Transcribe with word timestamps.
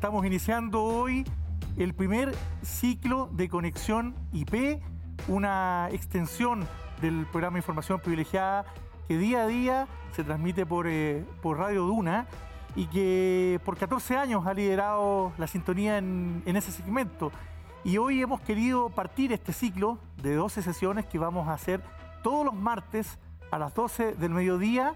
Estamos 0.00 0.24
iniciando 0.24 0.82
hoy 0.82 1.26
el 1.76 1.92
primer 1.92 2.34
ciclo 2.62 3.28
de 3.32 3.50
conexión 3.50 4.14
IP, 4.32 4.80
una 5.28 5.88
extensión 5.92 6.66
del 7.02 7.26
programa 7.26 7.58
información 7.58 8.00
privilegiada 8.00 8.64
que 9.06 9.18
día 9.18 9.42
a 9.42 9.46
día 9.46 9.88
se 10.16 10.24
transmite 10.24 10.64
por, 10.64 10.86
eh, 10.88 11.22
por 11.42 11.58
Radio 11.58 11.82
Duna 11.84 12.26
y 12.74 12.86
que 12.86 13.60
por 13.62 13.76
14 13.76 14.16
años 14.16 14.46
ha 14.46 14.54
liderado 14.54 15.32
la 15.36 15.46
sintonía 15.46 15.98
en, 15.98 16.42
en 16.46 16.56
ese 16.56 16.72
segmento. 16.72 17.30
Y 17.84 17.98
hoy 17.98 18.22
hemos 18.22 18.40
querido 18.40 18.88
partir 18.88 19.34
este 19.34 19.52
ciclo 19.52 19.98
de 20.22 20.34
12 20.34 20.62
sesiones 20.62 21.04
que 21.04 21.18
vamos 21.18 21.46
a 21.46 21.52
hacer 21.52 21.82
todos 22.22 22.46
los 22.46 22.54
martes 22.54 23.18
a 23.50 23.58
las 23.58 23.74
12 23.74 24.14
del 24.14 24.30
mediodía 24.30 24.94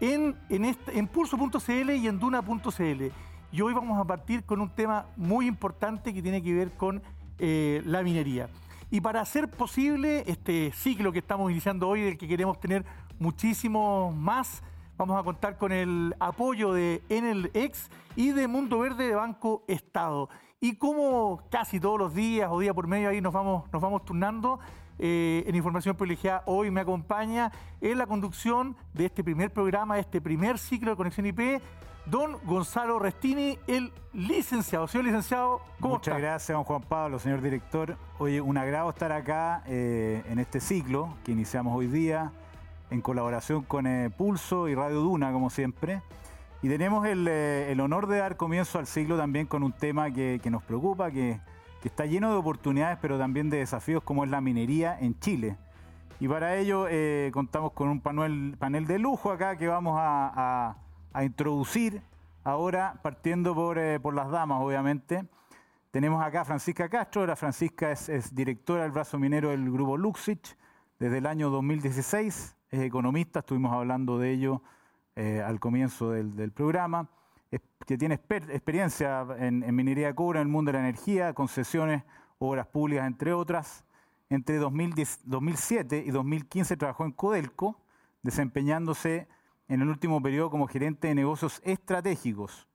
en, 0.00 0.34
en, 0.48 0.64
este- 0.64 0.98
en 0.98 1.06
pulso.cl 1.06 1.90
y 1.92 2.08
en 2.08 2.18
duna.cl. 2.18 3.12
Y 3.54 3.60
hoy 3.60 3.72
vamos 3.72 4.00
a 4.00 4.04
partir 4.04 4.42
con 4.42 4.60
un 4.60 4.68
tema 4.68 5.06
muy 5.14 5.46
importante 5.46 6.12
que 6.12 6.20
tiene 6.20 6.42
que 6.42 6.52
ver 6.52 6.72
con 6.72 7.00
eh, 7.38 7.82
la 7.86 8.02
minería. 8.02 8.48
Y 8.90 9.00
para 9.00 9.20
hacer 9.20 9.48
posible 9.48 10.24
este 10.26 10.72
ciclo 10.72 11.12
que 11.12 11.20
estamos 11.20 11.52
iniciando 11.52 11.88
hoy, 11.88 12.02
del 12.02 12.18
que 12.18 12.26
queremos 12.26 12.58
tener 12.58 12.84
muchísimo 13.20 14.10
más, 14.10 14.60
vamos 14.96 15.20
a 15.20 15.22
contar 15.22 15.56
con 15.56 15.70
el 15.70 16.16
apoyo 16.18 16.72
de 16.72 17.04
Enel-X 17.08 17.90
y 18.16 18.32
de 18.32 18.48
Mundo 18.48 18.80
Verde 18.80 19.06
de 19.06 19.14
Banco 19.14 19.62
Estado. 19.68 20.28
Y 20.60 20.74
como 20.74 21.40
casi 21.48 21.78
todos 21.78 22.00
los 22.00 22.12
días 22.12 22.48
o 22.50 22.58
día 22.58 22.74
por 22.74 22.88
medio 22.88 23.08
ahí 23.08 23.20
nos 23.20 23.32
vamos, 23.32 23.72
nos 23.72 23.80
vamos 23.80 24.04
turnando, 24.04 24.58
eh, 24.98 25.44
en 25.46 25.54
Información 25.54 25.96
Privilegiada 25.96 26.42
hoy 26.46 26.72
me 26.72 26.80
acompaña 26.80 27.52
en 27.80 27.98
la 27.98 28.06
conducción 28.06 28.76
de 28.94 29.06
este 29.06 29.22
primer 29.22 29.52
programa, 29.52 29.94
de 29.94 30.00
este 30.00 30.20
primer 30.20 30.58
ciclo 30.58 30.90
de 30.90 30.96
Conexión 30.96 31.26
IP, 31.26 31.60
don 32.06 32.38
Gonzalo 32.44 32.98
Restini, 32.98 33.58
el 33.66 33.92
licenciado. 34.12 34.86
Señor 34.86 35.06
licenciado, 35.06 35.60
¿cómo 35.80 35.94
Muchas 35.94 36.14
está? 36.14 36.18
gracias, 36.26 36.54
don 36.54 36.64
Juan 36.64 36.82
Pablo, 36.82 37.18
señor 37.18 37.40
director. 37.40 37.96
Oye, 38.18 38.40
un 38.40 38.56
agrado 38.56 38.90
estar 38.90 39.12
acá 39.12 39.62
eh, 39.66 40.22
en 40.28 40.38
este 40.38 40.60
ciclo 40.60 41.14
que 41.24 41.32
iniciamos 41.32 41.74
hoy 41.76 41.86
día 41.86 42.32
en 42.90 43.00
colaboración 43.00 43.62
con 43.62 43.86
eh, 43.86 44.10
Pulso 44.10 44.68
y 44.68 44.74
Radio 44.74 45.00
Duna, 45.00 45.32
como 45.32 45.50
siempre. 45.50 46.02
Y 46.62 46.68
tenemos 46.68 47.06
el, 47.06 47.26
eh, 47.28 47.70
el 47.72 47.80
honor 47.80 48.06
de 48.06 48.18
dar 48.18 48.36
comienzo 48.36 48.78
al 48.78 48.86
ciclo 48.86 49.16
también 49.16 49.46
con 49.46 49.62
un 49.62 49.72
tema 49.72 50.10
que, 50.10 50.40
que 50.42 50.50
nos 50.50 50.62
preocupa, 50.62 51.10
que, 51.10 51.40
que 51.82 51.88
está 51.88 52.06
lleno 52.06 52.30
de 52.30 52.36
oportunidades, 52.36 52.98
pero 53.02 53.18
también 53.18 53.50
de 53.50 53.58
desafíos, 53.58 54.02
como 54.02 54.24
es 54.24 54.30
la 54.30 54.40
minería 54.40 54.98
en 54.98 55.18
Chile. 55.20 55.56
Y 56.20 56.28
para 56.28 56.56
ello 56.56 56.86
eh, 56.88 57.30
contamos 57.34 57.72
con 57.72 57.88
un 57.88 58.00
panel, 58.00 58.56
panel 58.58 58.86
de 58.86 58.98
lujo 58.98 59.30
acá 59.32 59.56
que 59.56 59.66
vamos 59.66 59.98
a, 59.98 60.32
a- 60.70 60.76
a 61.14 61.24
introducir 61.24 62.02
ahora, 62.42 63.00
partiendo 63.02 63.54
por, 63.54 63.78
eh, 63.78 63.98
por 64.00 64.12
las 64.14 64.30
damas, 64.30 64.60
obviamente. 64.60 65.24
Tenemos 65.90 66.22
acá 66.22 66.42
a 66.42 66.44
Francisca 66.44 66.88
Castro. 66.88 67.24
La 67.24 67.36
Francisca 67.36 67.90
es, 67.92 68.34
directora 68.34 68.82
del 68.82 68.90
brazo 68.92 69.18
minero 69.18 69.50
del 69.50 69.70
grupo 69.70 69.96
Luxich 69.96 70.56
desde 70.98 71.18
el 71.18 71.26
año 71.26 71.50
2016. 71.50 72.56
Es 72.70 72.80
economista, 72.80 73.38
estuvimos 73.38 73.72
hablando 73.72 74.18
de 74.18 74.32
ello 74.32 74.60
eh, 75.14 75.40
al 75.40 75.60
comienzo 75.60 76.10
del, 76.10 76.34
del 76.36 76.50
programa. 76.52 77.08
Que 77.86 77.96
tiene 77.96 78.18
exper- 78.20 78.50
experiencia 78.50 79.24
en, 79.38 79.62
en 79.62 79.74
minería 79.76 80.08
de 80.08 80.14
cobre, 80.16 80.40
en 80.40 80.48
el 80.48 80.52
mundo 80.52 80.72
de 80.72 80.78
la 80.78 80.88
energía, 80.88 81.32
concesiones, 81.34 82.02
obras 82.40 82.66
públicas, 82.66 83.06
entre 83.06 83.32
otras. 83.32 83.84
Entre 84.30 84.56
2010 84.56 85.20
2007 85.26 86.02
y 86.04 86.10
2015 86.10 86.76
trabajó 86.76 87.04
en 87.04 87.12
Codelco, 87.12 87.78
desempeñándose 88.22 89.28
en 89.68 89.82
el 89.82 89.88
último 89.88 90.20
periodo 90.22 90.50
como 90.50 90.66
gerente 90.66 91.08
de 91.08 91.14
negocios 91.14 91.60
estratégicos. 91.64 92.68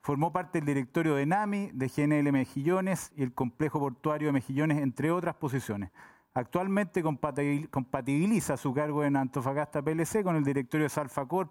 Formó 0.00 0.32
parte 0.32 0.58
del 0.58 0.66
directorio 0.66 1.14
de 1.16 1.26
NAMI, 1.26 1.70
de 1.72 1.88
GNL 1.88 2.30
Mejillones 2.30 3.12
y 3.16 3.22
el 3.22 3.34
complejo 3.34 3.80
portuario 3.80 4.28
de 4.28 4.32
Mejillones, 4.32 4.78
entre 4.78 5.10
otras 5.10 5.34
posiciones. 5.34 5.90
Actualmente 6.32 7.02
compatibil- 7.02 7.68
compatibiliza 7.70 8.56
su 8.56 8.72
cargo 8.72 9.02
en 9.04 9.16
Antofagasta 9.16 9.82
PLC 9.82 10.22
con 10.22 10.36
el 10.36 10.44
directorio 10.44 10.84
de 10.84 10.90
Salfa 10.90 11.26
Corp. 11.26 11.50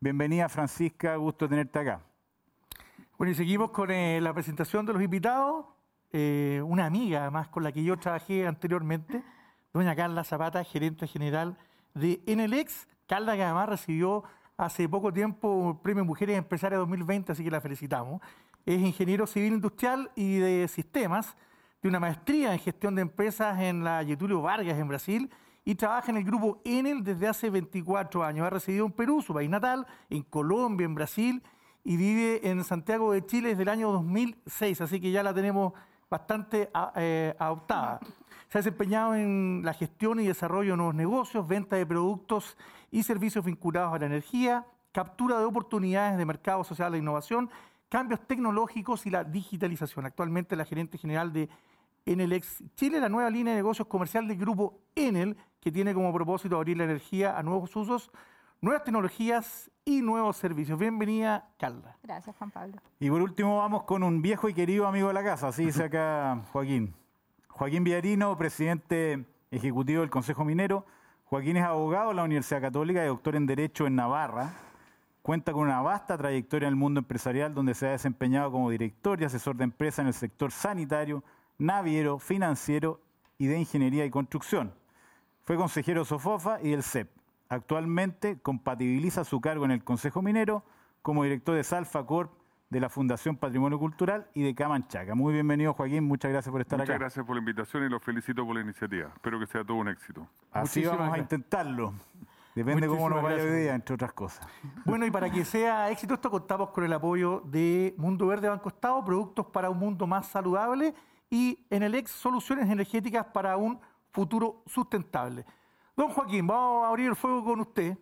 Bienvenida 0.00 0.48
Francisca, 0.48 1.16
gusto 1.16 1.48
tenerte 1.48 1.78
acá. 1.80 2.02
Bueno, 3.16 3.32
y 3.32 3.34
seguimos 3.34 3.70
con 3.72 3.90
eh, 3.90 4.20
la 4.20 4.32
presentación 4.32 4.86
de 4.86 4.92
los 4.92 5.02
invitados. 5.02 5.66
Eh, 6.12 6.62
una 6.64 6.86
amiga, 6.86 7.22
además, 7.22 7.48
con 7.48 7.64
la 7.64 7.72
que 7.72 7.82
yo 7.82 7.96
trabajé 7.96 8.46
anteriormente, 8.46 9.24
doña 9.72 9.96
Carla 9.96 10.22
Zapata, 10.22 10.62
gerente 10.62 11.08
general 11.08 11.58
de 11.94 12.22
Enelex. 12.26 12.86
Carla, 13.08 13.34
que 13.36 13.42
además 13.42 13.68
recibió 13.70 14.22
hace 14.58 14.88
poco 14.88 15.12
tiempo 15.12 15.70
el 15.70 15.80
Premio 15.80 16.04
Mujeres 16.04 16.36
Empresarias 16.36 16.78
2020, 16.80 17.32
así 17.32 17.42
que 17.42 17.50
la 17.50 17.60
felicitamos. 17.60 18.20
Es 18.66 18.78
ingeniero 18.80 19.26
civil 19.26 19.54
industrial 19.54 20.10
y 20.14 20.36
de 20.36 20.68
sistemas, 20.68 21.34
de 21.82 21.88
una 21.88 21.98
maestría 22.00 22.52
en 22.52 22.58
gestión 22.58 22.94
de 22.94 23.02
empresas 23.02 23.58
en 23.60 23.82
la 23.82 24.04
Getulio 24.04 24.42
Vargas, 24.42 24.76
en 24.78 24.88
Brasil, 24.88 25.30
y 25.64 25.74
trabaja 25.74 26.10
en 26.10 26.18
el 26.18 26.24
grupo 26.24 26.60
Enel 26.64 27.02
desde 27.02 27.28
hace 27.28 27.48
24 27.50 28.22
años. 28.24 28.46
Ha 28.46 28.50
residido 28.50 28.84
en 28.84 28.92
Perú, 28.92 29.22
su 29.22 29.32
país 29.32 29.48
natal, 29.48 29.86
en 30.10 30.22
Colombia, 30.22 30.84
en 30.84 30.94
Brasil, 30.94 31.42
y 31.84 31.96
vive 31.96 32.46
en 32.50 32.62
Santiago 32.64 33.12
de 33.12 33.24
Chile 33.24 33.50
desde 33.50 33.62
el 33.62 33.68
año 33.70 33.90
2006, 33.92 34.80
así 34.82 35.00
que 35.00 35.10
ya 35.10 35.22
la 35.22 35.32
tenemos 35.32 35.72
bastante 36.10 36.68
a- 36.74 36.92
eh, 36.96 37.34
adoptada. 37.38 38.00
Se 38.48 38.56
ha 38.56 38.60
desempeñado 38.60 39.14
en 39.14 39.60
la 39.62 39.74
gestión 39.74 40.20
y 40.20 40.26
desarrollo 40.26 40.70
de 40.70 40.76
nuevos 40.78 40.94
negocios, 40.94 41.46
venta 41.46 41.76
de 41.76 41.84
productos 41.84 42.56
y 42.90 43.02
servicios 43.02 43.44
vinculados 43.44 43.92
a 43.92 43.98
la 43.98 44.06
energía, 44.06 44.66
captura 44.90 45.38
de 45.38 45.44
oportunidades 45.44 46.16
de 46.16 46.24
mercado 46.24 46.64
social 46.64 46.94
e 46.94 46.98
innovación, 46.98 47.50
cambios 47.90 48.26
tecnológicos 48.26 49.04
y 49.04 49.10
la 49.10 49.22
digitalización. 49.22 50.06
Actualmente 50.06 50.56
la 50.56 50.64
gerente 50.64 50.96
general 50.96 51.30
de 51.30 51.50
Enelex 52.06 52.64
Chile, 52.74 53.00
la 53.00 53.10
nueva 53.10 53.28
línea 53.28 53.52
de 53.52 53.58
negocios 53.58 53.86
comercial 53.86 54.26
del 54.26 54.38
grupo 54.38 54.80
Enel, 54.94 55.36
que 55.60 55.70
tiene 55.70 55.92
como 55.92 56.10
propósito 56.14 56.56
abrir 56.56 56.78
la 56.78 56.84
energía 56.84 57.36
a 57.38 57.42
nuevos 57.42 57.76
usos, 57.76 58.10
nuevas 58.62 58.82
tecnologías 58.82 59.70
y 59.84 60.00
nuevos 60.00 60.38
servicios. 60.38 60.78
Bienvenida, 60.78 61.50
Carla. 61.58 61.98
Gracias, 62.02 62.34
Juan 62.36 62.50
Pablo. 62.50 62.76
Y 62.98 63.10
por 63.10 63.20
último 63.20 63.58
vamos 63.58 63.82
con 63.82 64.02
un 64.02 64.22
viejo 64.22 64.48
y 64.48 64.54
querido 64.54 64.86
amigo 64.86 65.08
de 65.08 65.14
la 65.14 65.22
casa, 65.22 65.48
así 65.48 65.66
dice 65.66 65.84
acá 65.84 66.42
Joaquín. 66.50 66.94
Joaquín 67.58 67.82
Villarino, 67.82 68.38
presidente 68.38 69.24
ejecutivo 69.50 70.02
del 70.02 70.10
Consejo 70.10 70.44
Minero. 70.44 70.86
Joaquín 71.24 71.56
es 71.56 71.64
abogado 71.64 72.10
de 72.10 72.14
la 72.14 72.22
Universidad 72.22 72.60
Católica 72.60 73.02
y 73.02 73.08
doctor 73.08 73.34
en 73.34 73.46
Derecho 73.46 73.88
en 73.88 73.96
Navarra. 73.96 74.54
Cuenta 75.22 75.52
con 75.52 75.62
una 75.62 75.82
vasta 75.82 76.16
trayectoria 76.16 76.68
en 76.68 76.74
el 76.74 76.78
mundo 76.78 77.00
empresarial 77.00 77.52
donde 77.52 77.74
se 77.74 77.88
ha 77.88 77.90
desempeñado 77.90 78.52
como 78.52 78.70
director 78.70 79.20
y 79.20 79.24
asesor 79.24 79.56
de 79.56 79.64
empresas 79.64 79.98
en 79.98 80.06
el 80.06 80.14
sector 80.14 80.52
sanitario, 80.52 81.24
naviero, 81.58 82.20
financiero 82.20 83.00
y 83.38 83.48
de 83.48 83.58
ingeniería 83.58 84.04
y 84.04 84.10
construcción. 84.10 84.72
Fue 85.42 85.56
consejero 85.56 86.04
Sofofa 86.04 86.60
y 86.62 86.70
del 86.70 86.84
CEP. 86.84 87.10
Actualmente 87.48 88.38
compatibiliza 88.38 89.24
su 89.24 89.40
cargo 89.40 89.64
en 89.64 89.72
el 89.72 89.82
Consejo 89.82 90.22
Minero 90.22 90.62
como 91.02 91.24
director 91.24 91.56
de 91.56 91.64
Salfa 91.64 92.06
Corp 92.06 92.30
de 92.70 92.80
la 92.80 92.88
Fundación 92.88 93.36
Patrimonio 93.36 93.78
Cultural 93.78 94.28
y 94.34 94.42
de 94.42 94.54
Camanchaca. 94.54 95.14
Muy 95.14 95.32
bienvenido, 95.32 95.72
Joaquín. 95.72 96.04
Muchas 96.04 96.30
gracias 96.30 96.50
por 96.52 96.60
estar 96.60 96.78
Muchas 96.78 96.90
acá. 96.94 96.98
gracias 96.98 97.24
por 97.24 97.34
la 97.34 97.40
invitación 97.40 97.84
y 97.84 97.88
los 97.88 98.02
felicito 98.02 98.44
por 98.44 98.54
la 98.54 98.60
iniciativa. 98.60 99.08
Espero 99.14 99.38
que 99.40 99.46
sea 99.46 99.64
todo 99.64 99.78
un 99.78 99.88
éxito. 99.88 100.26
Así 100.52 100.80
Muchísimas 100.80 100.98
vamos 100.98 101.14
a 101.14 101.18
intentarlo. 101.18 101.94
Depende 102.54 102.86
cómo 102.86 103.08
Muchísimas 103.08 103.22
nos 103.22 103.22
vaya 103.22 103.42
hoy 103.42 103.60
día, 103.62 103.74
entre 103.74 103.94
otras 103.94 104.12
cosas. 104.12 104.46
Bueno, 104.84 105.06
y 105.06 105.10
para 105.10 105.30
que 105.30 105.44
sea 105.44 105.90
éxito 105.90 106.14
esto, 106.14 106.30
contamos 106.30 106.70
con 106.70 106.84
el 106.84 106.92
apoyo 106.92 107.40
de 107.46 107.94
Mundo 107.96 108.26
Verde 108.26 108.48
Banco 108.48 108.68
Estado, 108.68 109.02
productos 109.04 109.46
para 109.46 109.70
un 109.70 109.78
mundo 109.78 110.06
más 110.06 110.26
saludable 110.26 110.94
y 111.30 111.64
en 111.70 111.82
el 111.82 111.94
ex 111.94 112.10
soluciones 112.10 112.68
energéticas 112.68 113.24
para 113.26 113.56
un 113.56 113.78
futuro 114.10 114.62
sustentable. 114.66 115.44
Don 115.96 116.08
Joaquín, 116.10 116.46
vamos 116.46 116.84
a 116.84 116.88
abrir 116.88 117.08
el 117.08 117.16
fuego 117.16 117.44
con 117.44 117.60
usted. 117.60 117.96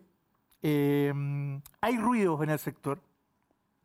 Eh, 0.61 1.61
hay 1.79 1.97
ruidos 1.97 2.41
en 2.41 2.49
el 2.49 2.59
sector, 2.59 2.99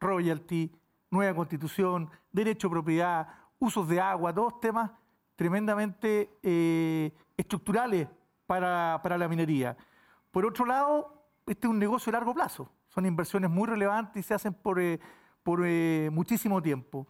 royalty, 0.02 0.70
nueva 1.10 1.34
constitución, 1.34 2.10
derecho 2.30 2.68
a 2.68 2.70
propiedad, 2.70 3.28
usos 3.58 3.88
de 3.88 4.00
agua, 4.00 4.34
todos 4.34 4.60
temas 4.60 4.90
tremendamente 5.36 6.38
eh, 6.42 7.12
estructurales 7.36 8.08
para, 8.46 9.00
para 9.02 9.16
la 9.16 9.28
minería. 9.28 9.76
Por 10.30 10.44
otro 10.44 10.66
lado, 10.66 11.26
este 11.46 11.66
es 11.66 11.70
un 11.70 11.78
negocio 11.78 12.10
de 12.10 12.18
largo 12.18 12.34
plazo, 12.34 12.70
son 12.88 13.06
inversiones 13.06 13.50
muy 13.50 13.66
relevantes 13.66 14.24
y 14.24 14.26
se 14.26 14.34
hacen 14.34 14.52
por, 14.52 14.80
eh, 14.80 15.00
por 15.42 15.62
eh, 15.64 16.10
muchísimo 16.12 16.60
tiempo. 16.60 17.06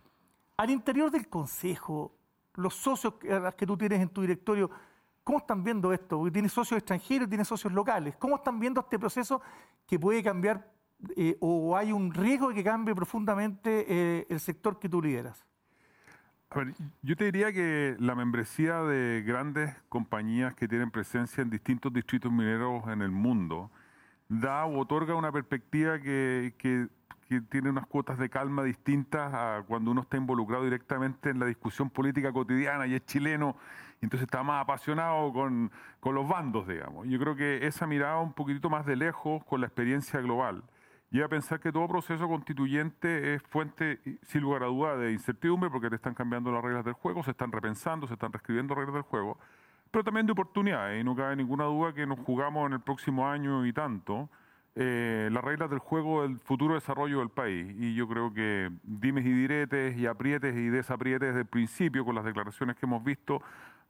Al 0.56 0.70
interior 0.70 1.10
del 1.10 1.28
Consejo, 1.28 2.16
los 2.54 2.74
socios 2.74 3.14
que 3.56 3.66
tú 3.66 3.76
tienes 3.76 4.00
en 4.00 4.08
tu 4.08 4.20
directorio, 4.20 4.70
¿cómo 5.24 5.38
están 5.38 5.64
viendo 5.64 5.92
esto? 5.92 6.18
Porque 6.18 6.32
tienes 6.32 6.52
socios 6.52 6.78
extranjeros, 6.78 7.28
tienes 7.28 7.48
socios 7.48 7.72
locales. 7.72 8.14
¿Cómo 8.16 8.36
están 8.36 8.60
viendo 8.60 8.80
este 8.80 8.98
proceso 8.98 9.40
que 9.86 9.98
puede 9.98 10.22
cambiar 10.22 10.70
eh, 11.16 11.36
o 11.40 11.76
hay 11.76 11.92
un 11.92 12.12
riesgo 12.12 12.48
de 12.48 12.54
que 12.54 12.64
cambie 12.64 12.94
profundamente 12.94 13.86
eh, 13.88 14.26
el 14.28 14.40
sector 14.40 14.78
que 14.78 14.88
tú 14.88 15.02
lideras? 15.02 15.44
A 16.50 16.58
ver, 16.58 16.74
yo 17.00 17.16
te 17.16 17.24
diría 17.24 17.52
que 17.52 17.96
la 17.98 18.14
membresía 18.14 18.82
de 18.82 19.22
grandes 19.26 19.74
compañías 19.88 20.54
que 20.54 20.68
tienen 20.68 20.90
presencia 20.90 21.40
en 21.42 21.48
distintos 21.48 21.92
distritos 21.92 22.30
mineros 22.30 22.86
en 22.88 23.00
el 23.00 23.10
mundo 23.10 23.70
da 24.28 24.64
o 24.66 24.78
otorga 24.78 25.14
una 25.14 25.32
perspectiva 25.32 25.98
que, 25.98 26.54
que- 26.58 26.88
que 27.28 27.40
tiene 27.40 27.70
unas 27.70 27.86
cuotas 27.86 28.18
de 28.18 28.28
calma 28.28 28.62
distintas 28.62 29.32
a 29.32 29.64
cuando 29.66 29.90
uno 29.90 30.02
está 30.02 30.18
involucrado 30.18 30.64
directamente 30.64 31.30
en 31.30 31.38
la 31.38 31.46
discusión 31.46 31.88
política 31.88 32.30
cotidiana 32.30 32.86
y 32.86 32.94
es 32.94 33.06
chileno, 33.06 33.56
entonces 34.02 34.26
está 34.26 34.42
más 34.42 34.62
apasionado 34.62 35.32
con, 35.32 35.70
con 36.00 36.14
los 36.14 36.28
bandos, 36.28 36.68
digamos. 36.68 37.08
Yo 37.08 37.18
creo 37.18 37.34
que 37.34 37.66
esa 37.66 37.86
mirada 37.86 38.18
un 38.20 38.34
poquitito 38.34 38.68
más 38.68 38.84
de 38.84 38.96
lejos 38.96 39.42
con 39.44 39.62
la 39.62 39.66
experiencia 39.68 40.20
global 40.20 40.62
lleva 41.12 41.26
a 41.26 41.28
pensar 41.28 41.60
que 41.60 41.70
todo 41.70 41.86
proceso 41.86 42.26
constituyente 42.26 43.34
es 43.34 43.42
fuente, 43.42 44.00
sin 44.22 44.40
lugar 44.40 44.62
a 44.62 44.66
duda, 44.66 44.96
de 44.96 45.12
incertidumbre 45.12 45.70
porque 45.70 45.90
te 45.90 45.96
están 45.96 46.14
cambiando 46.14 46.50
las 46.50 46.64
reglas 46.64 46.84
del 46.84 46.94
juego, 46.94 47.22
se 47.22 47.32
están 47.32 47.52
repensando, 47.52 48.06
se 48.06 48.14
están 48.14 48.32
reescribiendo 48.32 48.74
reglas 48.74 48.94
del 48.94 49.02
juego, 49.02 49.38
pero 49.90 50.02
también 50.02 50.26
de 50.26 50.32
oportunidades. 50.32 51.00
Y 51.00 51.04
no 51.04 51.14
cabe 51.14 51.36
ninguna 51.36 51.64
duda 51.64 51.92
que 51.92 52.06
nos 52.06 52.18
jugamos 52.20 52.66
en 52.66 52.72
el 52.72 52.80
próximo 52.80 53.28
año 53.28 53.66
y 53.66 53.74
tanto 53.74 54.30
eh, 54.74 55.28
las 55.30 55.44
reglas 55.44 55.68
del 55.68 55.80
juego 55.80 56.22
del 56.22 56.40
futuro 56.40 56.74
desarrollo 56.74 57.18
del 57.18 57.28
país. 57.28 57.74
Y 57.78 57.94
yo 57.94 58.08
creo 58.08 58.32
que 58.32 58.70
dimes 58.82 59.26
y 59.26 59.32
diretes 59.32 59.96
y 59.98 60.06
aprietes 60.06 60.56
y 60.56 60.68
desaprietes 60.68 61.28
desde 61.28 61.40
el 61.40 61.46
principio 61.46 62.06
con 62.06 62.14
las 62.14 62.24
declaraciones 62.24 62.76
que 62.76 62.86
hemos 62.86 63.04
visto 63.04 63.42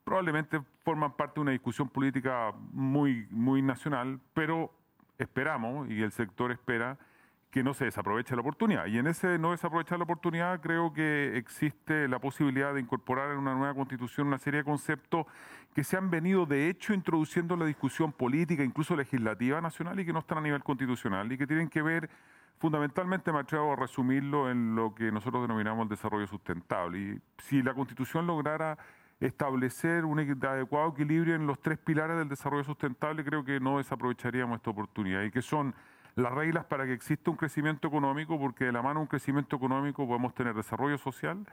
probablemente 0.05 0.61
forman 0.85 1.13
parte 1.13 1.35
de 1.37 1.43
una 1.43 1.53
discusión 1.53 1.89
política 1.89 2.53
muy, 2.73 3.29
muy 3.31 3.63
nacional, 3.63 4.19
pero 4.35 4.73
esperamos 5.19 5.89
y 5.89 6.03
el 6.03 6.11
sector 6.11 6.51
espera 6.51 6.99
que 7.53 7.63
no 7.63 7.75
se 7.75 7.85
desaproveche 7.85 8.35
la 8.35 8.41
oportunidad. 8.41 8.87
Y 8.87 8.97
en 8.97 9.07
ese 9.07 9.39
no 9.39 9.51
desaprovechar 9.51 9.99
la 9.99 10.05
oportunidad 10.05 10.59
creo 10.63 10.91
que 10.95 11.37
existe 11.37 12.09
la 12.09 12.19
posibilidad 12.19 12.73
de 12.73 12.81
incorporar 12.81 13.31
en 13.31 13.37
una 13.37 13.55
nueva 13.55 13.75
constitución 13.75 14.29
una 14.29 14.39
serie 14.39 14.61
de 14.61 14.65
conceptos 14.65 15.27
que 15.75 15.85
se 15.85 15.99
han 15.99 16.11
venido 16.11 16.47
de 16.47 16.71
hecho 16.71 16.95
introduciendo 16.95 17.53
en 17.53 17.61
la 17.61 17.67
discusión 17.67 18.11
política, 18.11 18.65
incluso 18.65 18.97
legislativa 18.97 19.61
nacional 19.61 20.01
y 20.01 20.07
que 20.07 20.15
no 20.15 20.21
están 20.21 20.39
a 20.39 20.41
nivel 20.41 20.63
constitucional 20.65 21.31
y 21.31 21.37
que 21.37 21.47
tienen 21.47 21.69
que 21.69 21.83
ver 21.83 22.09
fundamentalmente, 22.59 23.31
me 23.33 23.41
atrevo 23.41 23.75
a 23.75 23.77
resumirlo 23.77 24.51
en 24.51 24.75
lo 24.75 24.95
que 24.95 25.13
nosotros 25.13 25.43
denominamos 25.43 25.83
el 25.83 25.89
desarrollo 25.91 26.27
sustentable. 26.27 26.99
Y 26.99 27.21
si 27.37 27.63
la 27.63 27.75
constitución 27.75 28.27
lograra 28.27 28.79
establecer 29.21 30.07
un 30.07 30.21
adecuado 30.21 30.89
equilibrio 30.93 31.35
en 31.35 31.47
los 31.47 31.61
tres 31.61 31.77
pilares 31.77 32.17
del 32.17 32.31
desarrollo 32.31 32.65
sustentable, 32.65 33.25
creo 33.25 33.45
que 33.45 33.61
no 33.61 33.77
desaprovecharíamos 33.77 34.57
esta 34.57 34.71
oportunidad 34.71 35.23
y 35.25 35.31
que 35.31 35.43
son 35.43 35.75
las 36.15 36.33
reglas 36.33 36.65
para 36.67 36.85
que 36.85 36.93
exista 36.93 37.31
un 37.31 37.37
crecimiento 37.37 37.89
económico, 37.89 38.39
porque 38.39 38.67
de 38.67 38.73
la 38.73 38.83
mano 38.83 39.01
de 39.01 39.03
un 39.03 39.09
crecimiento 39.09 39.57
económico 39.57 40.07
podemos 40.07 40.35
tener 40.35 40.55
desarrollo 40.55 40.99
social 40.99 41.47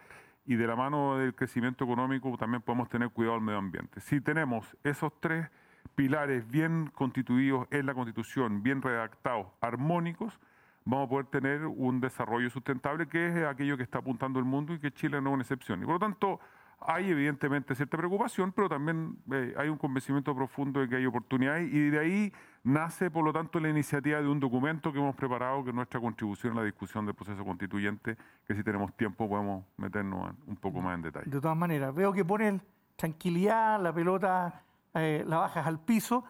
y 0.45 0.55
de 0.55 0.67
la 0.67 0.75
mano 0.75 1.17
del 1.17 1.33
crecimiento 1.35 1.83
económico 1.83 2.35
también 2.37 2.61
podemos 2.61 2.89
tener 2.89 3.09
cuidado 3.09 3.35
al 3.35 3.41
medio 3.41 3.59
ambiente. 3.59 4.01
Si 4.01 4.19
tenemos 4.19 4.75
esos 4.83 5.13
tres 5.19 5.47
pilares 5.95 6.49
bien 6.49 6.91
constituidos 6.93 7.67
en 7.71 7.85
la 7.85 7.93
Constitución, 7.93 8.63
bien 8.63 8.81
redactados, 8.81 9.47
armónicos, 9.61 10.39
vamos 10.85 11.07
a 11.07 11.09
poder 11.09 11.25
tener 11.27 11.65
un 11.65 11.99
desarrollo 11.99 12.49
sustentable 12.49 13.07
que 13.07 13.27
es 13.27 13.45
aquello 13.45 13.77
que 13.77 13.83
está 13.83 13.99
apuntando 13.99 14.39
el 14.39 14.45
mundo 14.45 14.73
y 14.73 14.79
que 14.79 14.91
Chile 14.91 15.21
no 15.21 15.29
es 15.29 15.33
una 15.35 15.43
excepción. 15.43 15.81
Y 15.81 15.85
por 15.85 15.95
lo 15.95 15.99
tanto, 15.99 16.39
hay 16.81 17.09
evidentemente 17.09 17.75
cierta 17.75 17.97
preocupación, 17.97 18.51
pero 18.51 18.69
también 18.69 19.17
eh, 19.31 19.53
hay 19.57 19.69
un 19.69 19.77
convencimiento 19.77 20.35
profundo 20.35 20.79
de 20.79 20.89
que 20.89 20.95
hay 20.95 21.05
oportunidades 21.05 21.71
y 21.71 21.89
de 21.89 21.99
ahí 21.99 22.33
nace, 22.63 23.09
por 23.09 23.23
lo 23.23 23.33
tanto, 23.33 23.59
la 23.59 23.69
iniciativa 23.69 24.21
de 24.21 24.27
un 24.27 24.39
documento 24.39 24.91
que 24.91 24.99
hemos 24.99 25.15
preparado, 25.15 25.63
que 25.63 25.69
es 25.69 25.75
nuestra 25.75 25.99
contribución 25.99 26.53
a 26.53 26.61
la 26.61 26.63
discusión 26.63 27.05
del 27.05 27.15
proceso 27.15 27.43
constituyente, 27.43 28.17
que 28.45 28.55
si 28.55 28.63
tenemos 28.63 28.95
tiempo 28.95 29.27
podemos 29.27 29.65
meternos 29.77 30.33
un 30.47 30.55
poco 30.55 30.81
más 30.81 30.95
en 30.95 31.03
detalle. 31.03 31.29
De 31.29 31.41
todas 31.41 31.57
maneras, 31.57 31.93
veo 31.93 32.11
que 32.13 32.25
ponen 32.25 32.61
tranquilidad, 32.95 33.81
la 33.81 33.93
pelota 33.93 34.63
eh, 34.93 35.23
la 35.27 35.37
bajas 35.37 35.65
al 35.65 35.79
piso. 35.79 36.23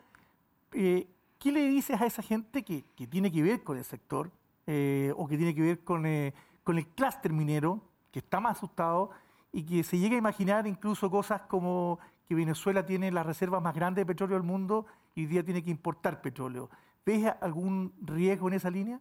Eh, 0.74 1.08
¿Qué 1.38 1.52
le 1.52 1.68
dices 1.68 2.00
a 2.00 2.06
esa 2.06 2.22
gente 2.22 2.64
que, 2.64 2.84
que 2.96 3.08
tiene 3.08 3.32
que 3.32 3.42
ver 3.42 3.64
con 3.64 3.78
el 3.78 3.84
sector 3.84 4.32
o 5.16 5.28
que 5.28 5.36
tiene 5.36 5.56
que 5.56 5.62
ver 5.64 5.80
con, 5.80 6.04
con 6.64 6.78
el 6.78 6.88
clúster 6.90 7.34
minero, 7.34 7.82
que 8.12 8.20
está 8.20 8.40
más 8.40 8.58
asustado? 8.58 9.10
y 9.52 9.64
que 9.64 9.84
se 9.84 9.98
llegue 9.98 10.16
a 10.16 10.20
imaginar 10.20 10.68
incluso 10.68 11.10
cosas 11.10 11.42
como 11.42 12.00
que 12.28 12.36
Venezuela 12.36 12.86
tiene 12.86 13.12
las 13.12 13.26
reservas 13.26 13.62
más 13.62 13.74
grandes 13.74 14.04
de 14.04 14.06
petróleo 14.06 14.38
del 14.38 14.46
mundo 14.46 14.86
y 15.16 15.26
día 15.26 15.44
tiene 15.44 15.64
que 15.64 15.72
importar 15.72 16.22
petróleo. 16.22 16.70
¿Ves 17.06 17.32
algún 17.42 17.94
riesgo 18.02 18.48
en 18.48 18.54
esa 18.54 18.70
línea? 18.70 19.00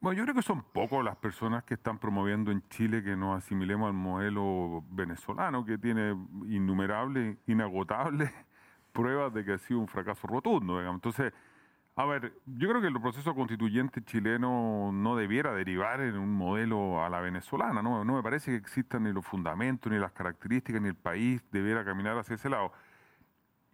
Bueno, 0.00 0.18
yo 0.18 0.24
creo 0.24 0.34
que 0.34 0.42
son 0.42 0.62
pocos 0.72 1.04
las 1.04 1.16
personas 1.16 1.62
que 1.62 1.74
están 1.74 1.98
promoviendo 1.98 2.50
en 2.50 2.66
Chile 2.68 3.04
que 3.04 3.14
nos 3.14 3.38
asimilemos 3.38 3.86
al 3.86 3.92
modelo 3.92 4.84
venezolano, 4.90 5.64
que 5.64 5.78
tiene 5.78 6.16
innumerables, 6.46 7.38
inagotables 7.46 8.28
pruebas 8.92 9.32
de 9.32 9.44
que 9.44 9.52
ha 9.52 9.58
sido 9.58 9.78
un 9.78 9.86
fracaso 9.86 10.26
rotundo. 10.26 10.82
Entonces, 10.82 11.32
a 11.94 12.04
ver, 12.04 12.32
yo 12.46 12.68
creo 12.68 12.80
que 12.80 12.88
el 12.88 13.00
proceso 13.00 13.34
constituyente 13.34 14.02
chileno 14.02 14.90
no 14.92 15.14
debiera 15.14 15.52
derivar 15.52 16.00
en 16.00 16.16
un 16.16 16.32
modelo 16.32 17.04
a 17.04 17.08
la 17.08 17.20
venezolana, 17.20 17.80
¿no? 17.80 18.04
No 18.04 18.14
me 18.14 18.22
parece 18.22 18.50
que 18.50 18.56
existan 18.56 19.04
ni 19.04 19.12
los 19.12 19.24
fundamentos, 19.24 19.92
ni 19.92 19.98
las 19.98 20.10
características, 20.10 20.80
ni 20.80 20.88
el 20.88 20.96
país 20.96 21.44
debiera 21.52 21.84
caminar 21.84 22.18
hacia 22.18 22.34
ese 22.34 22.48
lado. 22.48 22.72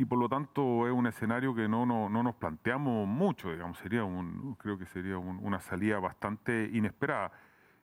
Y 0.01 0.05
por 0.05 0.17
lo 0.17 0.29
tanto 0.29 0.87
es 0.87 0.93
un 0.93 1.09
escenario 1.09 1.53
que 1.53 1.69
no, 1.69 1.85
no, 1.85 2.09
nos 2.09 2.35
planteamos 2.37 3.09
mucho, 3.09 3.51
digamos, 3.51 3.79
sería 3.79 4.05
un, 4.05 4.55
creo 4.55 4.79
que 4.79 4.87
sería 4.87 5.19
una 5.19 5.59
salida 5.59 5.99
bastante 5.99 6.71
inesperada. 6.73 7.33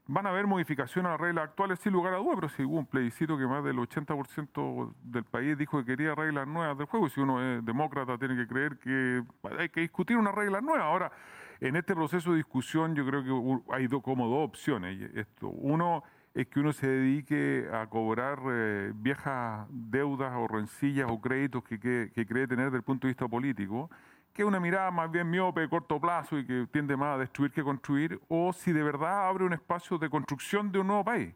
Van 0.07 0.25
a 0.25 0.29
haber 0.29 0.47
modificaciones 0.47 1.09
a 1.09 1.12
las 1.12 1.19
reglas 1.19 1.50
actuales 1.50 1.79
sin 1.79 1.91
lugar 1.91 2.13
a 2.13 2.17
dudas, 2.17 2.35
pero 2.35 2.47
si 2.47 2.63
hubo 2.63 2.77
un 2.77 2.85
plebiscito 2.85 3.38
que 3.38 3.45
más 3.45 3.65
del 3.65 3.77
80% 3.77 4.94
del 5.03 5.25
país 5.25 5.57
dijo 5.57 5.79
que 5.79 5.85
quería 5.85 6.15
reglas 6.15 6.47
nuevas 6.47 6.77
del 6.77 6.88
juego, 6.88 7.09
si 7.09 7.19
uno 7.19 7.41
es 7.44 7.65
demócrata 7.65 8.17
tiene 8.17 8.38
que 8.38 8.47
creer 8.47 8.77
que 8.79 9.21
hay 9.59 9.67
que 9.67 9.81
discutir 9.81 10.15
una 10.15 10.31
regla 10.31 10.62
nueva. 10.62 10.85
Ahora, 10.85 11.12
en 11.59 11.75
este 11.75 11.95
proceso 11.95 12.31
de 12.31 12.38
discusión 12.38 12.95
yo 12.95 13.06
creo 13.06 13.23
que 13.25 13.73
hay 13.73 13.89
como 13.89 14.29
dos 14.29 14.47
opciones. 14.47 15.12
Esto. 15.15 15.50
Uno 15.50 16.03
es 16.35 16.47
que 16.47 16.59
uno 16.59 16.73
se 16.73 16.87
dedique 16.87 17.67
a 17.73 17.87
cobrar 17.87 18.39
eh, 18.47 18.91
viejas 18.93 19.65
deudas 19.71 20.33
o 20.35 20.47
rencillas 20.47 21.09
o 21.09 21.19
créditos 21.19 21.63
que, 21.63 21.79
que 21.79 22.25
cree 22.27 22.47
tener 22.47 22.65
desde 22.65 22.77
el 22.77 22.83
punto 22.83 23.07
de 23.07 23.13
vista 23.13 23.27
político 23.27 23.89
que 24.35 24.41
es 24.41 24.47
una 24.47 24.59
mirada 24.59 24.91
más 24.91 25.09
bien 25.09 25.29
miope, 25.29 25.61
de 25.61 25.69
corto 25.69 25.97
plazo 25.99 26.37
y 26.37 26.45
que 26.45 26.67
tiende 26.69 26.97
más 26.97 27.15
a 27.15 27.19
destruir 27.19 27.51
que 27.51 27.63
construir, 27.63 28.19
o 28.27 28.51
si 28.51 28.73
de 28.73 28.83
verdad 28.83 29.29
abre 29.29 29.45
un 29.45 29.53
espacio 29.53 29.97
de 29.97 30.09
construcción 30.09 30.73
de 30.73 30.79
un 30.79 30.87
nuevo 30.87 31.05
país. 31.05 31.33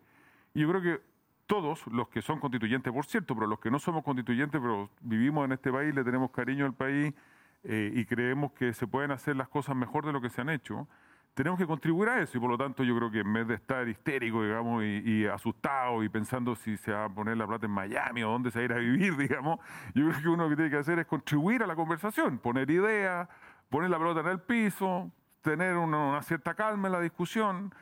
Y 0.54 0.60
yo 0.60 0.70
creo 0.70 0.82
que 0.82 1.02
todos, 1.48 1.88
los 1.88 2.10
que 2.10 2.22
son 2.22 2.42
constituyentes, 2.42 2.92
por 2.92 3.06
cierto, 3.06 3.36
pero 3.36 3.48
los 3.48 3.60
que 3.62 3.72
no 3.72 3.80
somos 3.80 4.04
constituyentes, 4.04 4.60
pero 4.60 4.90
vivimos 5.00 5.46
en 5.46 5.54
este 5.54 5.72
país, 5.72 5.96
le 5.96 6.04
tenemos 6.04 6.32
cariño 6.32 6.66
al 6.66 6.74
país 6.74 7.14
eh, 7.64 7.90
y 7.96 8.04
creemos 8.04 8.52
que 8.52 8.74
se 8.74 8.86
pueden 8.86 9.12
hacer 9.12 9.38
las 9.38 9.48
cosas 9.48 9.78
mejor 9.78 10.06
de 10.06 10.12
lo 10.12 10.20
que 10.20 10.30
se 10.30 10.42
han 10.42 10.50
hecho, 10.50 10.86
tenemos 11.34 11.58
que 11.58 11.66
contribuir 11.66 12.10
a 12.10 12.22
eso 12.22 12.38
y 12.38 12.42
por 12.42 12.50
lo 12.50 12.58
tanto 12.58 12.84
yo 12.84 12.96
creo 12.98 13.10
que 13.10 13.20
en 13.20 13.32
vez 13.32 13.48
de 13.48 13.56
estar 13.56 13.88
histérico, 13.88 14.44
digamos, 14.44 14.84
y, 14.84 15.26
asustado 15.26 16.04
y 16.04 16.10
pensando 16.10 16.56
si 16.56 16.76
se 16.78 16.92
va 16.92 17.06
a 17.06 17.10
poner 17.10 17.38
la 17.38 17.48
plata 17.48 17.66
en 17.66 17.72
Miami 17.72 18.24
o 18.24 18.30
dónde 18.30 18.52
se 18.52 18.60
va 18.60 18.62
a 18.62 18.66
ir 18.66 18.74
a 18.74 18.78
vivir, 18.78 19.16
digamos, 19.18 19.60
yo 19.94 20.10
creo 20.10 20.22
que 20.22 20.28
uno 20.28 20.50
que 20.50 20.56
tiene 20.56 20.72
que 20.72 20.78
hacer 20.78 21.00
es 21.00 21.06
contribuir 21.06 21.64
a 21.64 21.68
la 21.68 21.76
conversación, 21.76 22.40
poner 22.40 22.70
ideas, 22.70 23.28
poner 23.70 23.90
la 23.90 23.98
pelota 23.98 24.22
en 24.22 24.28
el 24.28 24.42
piso, 24.42 25.12
tener 25.42 25.78
una, 25.78 26.22
cierta 26.24 26.54
calma 26.54 26.88
en 26.88 26.92
la 26.92 27.02
discusión 27.02 27.74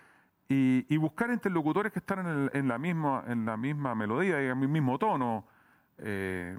y, 0.50 0.96
buscar 0.98 1.32
interlocutores 1.32 1.92
que 1.92 2.00
están 2.00 2.50
en, 2.54 2.68
la, 2.68 2.78
misma, 2.78 3.24
en 3.28 3.46
la 3.46 3.58
misma 3.58 3.96
melodía 3.96 4.42
y 4.42 4.46
en 4.46 4.62
el 4.62 4.68
mismo 4.70 4.98
tono. 4.98 5.46
Eh, 6.00 6.56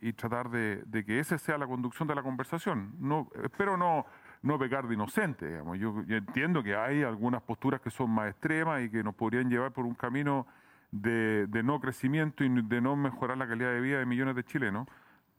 y, 0.00 0.12
tratar 0.14 0.50
de, 0.50 0.82
de, 0.86 1.04
que 1.04 1.20
esa 1.20 1.38
sea 1.38 1.56
la 1.56 1.68
conducción 1.68 2.08
de 2.08 2.16
la 2.16 2.22
conversación. 2.22 2.96
No, 2.98 3.30
espero 3.44 3.76
no, 3.76 4.06
no 4.42 4.58
pecar 4.58 4.86
de 4.86 4.94
inocente. 4.94 5.48
Digamos. 5.48 5.78
Yo, 5.78 5.94
entiendo 6.08 6.62
que 6.62 6.76
hay 6.76 7.02
algunas 7.02 7.42
posturas 7.42 7.80
que 7.80 7.90
son 7.90 8.10
más 8.10 8.30
extremas 8.30 8.82
y 8.82 8.90
que 8.90 9.02
nos 9.02 9.14
podrían 9.14 9.48
llevar 9.48 9.72
por 9.72 9.84
un 9.84 9.94
camino 9.94 10.46
de, 10.90 11.48
no 11.64 11.80
crecimiento 11.80 12.44
y 12.44 12.48
de 12.48 12.80
no 12.80 12.96
mejorar 12.96 13.36
la 13.38 13.46
calidad 13.46 13.72
de 13.72 13.80
vida 13.80 13.98
de 13.98 14.06
millones 14.06 14.36
de 14.36 14.44
chilenos. 14.44 14.86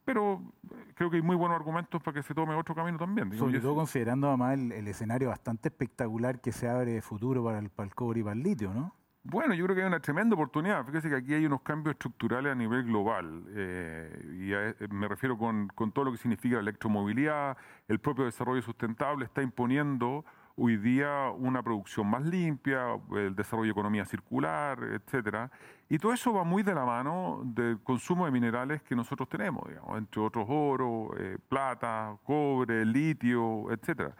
Pero 0.04 0.40
eh, 0.70 0.92
creo 0.94 1.10
que 1.10 1.16
hay 1.16 1.22
muy 1.22 1.36
buenos 1.36 1.56
argumentos 1.56 2.02
para 2.02 2.14
que 2.14 2.22
se 2.22 2.34
tome 2.34 2.54
otro 2.54 2.74
camino 2.74 2.98
también. 2.98 3.30
Sobre 3.36 3.60
todo 3.60 3.74
considerando 3.74 4.28
además 4.28 4.58
el, 4.58 4.88
escenario 4.88 5.28
bastante 5.28 5.68
espectacular 5.68 6.40
que 6.40 6.52
se 6.52 6.68
abre 6.68 6.92
de 6.92 7.02
futuro 7.02 7.44
para 7.44 7.58
el, 7.58 7.68
para 7.68 7.88
el 7.88 7.94
cobre 7.94 8.20
y 8.20 8.22
para 8.22 8.34
el 8.34 8.42
litio, 8.42 8.72
¿no? 8.72 8.94
Bueno, 9.30 9.52
yo 9.52 9.64
creo 9.64 9.76
que 9.76 9.82
hay 9.82 9.86
una 9.86 10.00
tremenda 10.00 10.34
oportunidad. 10.34 10.86
Fíjese 10.86 11.10
que 11.10 11.16
aquí 11.16 11.34
hay 11.34 11.44
unos 11.44 11.60
cambios 11.60 11.92
estructurales 11.92 12.50
a 12.50 12.54
nivel 12.54 12.84
global. 12.84 13.44
Eh, 13.50 14.38
y 14.38 14.52
eh, 14.54 14.74
me 14.88 15.06
refiero 15.06 15.36
con, 15.36 15.68
todo 15.92 16.06
lo 16.06 16.12
que 16.12 16.16
significa 16.16 16.54
la 16.54 16.62
electromovilidad, 16.62 17.54
el 17.88 17.98
propio 17.98 18.24
desarrollo 18.24 18.62
sustentable 18.62 19.26
está 19.26 19.42
imponiendo 19.42 20.24
hoy 20.56 20.78
día 20.78 21.28
una 21.36 21.62
producción 21.62 22.06
más 22.06 22.24
limpia, 22.24 22.98
el 23.14 23.36
desarrollo 23.36 23.66
de 23.66 23.72
economía 23.72 24.06
circular, 24.06 24.82
etcétera. 24.82 25.50
Y 25.90 25.98
todo 25.98 26.14
eso 26.14 26.32
va 26.32 26.44
muy 26.44 26.62
de 26.62 26.74
la 26.74 26.86
mano 26.86 27.42
del 27.44 27.80
consumo 27.82 28.24
de 28.24 28.30
minerales 28.30 28.80
que 28.80 28.96
nosotros 28.96 29.28
tenemos, 29.28 29.68
digamos, 29.68 29.98
entre 29.98 30.22
otros 30.22 30.46
oro, 30.48 31.10
eh, 31.18 31.36
plata, 31.50 32.16
cobre, 32.24 32.82
litio, 32.86 33.70
etcétera. 33.70 34.14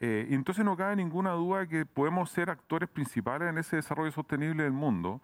Eh, 0.00 0.28
entonces 0.30 0.64
no 0.64 0.76
cabe 0.76 0.96
ninguna 0.96 1.32
duda 1.32 1.66
que 1.66 1.84
podemos 1.84 2.30
ser 2.30 2.50
actores 2.50 2.88
principales 2.88 3.48
en 3.48 3.58
ese 3.58 3.76
desarrollo 3.76 4.12
sostenible 4.12 4.62
del 4.62 4.72
mundo, 4.72 5.20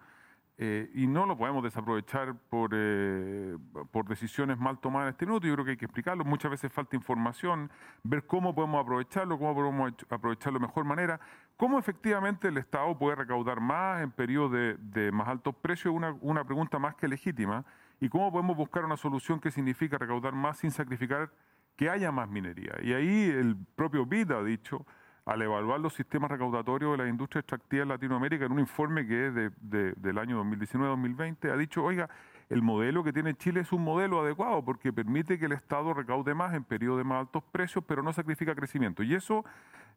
eh, 0.57 0.89
y 0.93 1.05
no 1.05 1.25
lo 1.25 1.37
podemos 1.37 1.63
desaprovechar 1.63 2.33
por, 2.49 2.71
eh, 2.73 3.57
por 3.91 4.07
decisiones 4.07 4.57
mal 4.57 4.79
tomadas 4.79 5.07
en 5.07 5.11
este 5.11 5.25
minuto. 5.25 5.45
Yo 5.47 5.53
creo 5.53 5.65
que 5.65 5.71
hay 5.71 5.77
que 5.77 5.85
explicarlo. 5.85 6.23
Muchas 6.23 6.49
veces 6.49 6.71
falta 6.71 6.95
información, 6.95 7.69
ver 8.03 8.25
cómo 8.25 8.55
podemos 8.55 8.81
aprovecharlo, 8.81 9.37
cómo 9.37 9.53
podemos 9.53 9.93
aprovecharlo 10.09 10.59
de 10.59 10.65
mejor 10.65 10.85
manera, 10.85 11.19
cómo 11.57 11.77
efectivamente 11.77 12.47
el 12.47 12.57
Estado 12.57 12.97
puede 12.97 13.17
recaudar 13.17 13.59
más 13.59 14.01
en 14.01 14.11
periodos 14.11 14.53
de, 14.53 14.77
de 14.77 15.11
más 15.11 15.27
altos 15.27 15.55
precios, 15.55 15.93
una, 15.93 16.15
una 16.21 16.45
pregunta 16.45 16.79
más 16.79 16.95
que 16.95 17.09
legítima, 17.09 17.65
y 17.99 18.07
cómo 18.07 18.31
podemos 18.31 18.55
buscar 18.55 18.85
una 18.85 18.95
solución 18.95 19.41
que 19.41 19.51
significa 19.51 19.97
recaudar 19.97 20.33
más 20.33 20.59
sin 20.59 20.71
sacrificar 20.71 21.31
que 21.75 21.89
haya 21.89 22.11
más 22.11 22.29
minería. 22.29 22.73
Y 22.81 22.93
ahí 22.93 23.29
el 23.29 23.55
propio 23.75 24.05
BID 24.05 24.31
ha 24.31 24.43
dicho 24.43 24.85
al 25.25 25.41
evaluar 25.41 25.79
los 25.79 25.93
sistemas 25.93 26.29
recaudatorios 26.29 26.91
de 26.91 27.03
la 27.03 27.09
industria 27.09 27.39
extractiva 27.39 27.83
en 27.83 27.89
Latinoamérica 27.89 28.45
en 28.45 28.51
un 28.51 28.59
informe 28.59 29.07
que 29.07 29.27
es 29.27 29.33
de, 29.33 29.93
del 29.93 30.17
año 30.19 30.43
2019-2020, 30.43 31.51
ha 31.51 31.57
dicho, 31.57 31.83
oiga, 31.83 32.07
el 32.47 32.61
modelo 32.61 33.03
que 33.03 33.11
tiene 33.11 33.33
Chile 33.33 33.61
es 33.61 33.71
un 33.71 33.83
modelo 33.83 34.21
adecuado 34.21 34.63
porque 34.63 34.93
permite 34.93 35.39
que 35.39 35.45
el 35.45 35.53
Estado 35.53 35.95
recaude 35.95 36.35
más 36.35 36.53
en 36.53 36.63
periodos 36.63 36.99
de 36.99 37.03
más 37.03 37.21
altos 37.21 37.43
precios, 37.51 37.83
pero 37.87 38.03
no 38.03 38.13
sacrifica 38.13 38.53
crecimiento. 38.53 39.01
Y 39.01 39.15
eso 39.15 39.43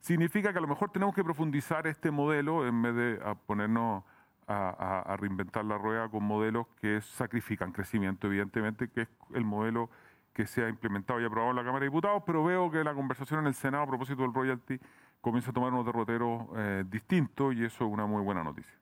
significa 0.01 0.51
que 0.51 0.59
a 0.59 0.63
lo 0.63 0.69
mejor 0.69 0.91
tenemos 0.91 1.15
que 1.15 1.23
profundizar 1.23 1.87
este 1.87 2.11
modelo 2.11 2.67
en 2.67 2.81
vez 2.81 2.95
de 2.95 3.37
ponernos 3.47 4.05
a, 4.47 5.01
a 5.01 5.17
reinventar 5.19 5.63
la 5.67 5.77
rueda 5.77 6.09
con 6.09 6.25
modelos 6.25 6.67
que 6.81 7.03
sacrifican 7.03 7.71
crecimiento, 7.71 8.29
evidentemente, 8.29 8.89
que 8.89 9.03
es 9.03 9.09
el 9.35 9.45
modelo 9.45 9.91
que 10.39 10.47
se 10.47 10.65
ha 10.65 10.69
implementado 10.69 11.21
y 11.21 11.25
aprobado 11.25 11.51
en 11.51 11.57
la 11.57 11.65
Cámara 11.65 11.81
de 11.81 11.87
Diputados, 11.87 12.23
pero 12.25 12.45
veo 12.45 12.71
que 12.71 12.85
la 12.85 12.95
conversación 12.95 13.41
en 13.41 13.49
el 13.49 13.55
Senado 13.55 13.83
a 13.83 13.87
propósito 13.89 14.23
del 14.23 14.33
royalty 14.33 14.79
comienza 15.21 15.51
a 15.51 15.53
tomar 15.53 15.73
unos 15.73 15.85
derroteros 15.85 16.43
eh, 16.57 16.85
distintos 16.89 17.57
y 17.57 17.65
eso 17.65 17.85
es 17.85 17.93
una 17.93 18.07
muy 18.07 18.23
buena 18.23 18.45
noticia. 18.45 18.73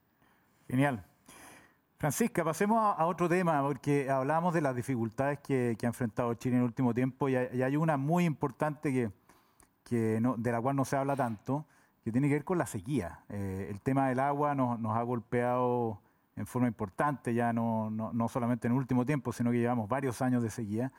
Genial. 0.67 1.03
Francisca, 1.97 2.43
pasemos 2.43 2.77
a, 2.77 3.03
otro 3.07 3.27
tema, 3.27 3.59
porque 3.63 4.07
hablamos 4.07 4.53
de 4.53 4.61
las 4.61 4.75
dificultades 4.75 5.39
que, 5.39 5.75
ha 5.81 5.87
enfrentado 5.87 6.31
Chile 6.35 6.57
en 6.57 6.61
el 6.61 6.67
último 6.67 6.93
tiempo 6.93 7.27
y 7.27 7.35
hay, 7.35 7.75
una 7.75 7.97
muy 7.97 8.25
importante 8.25 8.93
que, 8.93 9.11
que 9.83 10.21
de 10.37 10.51
la 10.51 10.61
cual 10.61 10.75
no 10.75 10.85
se 10.85 10.95
habla 10.95 11.15
tanto, 11.15 11.65
que 12.03 12.11
tiene 12.11 12.27
que 12.27 12.35
ver 12.35 12.45
con 12.45 12.59
la 12.59 12.67
sequía. 12.67 13.21
Eh, 13.29 13.65
el 13.71 13.81
tema 13.81 14.09
del 14.09 14.19
agua 14.19 14.53
nos, 14.53 14.95
ha 14.95 15.01
golpeado 15.01 16.03
en 16.35 16.45
forma 16.45 16.67
importante, 16.67 17.33
ya 17.33 17.51
no, 17.51 17.89
no, 17.89 18.27
solamente 18.27 18.67
en 18.67 18.73
el 18.73 18.77
último 18.77 19.07
tiempo, 19.07 19.33
sino 19.33 19.49
que 19.49 19.57
llevamos 19.57 19.89
varios 19.89 20.21
años 20.21 20.43
de 20.43 20.51
sequía. 20.51 20.93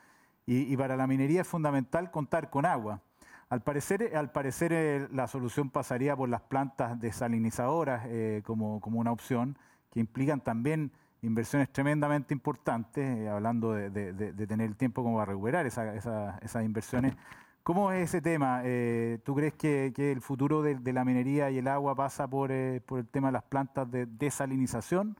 Y 0.50 0.76
para 0.76 0.96
la 0.96 1.06
minería 1.06 1.42
es 1.42 1.46
fundamental 1.46 2.10
contar 2.10 2.48
con 2.48 2.64
agua. 2.64 3.02
Al 3.50 3.62
parecer, 3.62 4.14
al 4.14 4.30
parecer 4.30 4.72
eh, 4.74 5.08
la 5.10 5.26
solución 5.26 5.70
pasaría 5.70 6.14
por 6.14 6.28
las 6.28 6.42
plantas 6.42 7.00
desalinizadoras 7.00 8.02
eh, 8.06 8.42
como, 8.44 8.78
una 8.84 9.10
opción, 9.10 9.56
que 9.90 10.00
implican 10.00 10.42
también 10.42 10.92
inversiones 11.22 11.70
tremendamente 11.72 12.34
importantes, 12.34 13.18
eh, 13.18 13.28
hablando 13.28 13.72
de, 13.72 13.90
tener 14.46 14.68
el 14.68 14.76
tiempo 14.76 15.02
como 15.02 15.16
para 15.16 15.32
recuperar 15.32 15.64
esas 15.66 16.64
inversiones. 16.64 17.16
¿Cómo 17.62 17.90
es 17.90 18.04
ese 18.04 18.20
tema? 18.20 18.62
¿Tú 19.24 19.34
crees 19.34 19.54
que, 19.54 19.92
el 19.96 20.20
futuro 20.20 20.62
de, 20.62 20.92
la 20.92 21.04
minería 21.04 21.50
y 21.50 21.58
el 21.58 21.68
agua 21.68 21.94
pasa 21.94 22.28
por, 22.28 22.50
por 22.82 22.98
el 22.98 23.08
tema 23.08 23.28
de 23.28 23.32
las 23.32 23.42
plantas 23.44 23.90
de 23.90 24.06
desalinización? 24.06 25.16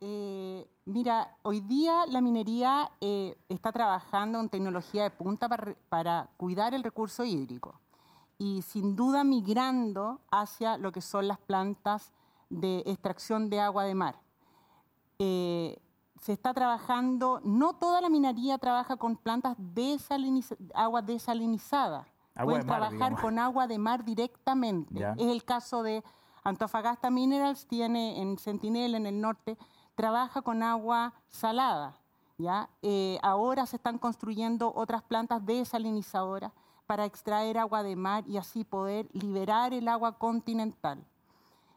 Eh, 0.00 0.68
mira, 0.84 1.38
hoy 1.42 1.60
día 1.60 2.04
la 2.08 2.20
minería 2.20 2.90
eh, 3.00 3.34
está 3.48 3.72
trabajando 3.72 4.38
en 4.40 4.50
tecnología 4.50 5.04
de 5.04 5.10
punta 5.10 5.48
para, 5.88 6.28
cuidar 6.36 6.74
el 6.74 6.82
recurso 6.82 7.24
hídrico 7.24 7.80
y 8.36 8.60
sin 8.60 8.94
duda 8.94 9.24
migrando 9.24 10.20
hacia 10.30 10.76
lo 10.76 10.92
que 10.92 11.00
son 11.00 11.26
las 11.28 11.38
plantas 11.38 12.12
de 12.50 12.82
extracción 12.84 13.48
de 13.48 13.60
agua 13.60 13.84
de 13.84 13.94
mar. 13.94 14.20
Eh, 15.18 15.78
se 16.20 16.34
está 16.34 16.52
trabajando, 16.52 17.40
no 17.42 17.76
toda 17.76 18.02
la 18.02 18.10
minería 18.10 18.58
trabaja 18.58 18.96
con 18.96 19.16
plantas 19.16 19.56
de 19.58 19.98
agua 20.74 21.00
desalinizada. 21.00 22.06
Pueden 22.44 22.66
trabajar 22.66 23.18
con 23.18 23.38
agua 23.38 23.66
de 23.66 23.78
mar 23.78 24.04
directamente. 24.04 24.94
Es 25.16 25.28
el 25.28 25.42
caso 25.44 25.82
de 25.82 26.04
Antofagasta 26.44 27.10
Minerals, 27.10 27.66
tiene 27.66 28.20
en 28.20 28.38
Sentinel, 28.38 28.94
en 28.94 29.06
el 29.06 29.20
norte, 29.20 29.56
trabaja 29.96 30.42
con 30.42 30.62
agua 30.62 31.12
salada. 31.28 31.98
¿ya? 32.38 32.68
Eh, 32.82 33.18
ahora 33.22 33.66
se 33.66 33.76
están 33.76 33.98
construyendo 33.98 34.72
otras 34.74 35.02
plantas 35.02 35.44
desalinizadoras 35.44 36.52
para 36.86 37.04
extraer 37.04 37.58
agua 37.58 37.82
de 37.82 37.96
mar 37.96 38.22
y 38.28 38.36
así 38.36 38.62
poder 38.62 39.08
liberar 39.12 39.72
el 39.72 39.88
agua 39.88 40.18
continental. 40.18 41.04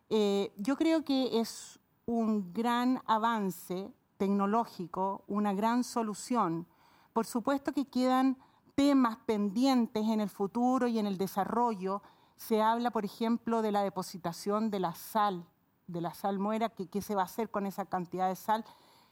Eh, 0.10 0.54
yo 0.58 0.76
creo 0.76 1.04
que 1.04 1.40
es 1.40 1.80
un 2.06 2.54
gran 2.54 3.02
avance 3.06 3.92
tecnológico, 4.18 5.24
una 5.28 5.54
gran 5.54 5.84
solución. 5.84 6.68
Por 7.14 7.26
supuesto 7.26 7.72
que 7.72 7.86
quedan 7.86 8.38
temas 8.76 9.18
pendientes 9.26 10.06
en 10.06 10.20
el 10.20 10.30
futuro 10.30 10.88
y 10.88 11.00
en 11.00 11.08
el 11.08 11.18
desarrollo. 11.18 12.02
Se 12.36 12.62
habla, 12.62 12.92
por 12.92 13.06
ejemplo, 13.06 13.62
de 13.62 13.72
la 13.72 13.82
depositación 13.82 14.70
de 14.70 14.80
la 14.80 14.94
sal 14.96 15.46
de 15.89 16.01
la 16.01 16.13
salmuera, 16.13 16.69
que 16.69 16.88
qué 16.88 17.01
se 17.01 17.15
va 17.15 17.24
a 17.24 17.25
hacer 17.25 17.50
con 17.50 17.65
esa 17.65 17.86
cantidad 17.86 18.29
de 18.29 18.36
sal. 18.36 18.63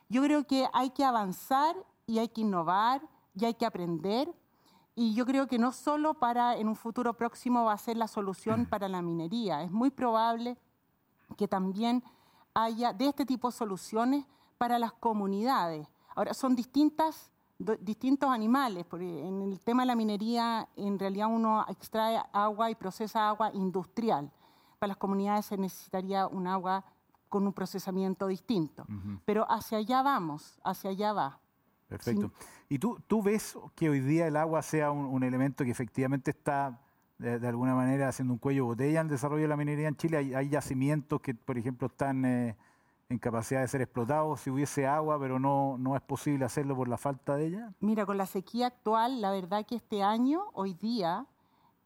Yo 0.10 0.22
creo 0.24 0.46
que 0.46 0.68
hay 0.74 0.92
que 0.92 1.04
avanzar 1.04 1.76
y 2.06 2.20
hay 2.20 2.30
que 2.30 2.42
innovar 2.42 3.02
y 3.36 3.46
hay 3.46 3.54
que 3.56 3.66
aprender. 3.66 4.34
Y 4.96 5.14
yo 5.14 5.26
creo 5.26 5.48
que 5.48 5.60
no 5.60 5.72
solo 5.72 6.16
para 6.16 6.56
en 6.56 6.68
un 6.68 6.76
futuro 6.76 7.14
próximo 7.14 7.66
va 7.66 7.74
a 7.74 7.78
ser 7.78 7.98
la 7.98 8.08
solución 8.08 8.66
para 8.70 8.88
la 8.88 9.02
minería, 9.02 9.64
es 9.64 9.72
muy 9.72 9.90
probable 9.90 10.58
que 11.36 11.48
también 11.48 12.04
haya 12.54 12.94
de 12.94 13.08
este 13.08 13.26
tipo 13.26 13.50
de 13.50 13.58
soluciones 13.58 14.26
para 14.58 14.80
las 14.80 14.94
comunidades. 14.94 15.88
Ahora, 16.16 16.34
son 16.34 16.56
distintas, 16.56 17.30
distintos 17.82 18.30
animales, 18.30 18.86
porque 18.90 19.28
en 19.28 19.42
el 19.42 19.60
tema 19.60 19.84
de 19.84 19.88
la 19.88 19.96
minería 19.96 20.68
en 20.76 20.98
realidad 20.98 21.28
uno 21.30 21.64
extrae 21.68 22.20
agua 22.32 22.72
y 22.72 22.76
procesa 22.76 23.30
agua 23.30 23.52
industrial 23.54 24.32
para 24.80 24.90
las 24.90 24.98
comunidades 24.98 25.46
se 25.46 25.58
necesitaría 25.58 26.28
un 26.28 26.48
agua 26.48 26.84
con 27.30 27.46
un 27.46 27.54
procesamiento 27.54 28.28
distinto. 28.28 28.86
Pero 29.26 29.50
hacia 29.50 29.80
allá 29.80 30.02
vamos, 30.02 30.60
hacia 30.64 30.92
allá 30.92 31.14
va. 31.14 31.40
Perfecto. 31.88 32.32
¿Y 32.70 32.80
tú, 32.80 33.00
tú 33.08 33.22
ves 33.22 33.58
que 33.76 33.90
hoy 33.90 34.00
día 34.00 34.28
el 34.28 34.36
agua 34.36 34.62
sea 34.62 34.92
un, 34.92 35.24
elemento 35.24 35.64
que 35.64 35.72
efectivamente 35.72 36.32
está 36.32 36.82
de, 37.18 37.48
alguna 37.48 37.76
manera 37.76 38.10
haciendo 38.10 38.34
un 38.34 38.40
cuello 38.40 38.66
botella 38.66 39.02
en 39.02 39.08
el 39.08 39.12
desarrollo 39.12 39.44
de 39.44 39.48
la 39.48 39.58
minería 39.58 39.88
en 39.88 39.96
Chile? 39.96 40.36
Hay, 40.36 40.50
yacimientos 40.50 41.22
que, 41.22 41.34
por 41.34 41.58
ejemplo, 41.58 41.88
están 41.88 42.24
eh, 42.26 42.58
en 43.10 43.20
capacidad 43.20 43.62
de 43.62 43.68
ser 43.68 43.82
explotados 43.82 44.42
si 44.42 44.50
hubiese 44.50 44.86
agua, 44.86 45.20
pero 45.20 45.40
no, 45.40 45.78
no 45.78 45.96
es 45.96 46.02
posible 46.02 46.46
hacerlo 46.46 46.76
por 46.76 46.88
la 46.88 46.98
falta 46.98 47.36
de 47.36 47.48
ella. 47.48 47.74
Mira, 47.80 48.06
con 48.06 48.18
la 48.18 48.26
sequía 48.26 48.68
actual, 48.68 49.22
la 49.22 49.32
verdad 49.32 49.66
que 49.66 49.76
este 49.76 50.04
año, 50.04 50.46
hoy 50.54 50.74
día, 50.74 51.26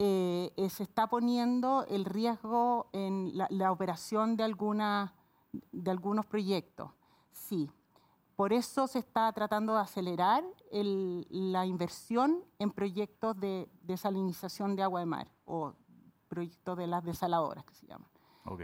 eh, 0.03 0.51
eh, 0.57 0.67
se 0.71 0.81
está 0.81 1.05
poniendo 1.05 1.85
el 1.87 2.05
riesgo 2.05 2.87
en 2.91 3.33
la, 3.35 3.71
operación 3.71 4.35
de, 4.35 4.43
alguna, 4.43 5.13
de 5.71 5.91
algunos 5.91 6.25
proyectos. 6.25 6.89
Sí, 7.29 7.69
por 8.35 8.51
eso 8.51 8.87
se 8.87 8.97
está 8.97 9.31
tratando 9.31 9.75
de 9.75 9.81
acelerar 9.81 10.43
la 10.71 11.67
inversión 11.67 12.43
en 12.57 12.71
proyectos 12.71 13.39
de 13.39 13.69
desalinización 13.83 14.75
de 14.75 14.81
agua 14.81 15.01
de 15.01 15.05
mar 15.05 15.31
o 15.45 15.75
proyectos 16.27 16.79
de 16.79 16.87
las 16.87 17.03
desaladoras 17.03 17.63
que 17.63 17.75
se 17.75 17.85
llaman. 17.85 18.09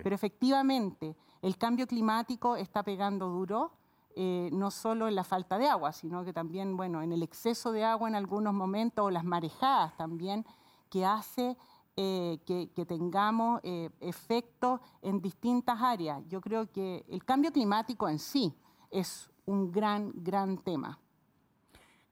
Pero 0.02 0.16
efectivamente, 0.16 1.16
el 1.44 1.56
cambio 1.60 1.86
climático 1.86 2.56
está 2.56 2.82
pegando 2.82 3.28
duro, 3.28 3.74
eh, 4.16 4.50
no 4.52 4.72
solo 4.72 5.08
en 5.08 5.14
la 5.14 5.24
falta 5.24 5.60
de 5.60 5.68
agua, 5.68 5.92
sino 5.94 6.26
que 6.26 6.34
también, 6.34 6.76
bueno, 6.76 7.04
en 7.04 7.12
el 7.12 7.22
exceso 7.22 7.72
de 7.72 7.84
agua 7.84 8.10
en 8.10 8.16
algunos 8.16 8.56
momentos 8.56 9.06
o 9.06 9.12
las 9.12 9.24
marejadas 9.24 9.96
también 9.98 10.44
que 10.90 11.06
hace 11.06 11.58
eh, 12.00 12.38
que, 12.46 12.86
tengamos 12.86 13.60
eh, 13.64 13.90
efectos 14.02 14.80
en 15.02 15.20
distintas 15.20 15.82
áreas. 15.82 16.22
Yo 16.28 16.40
creo 16.42 16.72
que 16.72 17.04
el 17.10 17.26
cambio 17.26 17.52
climático 17.52 18.08
en 18.08 18.20
sí 18.20 18.54
es 18.92 19.32
un 19.48 19.72
gran, 19.72 20.12
gran 20.14 20.60
tema. 20.60 21.00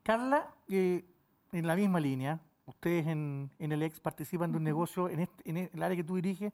Carla, 0.02 0.52
eh, 0.70 1.06
en 1.52 1.68
la 1.68 1.76
misma 1.76 2.00
línea, 2.00 2.42
ustedes 2.66 3.06
en, 3.06 3.52
el 3.60 3.84
EX 3.84 4.00
participan 4.00 4.52
de 4.52 4.58
un 4.58 4.64
negocio 4.64 5.08
en, 5.08 5.30
en, 5.44 5.58
el 5.72 5.84
área 5.84 5.96
que 5.96 6.04
tú 6.04 6.16
diriges 6.16 6.52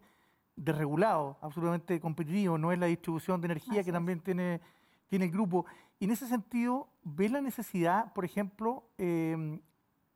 desregulado, 0.57 1.37
absolutamente 1.39 2.01
competitivo, 2.01 2.57
no 2.57 2.73
es 2.73 2.79
la 2.79 2.87
distribución 2.87 3.39
de 3.39 3.45
energía 3.45 3.81
que 3.81 3.93
también 3.93 4.19
tiene, 4.19 4.59
tiene 5.07 5.23
el 5.23 5.31
grupo. 5.31 5.65
Y 5.99 6.03
en 6.03 6.11
ese 6.11 6.27
sentido, 6.27 6.89
¿ves 7.01 7.31
la 7.31 7.39
necesidad, 7.39 8.11
por 8.11 8.25
ejemplo, 8.25 8.83
que, 8.97 9.61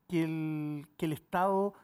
el, 0.10 0.86
que 0.98 1.06
el 1.06 1.14
Estado 1.14 1.76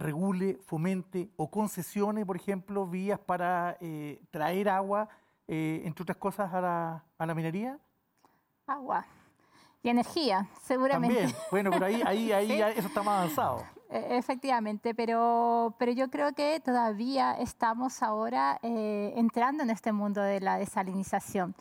regule, 0.00 0.58
fomente 0.66 1.30
o 1.36 1.50
concesione, 1.50 2.26
por 2.26 2.36
ejemplo, 2.36 2.86
vías 2.86 3.20
para 3.20 3.76
eh, 3.80 4.20
traer 4.30 4.68
agua, 4.68 5.08
eh, 5.46 5.82
entre 5.84 6.02
otras 6.02 6.16
cosas, 6.16 6.52
a 6.52 6.60
la, 6.60 7.04
a 7.18 7.26
la, 7.26 7.34
minería? 7.34 7.78
Agua 8.66 9.06
y 9.82 9.88
energía, 9.88 10.48
seguramente. 10.62 11.16
También, 11.16 11.36
bueno, 11.50 11.70
pero 11.70 11.86
ahí, 11.86 12.02
ahí, 12.04 12.32
ahí 12.32 12.52
eso 12.76 12.88
está 12.88 13.02
más 13.02 13.18
avanzado. 13.18 13.64
E, 13.90 14.16
efectivamente, 14.16 14.94
pero, 14.94 15.74
pero 15.78 15.92
yo 15.92 16.10
creo 16.10 16.32
que 16.32 16.60
todavía 16.60 17.32
estamos 17.32 18.02
ahora 18.02 18.58
eh, 18.62 19.12
entrando 19.16 19.62
en 19.62 19.70
este 19.70 19.92
mundo 19.92 20.20
de 20.22 20.40
la 20.40 20.58
desalinización. 20.58 21.54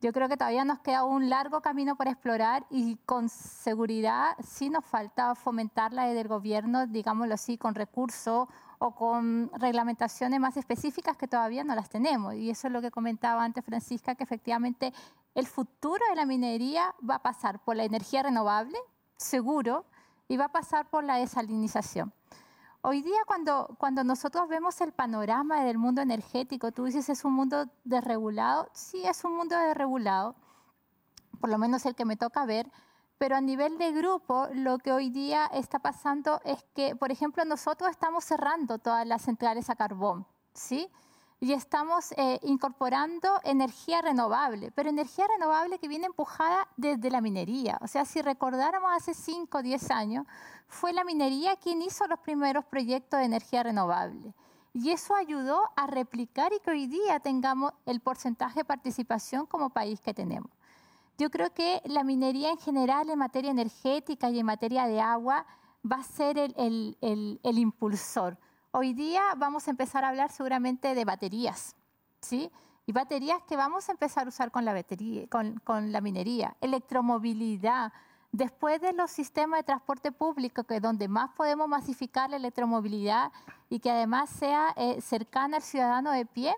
Yo 0.00 0.12
creo 0.12 0.28
que 0.28 0.36
todavía 0.36 0.64
nos 0.64 0.78
queda 0.78 1.04
un 1.04 1.28
largo 1.28 1.60
camino 1.60 1.96
por 1.96 2.06
explorar 2.06 2.64
y 2.70 2.96
con 3.04 3.28
seguridad 3.28 4.36
sí 4.40 4.70
nos 4.70 4.84
falta 4.84 5.34
fomentarla 5.34 6.04
desde 6.04 6.20
el 6.20 6.28
gobierno, 6.28 6.86
digámoslo 6.86 7.34
así, 7.34 7.58
con 7.58 7.74
recursos 7.74 8.46
o 8.78 8.94
con 8.94 9.50
reglamentaciones 9.54 10.38
más 10.38 10.56
específicas 10.56 11.16
que 11.16 11.26
todavía 11.26 11.64
no 11.64 11.74
las 11.74 11.88
tenemos. 11.88 12.34
Y 12.34 12.48
eso 12.48 12.68
es 12.68 12.72
lo 12.72 12.80
que 12.80 12.92
comentaba 12.92 13.42
antes 13.42 13.64
Francisca, 13.64 14.14
que 14.14 14.22
efectivamente 14.22 14.92
el 15.34 15.48
futuro 15.48 16.04
de 16.10 16.14
la 16.14 16.26
minería 16.26 16.94
va 17.08 17.16
a 17.16 17.22
pasar 17.22 17.58
por 17.64 17.74
la 17.74 17.82
energía 17.82 18.22
renovable, 18.22 18.78
seguro, 19.16 19.84
y 20.28 20.36
va 20.36 20.44
a 20.44 20.52
pasar 20.52 20.88
por 20.90 21.02
la 21.02 21.16
desalinización. 21.16 22.12
Hoy 22.80 23.02
día 23.02 23.18
cuando, 23.26 23.74
cuando 23.78 24.04
nosotros 24.04 24.48
vemos 24.48 24.80
el 24.80 24.92
panorama 24.92 25.64
del 25.64 25.78
mundo 25.78 26.00
energético, 26.00 26.70
tú 26.70 26.84
dices 26.84 27.08
es 27.08 27.24
un 27.24 27.32
mundo 27.32 27.66
desregulado, 27.82 28.68
sí 28.72 29.04
es 29.04 29.24
un 29.24 29.36
mundo 29.36 29.58
desregulado, 29.58 30.36
por 31.40 31.50
lo 31.50 31.58
menos 31.58 31.84
el 31.86 31.96
que 31.96 32.04
me 32.04 32.16
toca 32.16 32.46
ver, 32.46 32.70
pero 33.18 33.34
a 33.34 33.40
nivel 33.40 33.78
de 33.78 33.90
grupo 33.90 34.46
lo 34.54 34.78
que 34.78 34.92
hoy 34.92 35.10
día 35.10 35.46
está 35.46 35.80
pasando 35.80 36.40
es 36.44 36.62
que, 36.72 36.94
por 36.94 37.10
ejemplo, 37.10 37.44
nosotros 37.44 37.90
estamos 37.90 38.24
cerrando 38.24 38.78
todas 38.78 39.04
las 39.08 39.22
centrales 39.22 39.70
a 39.70 39.74
carbón, 39.74 40.24
¿sí? 40.54 40.88
Y 41.40 41.52
estamos 41.52 42.12
eh, 42.16 42.40
incorporando 42.42 43.28
energía 43.44 44.02
renovable, 44.02 44.72
pero 44.72 44.88
energía 44.88 45.26
renovable 45.28 45.78
que 45.78 45.86
viene 45.86 46.06
empujada 46.06 46.66
desde 46.76 47.10
la 47.10 47.20
minería. 47.20 47.78
O 47.80 47.86
sea, 47.86 48.04
si 48.04 48.20
recordáramos 48.22 48.90
hace 48.92 49.14
5 49.14 49.58
o 49.58 49.62
10 49.62 49.90
años, 49.92 50.26
fue 50.66 50.92
la 50.92 51.04
minería 51.04 51.54
quien 51.56 51.80
hizo 51.80 52.06
los 52.08 52.18
primeros 52.20 52.64
proyectos 52.64 53.20
de 53.20 53.26
energía 53.26 53.62
renovable. 53.62 54.34
Y 54.74 54.90
eso 54.90 55.14
ayudó 55.14 55.62
a 55.76 55.86
replicar 55.86 56.52
y 56.52 56.60
que 56.60 56.72
hoy 56.72 56.86
día 56.88 57.20
tengamos 57.20 57.72
el 57.86 58.00
porcentaje 58.00 58.60
de 58.60 58.64
participación 58.64 59.46
como 59.46 59.70
país 59.70 60.00
que 60.00 60.14
tenemos. 60.14 60.50
Yo 61.18 61.30
creo 61.30 61.52
que 61.52 61.80
la 61.84 62.04
minería 62.04 62.50
en 62.50 62.58
general 62.58 63.10
en 63.10 63.18
materia 63.18 63.50
energética 63.50 64.28
y 64.30 64.40
en 64.40 64.46
materia 64.46 64.86
de 64.86 65.00
agua 65.00 65.46
va 65.90 65.96
a 65.96 66.02
ser 66.02 66.38
el, 66.38 66.96
el 67.00 67.58
impulsor 67.58 68.38
Hoy 68.70 68.92
día 68.92 69.22
vamos 69.38 69.66
a 69.66 69.70
empezar 69.70 70.04
a 70.04 70.08
hablar 70.08 70.30
seguramente 70.30 70.94
de 70.94 71.04
baterías, 71.06 71.74
¿sí? 72.20 72.50
Y 72.84 72.92
baterías 72.92 73.42
que 73.44 73.56
vamos 73.56 73.88
a 73.88 73.92
empezar 73.92 74.26
a 74.26 74.28
usar 74.28 74.50
con 74.50 74.66
la, 74.66 74.74
batería, 74.74 75.26
con, 75.28 75.92
la 75.92 76.02
minería, 76.02 76.54
electromovilidad. 76.60 77.94
Después 78.30 78.78
de 78.82 78.92
los 78.92 79.10
sistemas 79.10 79.60
de 79.60 79.64
transporte 79.64 80.12
público, 80.12 80.64
que 80.64 80.76
es 80.76 80.82
donde 80.82 81.08
más 81.08 81.30
podemos 81.30 81.66
masificar 81.66 82.28
la 82.28 82.36
electromovilidad 82.36 83.32
y 83.70 83.78
que 83.78 83.90
además 83.90 84.28
sea 84.28 84.74
eh, 84.76 85.00
cercana 85.00 85.56
al 85.56 85.62
ciudadano 85.62 86.10
de 86.12 86.26
pie, 86.26 86.54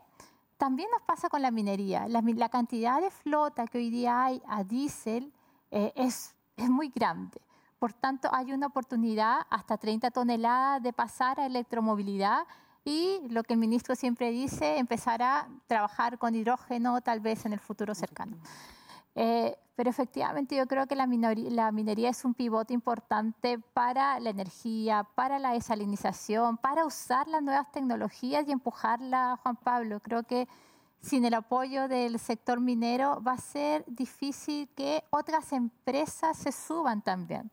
también 0.57 0.89
nos 0.91 1.03
pasa 1.03 1.29
con 1.29 1.43
la 1.43 1.53
minería. 1.53 2.09
La, 2.09 2.49
cantidad 2.49 3.01
de 3.01 3.13
flota 3.13 3.69
que 3.69 3.79
hoy 3.79 3.91
día 3.91 4.25
hay 4.25 4.43
a 4.49 4.65
diésel 4.65 5.33
eh, 5.71 5.93
es, 5.95 6.35
es 6.57 6.69
muy 6.69 6.89
grande. 6.89 7.41
Por 7.81 7.95
tanto, 7.95 8.29
hay 8.31 8.53
una 8.53 8.67
oportunidad 8.67 9.39
hasta 9.49 9.79
30 9.79 10.11
toneladas 10.11 10.83
de 10.83 10.93
pasar 10.93 11.41
a 11.41 11.47
electromovilidad 11.47 12.47
y 12.85 13.21
lo 13.31 13.43
que 13.43 13.55
el 13.55 13.59
ministro 13.59 13.97
siempre 13.97 14.31
dice, 14.31 14.77
empezar 14.77 15.23
a 15.23 15.49
trabajar 15.67 16.19
con 16.19 16.35
hidrógeno 16.35 17.01
tal 17.01 17.21
vez 17.21 17.47
en 17.47 17.55
el 17.55 17.59
futuro 17.59 17.95
cercano. 17.95 18.37
Eh, 19.15 19.57
pero 19.77 19.89
efectivamente 19.89 20.57
yo 20.57 20.67
creo 20.67 20.87
que 20.87 20.95
la, 20.95 21.07
la, 21.07 21.73
minería 21.73 22.11
es 22.11 22.23
un 22.27 22.35
pivote 22.35 22.75
importante 22.75 23.59
para 23.59 24.21
la 24.21 24.29
energía, 24.29 25.05
para 25.15 25.39
la 25.39 25.53
desalinización, 25.53 26.59
para 26.59 26.85
usar 26.85 27.29
las 27.29 27.43
nuevas 27.43 27.73
tecnologías 27.73 28.47
y 28.47 28.53
empujarla, 28.53 29.39
Juan 29.43 29.57
Pablo. 29.57 30.01
Creo 30.01 30.25
que 30.25 30.47
sin 31.01 31.25
el 31.25 31.35
apoyo 31.35 31.89
del 31.89 32.19
sector 32.19 32.61
minero 32.61 33.23
va 33.23 33.33
a 33.33 33.39
ser 33.39 33.85
difícil 33.87 34.69
que 34.77 35.05
otras 35.11 35.53
empresas 35.53 36.37
se 36.37 36.53
suban 36.53 37.03
también. 37.03 37.51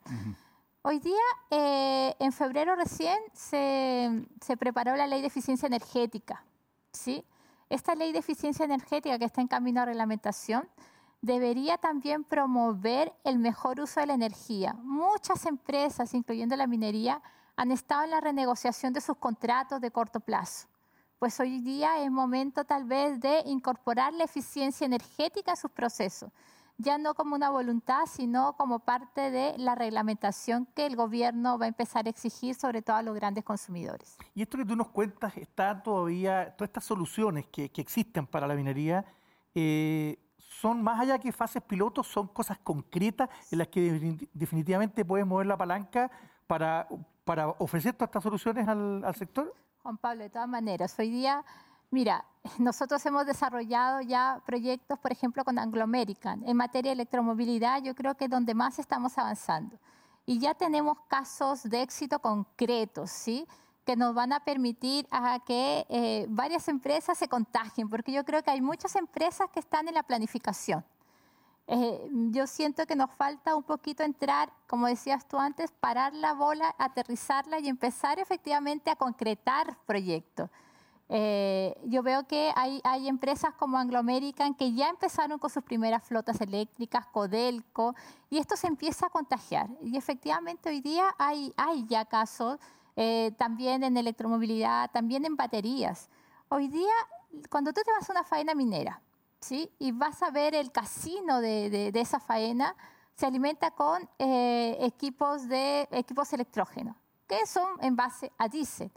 Hoy 0.82 1.00
día, 1.00 1.22
eh, 1.50 2.16
en 2.20 2.32
febrero 2.32 2.76
recién, 2.76 3.18
se, 3.34 4.26
se, 4.42 4.58
preparó 4.58 4.96
la 4.96 5.08
ley 5.08 5.22
de 5.22 5.28
eficiencia 5.28 5.68
energética. 5.68 6.44
¿sí? 6.92 7.26
Esta 7.70 7.96
ley 7.96 8.12
de 8.12 8.20
eficiencia 8.20 8.66
energética 8.66 9.18
que 9.18 9.26
está 9.26 9.42
en 9.42 9.48
camino 9.48 9.82
a 9.82 9.86
reglamentación 9.86 10.68
debería 11.22 11.78
también 11.78 12.24
promover 12.24 13.14
el 13.24 13.40
mejor 13.40 13.80
uso 13.80 14.00
de 14.00 14.08
la 14.08 14.14
energía. 14.14 14.74
Muchas 14.84 15.46
empresas, 15.46 16.14
incluyendo 16.14 16.56
la 16.56 16.68
minería, 16.68 17.22
han 17.56 17.72
estado 17.72 18.04
en 18.04 18.12
la 18.12 18.22
renegociación 18.22 18.94
de 18.94 19.02
sus 19.02 19.18
contratos 19.18 19.82
de 19.82 19.92
corto 19.92 20.20
plazo 20.20 20.68
pues 21.20 21.40
hoy 21.40 21.60
día 21.60 22.04
es 22.04 22.12
momento 22.12 22.64
tal 22.64 22.84
vez 22.84 23.20
de 23.20 23.42
incorporar 23.46 24.14
la 24.14 24.26
eficiencia 24.26 24.86
energética 24.86 25.54
a 25.54 25.56
sus 25.56 25.72
procesos, 25.72 26.32
ya 26.78 27.00
no 27.00 27.16
como 27.16 27.36
una 27.36 27.50
voluntad, 27.50 28.06
sino 28.06 28.54
como 28.56 28.80
parte 28.80 29.32
de 29.32 29.58
la 29.58 29.74
reglamentación 29.74 30.68
que 30.76 30.86
el 30.86 30.96
gobierno 30.96 31.58
va 31.58 31.66
a 31.66 31.70
empezar 31.70 32.06
a 32.06 32.10
exigir, 32.10 32.54
sobre 32.54 32.84
todo 32.84 32.98
a 32.98 33.02
los 33.02 33.16
grandes 33.16 33.44
consumidores. 33.44 34.16
Y 34.36 34.44
esto 34.44 34.60
que 34.60 34.66
tú 34.66 34.76
nos 34.76 34.90
cuentas, 34.90 35.36
está 35.38 35.82
todavía, 35.82 36.56
todas 36.56 36.70
estas 36.70 36.84
soluciones 36.84 37.48
que, 37.48 37.72
existen 37.76 38.28
para 38.28 38.46
la 38.46 38.54
minería, 38.54 39.06
eh, 39.56 40.20
son 40.38 40.84
más 40.84 41.00
allá 41.00 41.18
que 41.18 41.32
fases 41.32 41.64
pilotos, 41.64 42.08
son 42.08 42.28
cosas 42.28 42.60
concretas 42.60 43.30
en 43.52 43.58
las 43.58 43.68
que 43.70 44.30
definitivamente 44.34 45.04
puedes 45.04 45.26
mover 45.26 45.48
la 45.48 45.58
palanca 45.58 46.12
para, 46.46 46.88
ofrecer 47.58 47.94
todas 47.94 48.10
estas 48.10 48.24
soluciones 48.24 48.68
al 48.68 49.16
sector. 49.16 49.54
Juan 49.88 49.98
Pablo, 50.00 50.24
de 50.24 50.30
todas 50.30 50.50
maneras, 50.50 51.00
hoy 51.00 51.10
día, 51.10 51.46
mira, 51.92 52.26
nosotros 52.60 53.06
hemos 53.06 53.26
desarrollado 53.26 54.02
ya 54.02 54.42
proyectos, 54.46 55.00
por 55.00 55.14
ejemplo, 55.14 55.46
con 55.46 55.58
Anglo 55.58 55.82
American. 55.82 56.44
En 56.46 56.58
materia 56.58 56.90
de 56.90 56.96
electromovilidad, 56.96 57.82
yo 57.82 57.96
creo 57.96 58.14
que 58.16 58.26
es 58.26 58.30
donde 58.30 58.54
más 58.54 58.80
estamos 58.80 59.18
avanzando. 59.18 59.80
Y 60.26 60.40
ya 60.40 60.54
tenemos 60.56 60.98
casos 61.08 61.64
de 61.64 61.84
éxito 61.84 62.20
concretos, 62.20 63.12
¿sí? 63.12 63.48
que 63.86 63.96
nos 63.96 64.14
van 64.14 64.34
a 64.34 64.42
permitir 64.42 65.08
a 65.10 65.40
que 65.46 65.86
eh, 65.88 66.26
varias 66.28 66.68
empresas 66.68 67.18
se 67.18 67.30
contagien, 67.30 67.88
porque 67.88 68.12
yo 68.12 68.26
creo 68.26 68.44
que 68.44 68.52
hay 68.52 68.60
muchas 68.60 68.94
empresas 68.98 69.50
que 69.54 69.62
están 69.62 69.88
en 69.88 69.94
la 69.94 70.04
planificación. 70.04 70.84
Eh, 71.70 72.10
yo 72.32 72.48
siento 72.48 72.86
que 72.86 72.96
nos 72.96 73.12
falta 73.12 73.54
un 73.56 73.64
poquito 73.64 74.04
entrar, 74.04 74.52
como 74.68 74.88
decías 74.88 75.28
tú 75.28 75.38
antes, 75.38 75.72
parar 75.72 76.14
la 76.14 76.34
bola, 76.34 76.74
aterrizarla 76.78 77.60
y 77.60 77.68
empezar 77.68 78.20
efectivamente 78.20 78.90
a 78.90 78.96
concretar 78.96 79.78
proyectos. 79.86 80.50
Eh, 81.10 81.74
yo 81.86 82.04
veo 82.04 82.26
que 82.28 82.52
hay, 82.56 82.82
hay, 82.84 83.08
empresas 83.08 83.54
como 83.54 83.78
Anglo 83.78 83.98
American 84.00 84.54
que 84.54 84.74
ya 84.74 84.90
empezaron 84.90 85.40
con 85.40 85.50
sus 85.50 85.64
primeras 85.64 86.04
flotas 86.04 86.40
eléctricas, 86.42 87.06
Codelco, 87.08 87.96
y 88.30 88.38
esto 88.38 88.56
se 88.56 88.68
empieza 88.68 89.08
a 89.08 89.10
contagiar. 89.10 89.70
Y 89.82 89.98
efectivamente 89.98 90.70
hoy 90.70 90.82
día 90.82 91.14
hay, 91.18 91.54
hay 91.58 91.86
ya 91.88 92.06
casos 92.06 92.60
eh, 92.96 93.32
también 93.38 93.84
en 93.84 93.96
electromovilidad, 93.96 94.90
también 94.92 95.24
en 95.26 95.36
baterías. 95.36 96.10
Hoy 96.50 96.68
día, 96.68 96.94
cuando 97.50 97.72
tú 97.74 97.82
te 97.86 97.92
vas 97.92 98.10
a 98.10 98.14
una 98.14 98.24
faena 98.24 98.56
minera, 98.56 99.02
¿sí? 99.42 99.72
y 99.80 99.92
vas 99.92 100.22
a 100.24 100.32
ver 100.32 100.56
el 100.56 100.72
casino 100.72 101.42
de, 101.42 101.92
esa 101.96 102.20
faena, 102.20 102.76
se 103.16 103.26
alimenta 103.26 103.72
con 103.72 104.08
eh, 104.20 104.78
equipos, 104.82 105.48
de, 105.48 105.88
equipos 105.92 106.32
electrógenos, 106.34 106.96
que 107.28 107.46
son 107.46 107.68
en 107.82 107.96
base 107.96 108.32
a 108.38 108.48
diésel. 108.48 108.92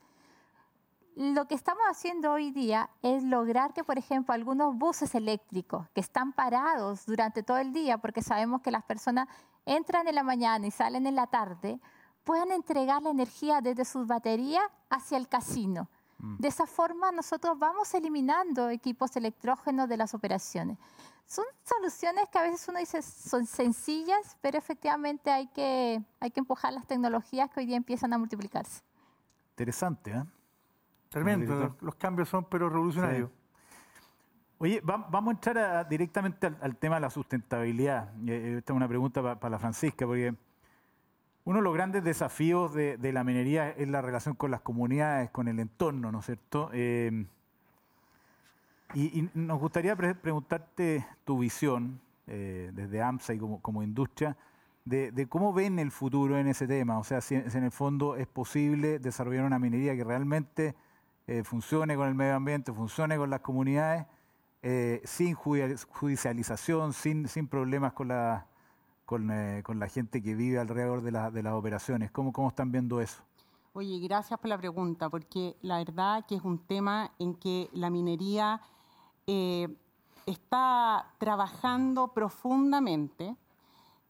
Lo 1.16 1.46
que 1.46 1.54
estamos 1.54 1.82
haciendo 1.90 2.32
hoy 2.32 2.50
día 2.50 2.88
es 3.02 3.22
lograr 3.22 3.74
que, 3.74 3.84
por 3.84 3.98
ejemplo, 3.98 4.32
algunos 4.32 4.76
buses 4.76 5.14
eléctricos 5.14 5.88
que 5.90 6.00
están 6.00 6.32
parados 6.32 7.04
durante 7.04 7.42
todo 7.42 7.58
el 7.58 7.72
día, 7.72 7.98
porque 7.98 8.22
sabemos 8.22 8.62
que 8.62 8.70
las 8.70 8.84
personas 8.84 9.28
entran 9.66 10.06
en 10.08 10.14
la 10.14 10.22
mañana 10.22 10.66
y 10.66 10.70
salen 10.70 11.06
en 11.06 11.16
la 11.16 11.26
tarde, 11.26 11.80
puedan 12.24 12.52
entregar 12.52 13.02
la 13.02 13.10
energía 13.10 13.60
desde 13.60 13.84
sus 13.84 14.06
baterías 14.06 14.64
hacia 14.88 15.18
el 15.18 15.28
casino. 15.28 15.88
De 16.22 16.48
esa 16.48 16.66
forma 16.66 17.10
nosotros 17.12 17.58
vamos 17.58 17.94
eliminando 17.94 18.68
equipos 18.68 19.16
electrógenos 19.16 19.88
de 19.88 19.96
las 19.96 20.14
operaciones. 20.14 20.78
Son 21.26 21.44
soluciones 21.62 22.28
que 22.28 22.38
a 22.38 22.42
veces 22.42 22.66
uno 22.68 22.78
dice 22.78 23.02
son 23.02 23.46
sencillas, 23.46 24.36
pero 24.40 24.58
efectivamente 24.58 25.30
hay 25.30 25.46
que, 25.48 26.02
hay 26.18 26.30
que 26.30 26.40
empujar 26.40 26.72
las 26.72 26.86
tecnologías 26.86 27.50
que 27.50 27.60
hoy 27.60 27.66
día 27.66 27.76
empiezan 27.76 28.12
a 28.12 28.18
multiplicarse. 28.18 28.82
Interesante, 29.50 30.10
¿eh? 30.10 30.24
Tremendo, 31.08 31.76
los 31.80 31.94
cambios 31.96 32.28
son 32.28 32.44
pero 32.44 32.68
revolucionarios. 32.68 33.30
Oye, 34.58 34.80
vamos 34.84 35.28
a 35.28 35.30
entrar 35.30 35.88
directamente 35.88 36.46
al, 36.46 36.76
tema 36.76 36.96
de 36.96 37.00
la 37.00 37.10
sustentabilidad. 37.10 38.12
Eh, 38.26 38.32
eh, 38.32 38.56
esta 38.58 38.72
es 38.72 38.76
una 38.76 38.86
pregunta 38.86 39.22
para 39.38 39.50
la 39.50 39.58
Francisca, 39.58 40.06
porque 40.06 40.34
uno 41.50 41.58
de 41.58 41.64
los 41.64 41.74
grandes 41.74 42.04
desafíos 42.04 42.72
de, 42.72 43.12
la 43.12 43.24
minería 43.24 43.70
es 43.70 43.88
la 43.88 44.00
relación 44.00 44.36
con 44.36 44.52
las 44.52 44.60
comunidades, 44.60 45.30
con 45.30 45.48
el 45.48 45.58
entorno, 45.58 46.12
¿no 46.12 46.20
es 46.20 46.26
cierto? 46.26 46.70
Eh, 46.72 47.26
y, 48.94 49.28
nos 49.34 49.58
gustaría 49.58 49.96
preguntarte 49.96 51.04
tu 51.24 51.40
visión 51.40 52.00
eh, 52.28 52.70
desde 52.72 53.02
AMSA 53.02 53.34
y 53.34 53.38
como, 53.38 53.82
industria 53.82 54.36
de, 54.84 55.26
cómo 55.28 55.52
ven 55.52 55.80
el 55.80 55.90
futuro 55.90 56.38
en 56.38 56.46
ese 56.46 56.68
tema. 56.68 57.00
O 57.00 57.04
sea, 57.04 57.20
si, 57.20 57.34
en 57.34 57.64
el 57.64 57.72
fondo 57.72 58.14
es 58.14 58.28
posible 58.28 59.00
desarrollar 59.00 59.44
una 59.44 59.58
minería 59.58 59.96
que 59.96 60.04
realmente 60.04 60.76
eh, 61.26 61.42
funcione 61.42 61.96
con 61.96 62.06
el 62.06 62.14
medio 62.14 62.36
ambiente, 62.36 62.72
funcione 62.72 63.16
con 63.16 63.28
las 63.28 63.40
comunidades 63.40 64.06
sin 65.02 65.34
judicialización, 65.34 66.92
sin 66.92 67.48
problemas 67.48 67.92
con 67.92 68.06
la, 68.06 68.46
con, 69.10 69.28
eh, 69.32 69.64
con 69.64 69.80
la 69.80 69.88
gente 69.88 70.22
que 70.22 70.36
vive 70.36 70.60
alrededor 70.60 71.02
de, 71.02 71.10
la, 71.10 71.32
de 71.32 71.42
las 71.42 71.54
operaciones. 71.54 72.12
¿Cómo, 72.12 72.32
¿Cómo 72.32 72.46
están 72.46 72.70
viendo 72.70 73.00
eso? 73.00 73.20
Oye, 73.72 73.98
gracias 73.98 74.38
por 74.38 74.48
la 74.48 74.56
pregunta, 74.56 75.10
porque 75.10 75.56
la 75.62 75.78
verdad 75.78 76.24
que 76.26 76.36
es 76.36 76.44
un 76.44 76.60
tema 76.60 77.10
en 77.18 77.34
que 77.34 77.68
la 77.72 77.90
minería 77.90 78.60
eh, 79.26 79.66
está 80.26 81.10
trabajando 81.18 82.14
profundamente, 82.14 83.34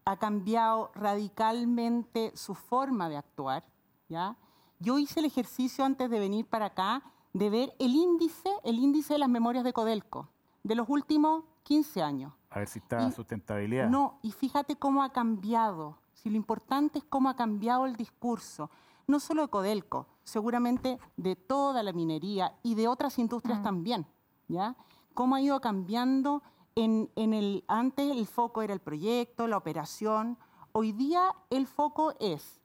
ha 0.05 0.19
cambiado 0.19 0.91
radicalmente 0.95 2.33
su 2.37 2.55
forma 2.55 3.09
de 3.09 3.17
actuar. 3.17 3.65
¿ya? 4.11 4.37
Yo 4.81 4.99
hice 4.99 5.21
el 5.21 5.27
ejercicio 5.27 5.83
antes 5.83 6.11
de 6.11 6.19
venir 6.19 6.45
para 6.45 6.67
acá 6.67 7.03
de 7.33 7.49
ver 7.49 7.73
el 7.79 7.95
índice, 7.95 8.51
el 8.65 8.79
índice 8.79 9.15
de 9.15 9.21
las 9.21 9.31
memorias 9.31 9.65
de 9.65 9.73
Codelco 9.73 10.29
de 10.63 10.75
los 10.75 10.89
últimos 10.89 11.45
15 11.63 12.03
años. 12.03 12.33
A 12.51 12.59
ver 12.59 12.69
si 12.69 12.79
está 12.81 13.07
Y- 13.09 13.13
sustentabilidad. 13.13 13.89
No, 13.89 14.19
y 14.23 14.33
fíjate 14.33 14.77
cómo 14.77 15.03
ha 15.03 15.11
cambiado. 15.13 15.99
Si 16.15 16.29
lo 16.31 16.37
importante 16.37 16.99
es 16.99 17.05
cómo 17.05 17.29
ha 17.29 17.37
cambiado 17.37 17.87
el 17.87 17.97
discurso, 17.97 18.71
no 19.07 19.21
solo 19.21 19.43
de 19.43 19.49
Codelco, 19.49 20.07
seguramente 20.25 20.99
de 21.17 21.35
toda 21.37 21.83
la 21.83 21.93
minería 21.93 22.55
y 22.63 22.75
de 22.75 22.89
otras 22.89 23.19
industrias 23.19 23.63
también, 23.63 24.07
¿ya? 24.49 24.77
Cómo 25.15 25.35
ha 25.35 25.41
ido 25.41 25.61
cambiando 25.61 26.43
en, 26.77 27.11
en 27.17 27.33
el 27.35 27.65
antes 27.67 28.11
el 28.17 28.27
foco 28.27 28.63
era 28.63 28.73
el 28.75 28.81
proyecto, 28.81 29.47
la 29.49 29.57
operación. 29.57 30.39
Hoy 30.73 30.93
día 30.93 31.35
el 31.51 31.67
foco 31.67 32.15
es 32.21 32.61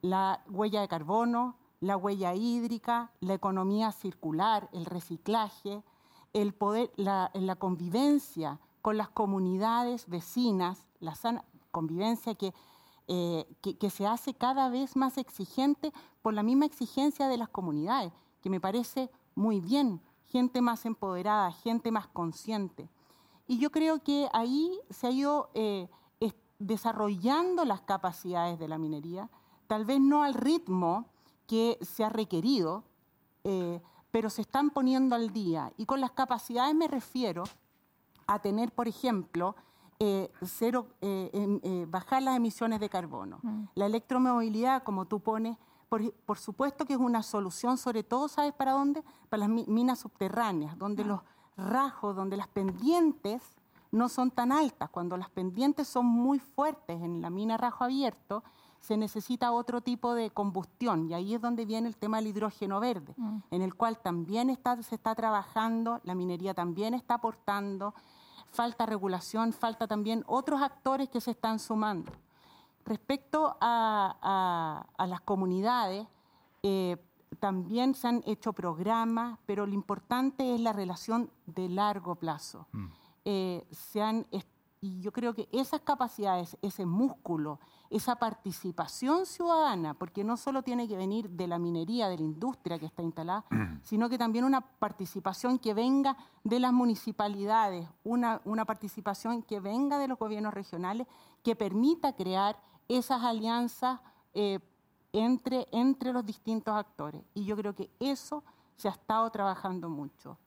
la 0.00 0.42
huella 0.50 0.80
de 0.80 0.88
carbono, 0.88 1.56
la 1.80 1.96
huella 1.96 2.34
hídrica, 2.34 3.12
la 3.20 3.34
economía 3.34 3.92
circular, 3.92 4.68
el 4.72 4.86
reciclaje, 4.86 5.82
el 6.34 6.52
poder, 6.52 6.92
la, 6.96 7.30
la 7.32 7.56
convivencia 7.56 8.60
con 8.82 8.98
las 8.98 9.08
comunidades 9.08 10.06
vecinas, 10.08 10.86
la 11.00 11.14
sana 11.14 11.44
convivencia 11.70 12.34
que, 12.34 12.52
eh, 13.08 13.46
que, 13.62 13.78
que 13.78 13.88
se 13.90 14.06
hace 14.06 14.34
cada 14.34 14.68
vez 14.68 14.94
más 14.96 15.16
exigente 15.16 15.92
por 16.22 16.34
la 16.34 16.42
misma 16.42 16.66
exigencia 16.66 17.28
de 17.28 17.38
las 17.38 17.48
comunidades, 17.48 18.12
que 18.42 18.50
me 18.50 18.60
parece 18.60 19.10
muy 19.34 19.60
bien, 19.60 20.00
gente 20.26 20.60
más 20.60 20.84
empoderada, 20.84 21.50
gente 21.52 21.90
más 21.90 22.06
consciente. 22.08 22.88
Y 23.46 23.58
yo 23.58 23.70
creo 23.70 24.02
que 24.02 24.28
ahí 24.32 24.78
se 24.90 25.06
ha 25.06 25.10
ido 25.10 25.50
eh, 25.54 25.88
es- 26.20 26.34
desarrollando 26.58 27.64
las 27.64 27.80
capacidades 27.82 28.58
de 28.58 28.68
la 28.68 28.78
minería, 28.78 29.30
tal 29.66 29.84
vez 29.84 30.00
no 30.00 30.22
al 30.22 30.34
ritmo 30.34 31.06
que 31.46 31.78
se 31.82 32.04
ha 32.04 32.08
requerido, 32.08 32.84
eh, 33.44 33.80
pero 34.14 34.30
se 34.30 34.42
están 34.42 34.70
poniendo 34.70 35.16
al 35.16 35.32
día. 35.32 35.72
Y 35.76 35.86
con 35.86 36.00
las 36.00 36.12
capacidades 36.12 36.72
me 36.72 36.86
refiero 36.86 37.42
a 38.28 38.38
tener, 38.38 38.70
por 38.70 38.86
ejemplo, 38.86 39.56
eh, 39.98 40.30
cero, 40.42 40.86
eh, 41.00 41.30
em- 41.32 41.58
eh, 41.64 41.84
bajar 41.90 42.22
las 42.22 42.36
emisiones 42.36 42.78
de 42.78 42.88
carbono. 42.88 43.40
La 43.74 43.86
electromovilidad, 43.86 44.84
como 44.84 45.06
tú 45.06 45.18
pones, 45.18 45.58
por, 45.88 46.12
por 46.26 46.38
supuesto 46.38 46.84
que 46.84 46.92
es 46.92 46.98
una 47.00 47.24
solución, 47.24 47.76
sobre 47.76 48.04
todo, 48.04 48.28
¿sabes 48.28 48.52
para 48.52 48.70
dónde? 48.70 49.02
Para 49.30 49.40
las 49.40 49.48
mi- 49.48 49.66
minas 49.66 49.98
subterráneas, 49.98 50.78
donde 50.78 51.04
los 51.04 51.20
rajos, 51.56 52.14
donde 52.14 52.36
las 52.36 52.46
pendientes 52.46 53.42
no 53.90 54.08
son 54.08 54.30
tan 54.30 54.52
altas. 54.52 54.90
Cuando 54.90 55.16
las 55.16 55.28
pendientes 55.30 55.88
son 55.88 56.06
muy 56.06 56.38
fuertes 56.38 57.02
en 57.02 57.20
la 57.20 57.30
mina 57.30 57.56
rajo 57.56 57.82
abierto, 57.82 58.44
se 58.84 58.96
necesita 58.98 59.50
otro 59.52 59.80
tipo 59.80 60.14
de 60.14 60.30
combustión. 60.30 61.08
Y 61.10 61.14
ahí 61.14 61.34
es 61.34 61.40
donde 61.40 61.64
viene 61.64 61.88
el 61.88 61.96
tema 61.96 62.18
del 62.18 62.26
hidrógeno 62.26 62.80
verde, 62.80 63.14
en 63.50 63.62
el 63.62 63.74
cual 63.74 63.98
también 63.98 64.50
está, 64.50 64.80
se 64.82 64.94
está 64.94 65.14
trabajando, 65.14 66.00
la 66.04 66.14
minería 66.14 66.52
también 66.52 66.92
está 66.92 67.14
aportando. 67.14 67.94
Falta 68.50 68.84
regulación, 68.84 69.52
falta 69.54 69.86
también 69.86 70.22
otros 70.26 70.60
actores 70.60 71.08
que 71.08 71.20
se 71.22 71.30
están 71.30 71.58
sumando. 71.58 72.12
Respecto 72.84 73.56
a, 73.60 74.16
a- 74.20 74.86
a 75.02 75.06
las 75.06 75.20
comunidades, 75.22 76.06
eh, 76.62 76.96
también 77.40 77.94
se 77.94 78.06
han 78.08 78.22
hecho 78.26 78.52
programas, 78.52 79.38
pero 79.46 79.66
lo 79.66 79.72
importante 79.72 80.54
es 80.54 80.60
la 80.60 80.72
relación 80.74 81.30
de 81.46 81.68
largo 81.70 82.14
plazo. 82.16 82.66
Eh, 83.24 83.66
se 83.70 84.02
han, 84.02 84.26
y 84.82 85.00
yo 85.00 85.10
creo 85.10 85.32
que 85.32 85.48
esas 85.50 85.80
capacidades, 85.80 86.58
ese 86.60 86.84
músculo, 86.84 87.58
esa 87.90 88.16
participación 88.16 89.26
ciudadana, 89.26 89.94
porque 89.94 90.24
no 90.24 90.36
solo 90.36 90.62
tiene 90.62 90.88
que 90.88 90.96
venir 90.96 91.28
de 91.30 91.46
la 91.46 91.58
minería, 91.58 92.08
de 92.08 92.16
la 92.16 92.22
industria 92.24 92.78
que 92.78 92.86
está 92.86 93.02
instalada, 93.02 93.44
sino 93.82 94.08
que 94.08 94.18
también 94.18 94.44
una 94.44 94.60
participación 94.60 95.58
que 95.58 95.74
venga 95.74 96.16
de 96.42 96.58
las 96.60 96.72
municipalidades, 96.72 97.88
una, 98.02 98.40
una 98.44 98.64
participación 98.64 99.42
que 99.42 99.60
venga 99.60 99.98
de 99.98 100.08
los 100.08 100.18
gobiernos 100.18 100.54
regionales, 100.54 101.06
que 101.42 101.54
permita 101.56 102.14
crear 102.14 102.58
esas 102.88 103.22
alianzas 103.22 104.00
eh, 104.32 104.58
entre, 105.12 105.68
entre 105.70 106.12
los 106.12 106.24
distintos 106.26 106.74
actores. 106.74 107.22
Y 107.34 107.44
yo 107.44 107.56
creo 107.56 107.74
que 107.74 107.90
eso 108.00 108.42
se 108.76 108.88
ha 108.88 108.92
estado 108.92 109.30
trabajando 109.30 109.88
mucho. 109.88 110.38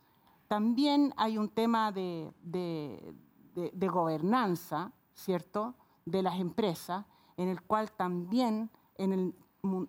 También 0.47 1.13
hay 1.17 1.37
un 1.37 1.49
tema 1.49 1.91
de, 1.91 2.33
de- 2.41 3.13
de- 3.53 3.71
de 3.73 3.87
gobernanza, 3.87 4.91
¿cierto?, 5.13 5.75
de 6.05 6.21
las 6.21 6.39
empresas, 6.39 7.05
en 7.37 7.47
el 7.49 7.61
cual 7.61 7.91
también 7.91 8.69
en, 8.97 9.13
el 9.13 9.35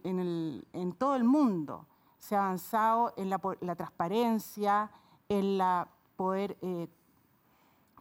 en, 0.05 0.19
el- 0.19 0.67
en 0.73 0.93
todo 0.93 1.15
el 1.17 1.25
mundo 1.25 1.87
se 2.19 2.35
ha 2.37 2.45
avanzado 2.45 3.13
en 3.17 3.31
la, 3.31 3.41
la 3.61 3.75
transparencia, 3.77 4.91
en 5.29 5.57
la 5.59 5.89
poder 6.17 6.57
eh, 6.63 6.89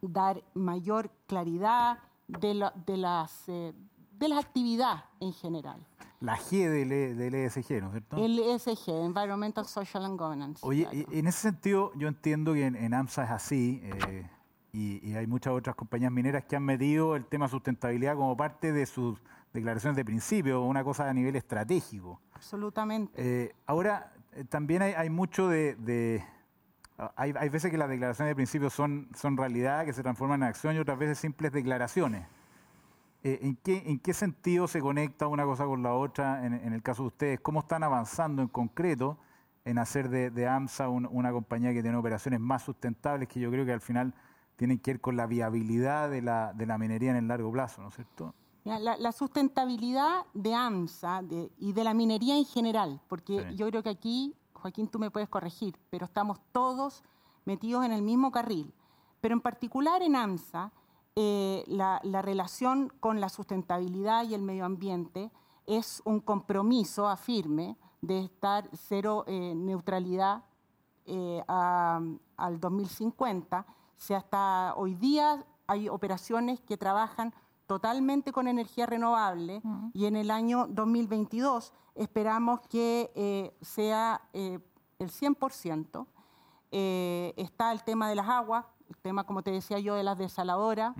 dar 0.01 0.43
mayor 0.53 1.09
claridad 1.27 1.99
de, 2.27 2.53
la- 2.55 2.73
de 2.85 2.97
las, 2.97 3.47
eh, 3.49 3.73
de 4.17 4.27
las 4.27 4.39
actividades 4.45 5.03
en 5.19 5.33
general. 5.33 5.85
La 6.19 6.35
G 6.37 6.67
del, 6.67 6.91
E- 6.91 7.13
del 7.13 7.35
ESG, 7.35 7.79
¿no 7.79 7.87
es 7.87 7.91
cierto? 7.91 8.17
El 8.17 8.39
ESG, 8.39 8.89
Environmental, 9.05 9.65
Social 9.67 10.03
and 10.05 10.19
Governance. 10.19 10.65
Oye, 10.65 10.87
claro. 10.89 10.97
y- 11.11 11.19
en 11.19 11.27
ese 11.27 11.39
sentido 11.41 11.91
yo 11.95 12.07
entiendo 12.07 12.53
que 12.53 12.65
en, 12.65 12.75
en 12.75 12.93
AMSA 12.95 13.25
es 13.25 13.29
así 13.31 13.81
eh, 13.83 14.27
y, 14.73 15.07
y 15.07 15.15
hay 15.15 15.27
muchas 15.27 15.53
otras 15.53 15.75
compañías 15.75 16.11
mineras 16.11 16.43
que 16.45 16.55
han 16.55 16.63
metido 16.63 17.15
el 17.15 17.25
tema 17.25 17.47
sustentabilidad 17.47 18.15
como 18.15 18.35
parte 18.35 18.71
de 18.71 18.85
sus 18.87 19.19
declaraciones 19.53 19.95
de 19.95 20.05
principio, 20.05 20.61
una 20.63 20.83
cosa 20.83 21.09
a 21.09 21.13
nivel 21.13 21.35
estratégico. 21.35 22.21
Absolutamente. 22.33 23.11
Eh, 23.15 23.55
ahora, 23.65 24.13
eh, 24.33 24.43
también 24.43 24.81
hay, 24.81 24.93
hay 24.93 25.09
mucho 25.09 25.47
de... 25.49 25.75
de- 25.75 26.23
ah, 26.97 27.11
hay, 27.15 27.33
hay 27.37 27.49
veces 27.49 27.71
que 27.71 27.77
las 27.77 27.89
declaraciones 27.89 28.31
de 28.31 28.35
principio 28.35 28.69
son, 28.69 29.09
son 29.15 29.37
realidad, 29.37 29.85
que 29.85 29.93
se 29.93 30.03
transforman 30.03 30.41
en 30.43 30.49
acción 30.49 30.75
y 30.75 30.79
otras 30.79 30.97
veces 30.99 31.17
simples 31.17 31.51
declaraciones. 31.51 32.25
Eh, 33.23 33.39
¿en, 33.41 33.55
qué, 33.55 33.83
¿En 33.87 33.99
qué 33.99 34.13
sentido 34.13 34.67
se 34.67 34.79
conecta 34.79 35.27
una 35.27 35.43
cosa 35.43 35.65
con 35.65 35.81
la 35.81 35.93
otra 35.93 36.45
en, 36.45 36.53
en 36.53 36.73
el 36.73 36.83
caso 36.83 37.03
de 37.03 37.07
ustedes? 37.07 37.39
¿Cómo 37.39 37.61
están 37.61 37.83
avanzando 37.83 38.41
en 38.43 38.47
concreto 38.47 39.17
en 39.65 39.79
hacer 39.79 40.07
de, 40.09 40.29
de 40.29 40.47
AMSA 40.47 40.87
un- 40.87 41.07
una 41.11 41.31
compañía 41.31 41.73
que 41.73 41.81
tiene 41.81 41.97
operaciones 41.97 42.39
más 42.39 42.61
sustentables 42.63 43.27
que 43.27 43.39
yo 43.39 43.49
creo 43.51 43.65
que 43.65 43.73
al 43.73 43.81
final 43.81 44.13
tienen 44.55 44.79
que 44.79 44.91
ver 44.93 45.01
con 45.01 45.17
la 45.17 45.25
viabilidad 45.27 46.09
de 46.09 46.21
la, 46.21 46.53
de 46.53 46.65
la 46.67 46.77
minería 46.77 47.09
en 47.11 47.17
el 47.17 47.27
largo 47.27 47.51
plazo, 47.51 47.81
¿no 47.81 47.89
es 47.89 47.95
cierto? 47.95 48.33
La, 48.67 48.97
la 48.97 49.11
sustentabilidad 49.11 50.25
de 50.33 50.53
AMSA 50.53 51.21
de- 51.23 51.51
y 51.57 51.73
de 51.73 51.83
la 51.83 51.93
minería 51.93 52.35
en 52.37 52.45
general, 52.45 52.99
porque 53.07 53.45
Sí. 53.49 53.55
yo 53.55 53.67
creo 53.69 53.83
que 53.83 53.89
aquí, 53.89 54.35
Joaquín, 54.53 54.87
tú 54.87 54.99
me 54.99 55.09
puedes 55.11 55.29
corregir, 55.29 55.77
pero 55.89 56.05
estamos 56.05 56.39
todos 56.51 57.03
metidos 57.45 57.85
en 57.85 57.91
el 57.91 58.01
mismo 58.01 58.31
carril. 58.31 58.73
Pero 59.21 59.33
en 59.33 59.41
particular 59.41 60.01
en 60.01 60.15
AMSA, 60.15 60.71
eh, 61.15 61.63
la, 61.67 61.99
la 62.03 62.21
relación 62.21 62.91
con 62.99 63.19
la 63.19 63.29
sustentabilidad 63.29 64.23
y 64.27 64.33
el 64.35 64.41
medio 64.41 64.65
ambiente 64.65 65.31
es 65.65 66.01
un 66.05 66.19
compromiso 66.19 67.07
a 67.07 67.17
firme 67.17 67.77
de 68.01 68.19
estar 68.25 68.69
cero 68.73 69.23
eh, 69.27 69.53
neutralidad 69.55 70.43
eh, 71.05 71.41
a- 71.47 72.01
al 72.37 72.59
2050. 72.59 73.65
O 73.67 73.99
sea, 73.99 74.17
hasta 74.17 74.73
hoy 74.75 74.93
día 74.95 75.45
hay 75.65 75.89
operaciones 75.89 76.59
que 76.61 76.77
trabajan 76.77 77.33
totalmente 77.67 78.31
con 78.31 78.47
energía 78.47 78.85
renovable 78.85 79.61
y 79.93 80.05
en 80.05 80.15
el 80.15 80.31
año 80.31 80.67
2022 80.69 81.73
esperamos 81.95 82.61
que 82.61 83.11
eh, 83.13 83.53
sea 83.61 84.21
eh, 84.33 84.59
el 84.99 85.11
100%. 85.11 86.07
Eh, 86.71 87.33
está 87.37 87.71
el 87.71 87.83
tema 87.83 88.09
de 88.09 88.15
las 88.15 88.27
aguas, 88.27 88.65
el 88.89 88.97
tema, 88.97 89.25
como 89.25 89.43
te 89.43 89.51
decía 89.51 89.79
yo, 89.79 89.95
de 89.95 90.03
las 90.03 90.17
desaladoras, 90.17 90.95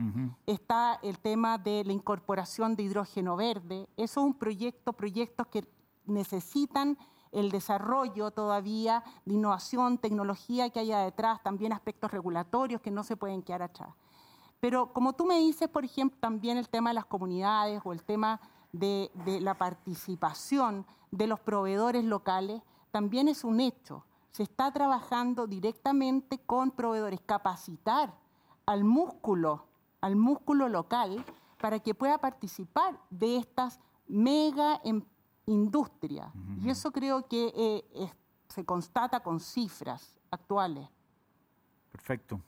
está 0.46 1.00
el 1.04 1.20
tema 1.20 1.58
de 1.58 1.84
la 1.86 1.94
incorporación 1.94 2.76
de 2.76 2.84
hidrógeno 2.84 3.38
verde. 3.38 3.88
Eso 3.96 4.20
es 4.20 4.26
un 4.26 4.34
proyecto, 4.34 4.92
proyectos 4.92 5.48
que 5.48 5.66
necesitan 6.06 6.98
el 7.32 7.50
desarrollo 7.50 8.32
todavía 8.32 9.04
de 9.26 9.36
innovación, 9.36 9.98
tecnología 9.98 10.70
que 10.70 10.80
haya 10.80 11.00
detrás, 11.00 11.42
también 11.44 11.72
aspectos 11.72 12.12
regulatorios 12.12 12.82
que 12.82 12.92
no 12.92 13.04
se 13.04 13.16
pueden 13.16 13.42
quedar 13.42 13.62
atrás. 13.64 13.94
Pero 14.60 14.92
como 14.94 15.14
tú 15.14 15.26
me 15.26 15.38
dices, 15.40 15.68
por 15.70 15.86
ejemplo, 15.86 16.18
también 16.20 16.58
el 16.58 16.68
tema 16.70 16.90
de 16.90 16.96
las 16.96 17.06
comunidades 17.06 17.82
o 17.84 17.94
el 17.94 18.04
tema 18.04 18.40
de, 18.72 19.12
de 19.26 19.40
la 19.40 19.54
participación 19.54 20.86
de 21.12 21.28
los 21.28 21.40
proveedores 21.40 22.04
locales, 22.04 22.62
también 22.92 23.28
es 23.28 23.44
un 23.44 23.60
hecho. 23.60 24.04
se 24.32 24.44
está 24.44 24.72
trabajando 24.72 25.48
directamente 25.48 26.38
con 26.38 26.70
proveedores, 26.70 27.20
capacitar 27.26 28.14
al 28.68 28.84
músculo, 28.84 29.66
al 30.00 30.16
músculo 30.16 30.70
local, 30.70 31.26
para 31.60 31.80
que 31.80 31.96
pueda 31.96 32.20
participar 32.20 33.00
de 33.10 33.38
estas 33.38 33.80
mega 34.08 34.80
em- 34.84 35.04
industrias. 35.48 36.32
Y 36.64 36.70
eso 36.70 36.92
creo 36.92 37.28
que 37.28 37.52
eh, 37.56 37.84
es- 37.96 38.16
se 38.50 38.64
constata 38.64 39.22
con 39.22 39.40
cifras 39.40 40.16
actuales. 40.30 40.88
Perfecto. 41.92 42.40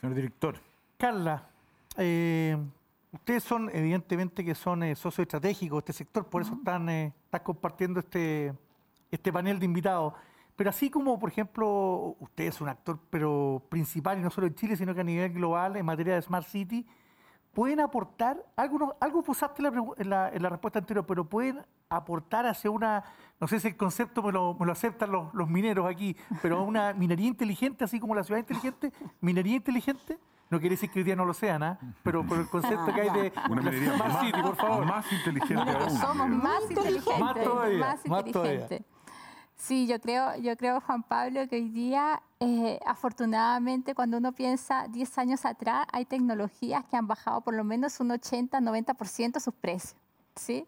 Señor 0.00 0.14
director. 0.14 0.60
Carla, 1.02 1.42
eh, 1.96 2.56
ustedes 3.10 3.42
son, 3.42 3.68
evidentemente, 3.74 4.44
que 4.44 4.54
son 4.54 4.84
eh, 4.84 4.94
socios 4.94 5.24
estratégicos 5.24 5.78
de 5.78 5.90
este 5.90 5.92
sector, 5.92 6.28
por 6.28 6.42
eso 6.42 6.54
están, 6.54 6.88
eh, 6.88 7.12
están 7.24 7.40
compartiendo 7.42 7.98
este, 7.98 8.54
este 9.10 9.32
panel 9.32 9.58
de 9.58 9.64
invitados. 9.64 10.14
Pero 10.54 10.70
así 10.70 10.90
como, 10.90 11.18
por 11.18 11.28
ejemplo, 11.28 12.14
usted 12.20 12.44
es 12.44 12.60
un 12.60 12.68
actor 12.68 13.00
pero 13.10 13.66
principal, 13.68 14.20
y 14.20 14.22
no 14.22 14.30
solo 14.30 14.46
en 14.46 14.54
Chile, 14.54 14.76
sino 14.76 14.94
que 14.94 15.00
a 15.00 15.02
nivel 15.02 15.32
global 15.32 15.76
en 15.76 15.84
materia 15.84 16.14
de 16.14 16.22
Smart 16.22 16.46
City, 16.46 16.86
¿pueden 17.52 17.80
aportar, 17.80 18.40
algo, 18.54 18.78
no- 18.78 18.94
algo 19.00 19.24
usaste 19.26 19.60
en 19.60 20.08
la, 20.08 20.28
en, 20.28 20.40
la, 20.40 20.48
respuesta 20.50 20.78
anterior, 20.78 21.04
pero 21.04 21.28
pueden 21.28 21.66
aportar 21.88 22.46
hacia 22.46 22.70
una, 22.70 23.02
no 23.40 23.48
sé 23.48 23.58
si 23.58 23.66
el 23.66 23.76
concepto 23.76 24.22
me 24.22 24.30
lo, 24.30 24.54
me 24.54 24.66
lo 24.66 24.70
aceptan 24.70 25.10
los, 25.10 25.34
los 25.34 25.48
mineros 25.48 25.90
aquí, 25.90 26.16
pero 26.40 26.62
una 26.62 26.92
minería 26.92 27.26
inteligente, 27.26 27.82
así 27.82 27.98
como 27.98 28.14
la 28.14 28.22
ciudad 28.22 28.38
inteligente, 28.38 28.92
minería 29.20 29.56
inteligente? 29.56 30.20
No 30.52 30.60
quiere 30.60 30.74
decir 30.74 30.90
que 30.90 30.98
hoy 30.98 31.04
día 31.04 31.16
no 31.16 31.24
lo 31.24 31.32
sean, 31.32 31.62
¿ah? 31.62 31.78
pero 32.02 32.26
por 32.26 32.38
el 32.38 32.46
concepto 32.46 32.92
que 32.92 33.00
hay 33.00 33.08
de 33.08 33.32
Una 33.48 33.62
minería 33.62 33.94
Smart 33.94 34.12
más, 34.12 34.26
City, 34.26 34.42
por 34.42 34.56
favor. 34.56 34.84
más 34.84 35.10
inteligente 35.10 35.70
aún. 35.70 35.98
somos 35.98 36.28
más 36.28 36.62
inteligente, 36.68 37.20
Más 37.20 37.42
todavía, 37.42 37.78
más 37.78 38.06
más 38.06 38.26
inteligente. 38.26 38.84
Sí, 39.56 39.86
yo 39.86 39.98
creo, 39.98 40.36
yo 40.36 40.54
creo, 40.58 40.82
Juan 40.82 41.04
Pablo, 41.04 41.48
que 41.48 41.56
hoy 41.56 41.70
día, 41.70 42.22
eh, 42.38 42.78
afortunadamente, 42.84 43.94
cuando 43.94 44.18
uno 44.18 44.32
piensa 44.32 44.88
10 44.88 45.16
años 45.16 45.46
atrás, 45.46 45.86
hay 45.90 46.04
tecnologías 46.04 46.84
que 46.84 46.98
han 46.98 47.06
bajado 47.06 47.40
por 47.40 47.54
lo 47.54 47.64
menos 47.64 47.98
un 48.00 48.10
80-90% 48.10 49.40
sus 49.40 49.54
precios. 49.54 49.96
¿sí? 50.36 50.66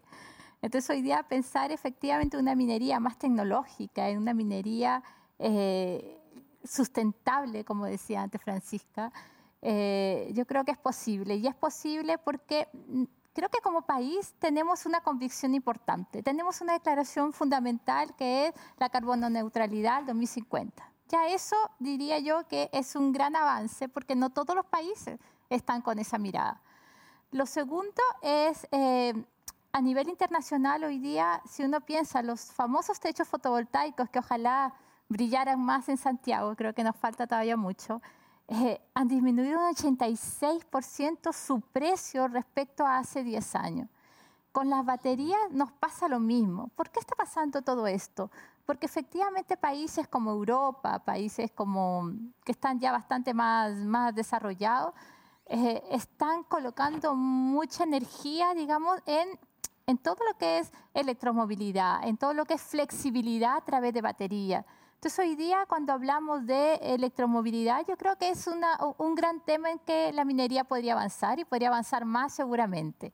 Entonces, 0.63 0.89
hoy 0.89 1.03
día 1.03 1.21
pensar 1.21 1.71
efectivamente 1.71 2.37
en 2.37 2.41
una 2.41 2.55
minería 2.55 2.99
más 2.99 3.19
tecnológica, 3.19 4.09
en 4.09 4.17
una 4.17 4.33
minería 4.33 5.03
eh, 5.37 6.19
sustentable, 6.63 7.63
como 7.63 7.85
decía 7.85 8.23
antes 8.23 8.41
Francisca, 8.41 9.11
eh, 9.67 10.29
yo 10.33 10.45
creo 10.45 10.63
que 10.63 10.71
es 10.71 10.77
posible. 10.77 11.37
Y 11.37 11.47
es 11.47 11.55
posible 11.55 12.19
porque 12.19 12.67
mm, 12.87 13.05
creo 13.33 13.49
que 13.49 13.61
como 13.61 13.81
país 13.81 14.35
tenemos 14.37 14.85
una 14.85 15.01
convicción 15.01 15.55
importante. 15.55 16.21
Tenemos 16.21 16.61
una 16.61 16.73
declaración 16.73 17.33
fundamental 17.33 18.15
que 18.15 18.47
es 18.47 18.53
la 18.77 18.89
carbono 18.89 19.27
neutralidad 19.27 19.97
al 19.97 20.05
2050. 20.05 20.87
Ya 21.09 21.27
eso 21.29 21.55
diría 21.79 22.19
yo 22.19 22.47
que 22.47 22.69
es 22.73 22.95
un 22.95 23.11
gran 23.11 23.35
avance 23.35 23.89
porque 23.89 24.15
no 24.15 24.29
todos 24.29 24.55
los 24.55 24.67
países 24.67 25.19
están 25.49 25.81
con 25.81 25.97
esa 25.97 26.19
mirada. 26.19 26.61
Lo 27.31 27.47
segundo 27.47 28.03
es, 28.21 28.67
eh, 28.71 29.13
a 29.71 29.81
nivel 29.81 30.09
internacional 30.09 30.83
hoy 30.83 30.99
día, 30.99 31.41
si 31.49 31.63
uno 31.63 31.81
piensa 31.81 32.21
los 32.21 32.51
famosos 32.51 32.99
techos 32.99 33.27
fotovoltaicos 33.27 34.09
que 34.11 34.19
ojalá 34.19 34.75
brillaran 35.09 35.59
más 35.59 35.89
en 35.89 35.97
Santiago, 35.97 36.55
creo 36.55 36.73
que 36.73 36.83
nos 36.83 36.95
falta 36.95 37.25
todavía 37.25 37.57
mucho, 37.57 38.01
eh, 38.47 38.79
han 38.93 39.07
disminuido 39.07 39.59
un 39.59 39.73
86% 39.73 41.33
su 41.33 41.61
precio 41.61 42.27
respecto 42.27 42.85
a 42.85 42.99
hace 42.99 43.23
10 43.23 43.55
años. 43.55 43.89
Con 44.51 44.69
las 44.69 44.85
baterías 44.85 45.39
nos 45.51 45.71
pasa 45.71 46.07
lo 46.07 46.19
mismo. 46.19 46.69
¿Por 46.75 46.89
qué 46.89 46.99
está 46.99 47.15
pasando 47.15 47.61
todo 47.61 47.87
esto? 47.87 48.29
Porque 48.65 48.85
efectivamente 48.85 49.57
países 49.57 50.07
como 50.07 50.31
Europa, 50.31 50.99
países 50.99 51.51
como 51.51 52.11
que 52.43 52.51
están 52.51 52.79
ya 52.79 52.91
bastante 52.91 53.33
más, 53.33 53.73
más 53.73 54.13
desarrollados, 54.15 54.93
eh, 55.47 55.83
están 55.91 56.43
colocando 56.43 57.15
mucha 57.15 57.83
energía, 57.83 58.53
digamos, 58.53 58.99
en, 59.05 59.39
en 59.87 59.97
todo 59.97 60.17
lo 60.27 60.37
que 60.37 60.59
es 60.59 60.71
electromovilidad, 60.93 62.07
en 62.07 62.17
todo 62.17 62.33
lo 62.33 62.45
que 62.45 62.55
es 62.55 62.61
flexibilidad 62.61 63.57
a 63.57 63.61
través 63.61 63.93
de 63.93 64.01
baterías. 64.01 64.65
Entonces 65.05 65.23
hoy 65.23 65.35
día 65.35 65.67
cuando 65.67 65.93
hablamos 65.93 66.47
de 66.47 66.77
electromovilidad, 66.81 67.85
yo 67.87 67.95
creo 67.95 68.15
que 68.15 68.29
es 68.29 68.47
una- 68.47 68.79
un 68.97 69.13
gran 69.13 69.39
tema 69.39 69.69
en 69.69 69.77
que 69.77 70.11
la 70.13 70.25
minería 70.25 70.63
podría 70.63 70.93
avanzar 70.93 71.37
y 71.37 71.45
podría 71.45 71.67
avanzar 71.67 72.05
más 72.05 72.33
seguramente. 72.33 73.13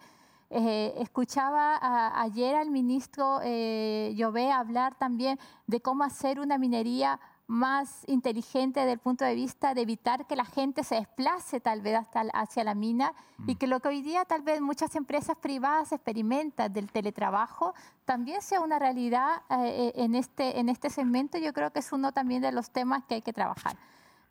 Eh, 0.50 0.94
escuchaba 1.00 1.78
ayer 2.22 2.56
al 2.56 2.72
ministro 2.72 3.42
eh, 3.44 4.14
hablar 4.54 4.96
también 4.96 5.38
de 5.68 5.82
cómo 5.82 6.06
hacer 6.06 6.40
una 6.40 6.58
minería 6.58 7.20
más 7.52 8.06
inteligente 8.08 8.80
desde 8.80 8.94
el 8.94 9.00
punto 9.00 9.26
de 9.26 9.36
vista 9.36 9.74
de 9.74 9.82
evitar 9.82 10.26
que 10.26 10.38
la 10.38 10.46
gente 10.46 10.86
se 10.86 10.96
desplace 10.96 11.60
tal 11.60 11.82
vez 11.82 11.98
hasta 11.98 12.22
hacia 12.34 12.64
la 12.64 12.76
mina 12.76 13.14
y 13.46 13.56
que 13.56 13.68
lo 13.68 13.82
que 13.82 13.90
hoy 13.90 14.02
día 14.02 14.24
tal 14.24 14.42
vez 14.42 14.62
muchas 14.62 14.96
empresas 14.96 15.36
privadas 15.36 15.92
experimentan 15.92 16.72
del 16.72 16.90
teletrabajo 16.90 17.74
también 18.06 18.42
sea 18.42 18.62
una 18.62 18.80
realidad 18.80 19.42
eh, 19.50 19.92
en, 19.96 20.16
este, 20.16 20.62
en 20.62 20.70
este 20.70 20.90
segmento. 20.90 21.38
Yo 21.38 21.52
creo 21.52 21.72
que 21.72 21.80
es 21.80 21.92
uno 21.92 22.14
también 22.14 22.42
de 22.42 22.54
los 22.54 22.72
temas 22.72 23.04
que 23.04 23.16
hay 23.16 23.22
que 23.22 23.34
trabajar. 23.34 23.76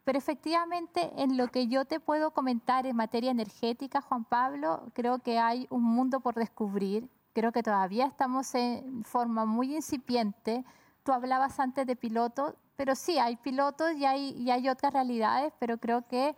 Pero 0.04 0.16
efectivamente, 0.16 1.12
en 1.16 1.36
lo 1.36 1.48
que 1.48 1.66
yo 1.66 1.84
te 1.84 2.00
puedo 2.00 2.30
comentar 2.30 2.86
en 2.86 2.96
materia 2.96 3.30
energética, 3.30 4.00
Juan 4.00 4.24
Pablo, 4.24 4.90
creo 4.94 5.18
que 5.18 5.38
hay 5.38 5.66
un 5.68 5.82
mundo 5.82 6.20
por 6.20 6.36
descubrir. 6.36 7.06
Creo 7.34 7.52
que 7.52 7.62
todavía 7.62 8.06
estamos 8.06 8.54
en 8.54 9.04
forma 9.04 9.44
muy 9.44 9.76
incipiente. 9.76 10.64
Tú 11.02 11.12
hablabas 11.12 11.60
antes 11.60 11.86
de 11.86 11.96
pilotos, 11.96 12.54
pero 12.80 12.94
sí, 12.94 13.18
hay 13.18 13.36
pilotos 13.36 13.92
y 13.92 14.06
hay, 14.06 14.30
y 14.38 14.50
hay 14.50 14.66
otras 14.70 14.94
realidades, 14.94 15.52
pero 15.58 15.76
creo 15.76 16.08
que 16.08 16.34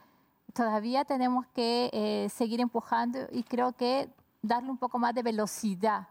todavía 0.53 1.05
tenemos 1.05 1.47
que 1.55 1.89
eh, 1.93 2.29
seguir 2.31 2.61
empujando 2.61 3.29
y 3.31 3.45
creo 3.45 3.75
que 3.75 4.13
darle 4.43 4.69
un 4.69 4.77
poco 4.77 4.99
más 4.99 5.15
de 5.15 5.23
velocidad, 5.23 6.09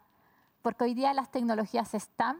porque 0.61 0.85
hoy 0.85 0.93
día 0.93 1.13
las 1.13 1.29
tecnologías 1.31 1.93
están, 1.93 2.37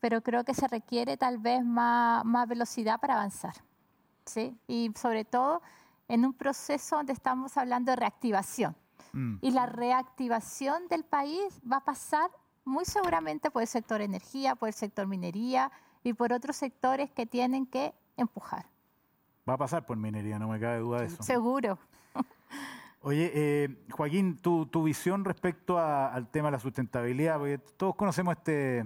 pero 0.00 0.22
creo 0.22 0.44
que 0.44 0.54
se 0.54 0.66
requiere 0.66 1.18
tal 1.18 1.36
vez 1.36 1.62
más, 1.62 2.24
más 2.24 2.48
velocidad 2.48 2.98
para 3.00 3.16
avanzar. 3.16 3.52
¿sí? 4.24 4.58
Y 4.66 4.90
sobre 4.96 5.26
todo 5.26 5.60
en 6.08 6.24
un 6.24 6.32
proceso 6.32 6.96
donde 6.96 7.12
estamos 7.12 7.58
hablando 7.58 7.92
de 7.92 7.96
reactivación. 7.96 8.74
Mm. 9.12 9.40
Y 9.42 9.50
la 9.50 9.66
reactivación 9.66 10.88
del 10.88 11.04
país 11.04 11.60
va 11.70 11.76
a 11.76 11.84
pasar 11.84 12.30
muy 12.64 12.86
seguramente 12.86 13.50
por 13.50 13.60
el 13.60 13.68
sector 13.68 14.00
energía, 14.00 14.54
por 14.54 14.70
el 14.70 14.74
sector 14.74 15.06
minería 15.06 15.70
y 16.06 16.12
por 16.14 16.32
otros 16.32 16.54
sectores 16.56 17.10
que 17.10 17.26
tienen 17.26 17.66
que 17.66 17.92
empujar. 18.16 18.66
Va 19.48 19.54
a 19.54 19.58
pasar 19.58 19.84
por 19.84 19.96
minería, 19.96 20.38
no 20.38 20.46
me 20.48 20.60
cabe 20.60 20.78
duda 20.78 21.00
de 21.00 21.06
eso. 21.06 21.20
Seguro. 21.22 21.78
Oye, 23.02 23.30
eh, 23.34 23.84
Joaquín, 23.90 24.36
tu, 24.38 24.66
tu 24.66 24.84
visión 24.84 25.24
respecto 25.24 25.78
a- 25.78 26.12
al 26.12 26.28
tema 26.28 26.46
de 26.48 26.52
la 26.52 26.58
sustentabilidad, 26.60 27.38
porque 27.38 27.58
todos 27.58 27.96
conocemos 27.96 28.36
este, 28.36 28.84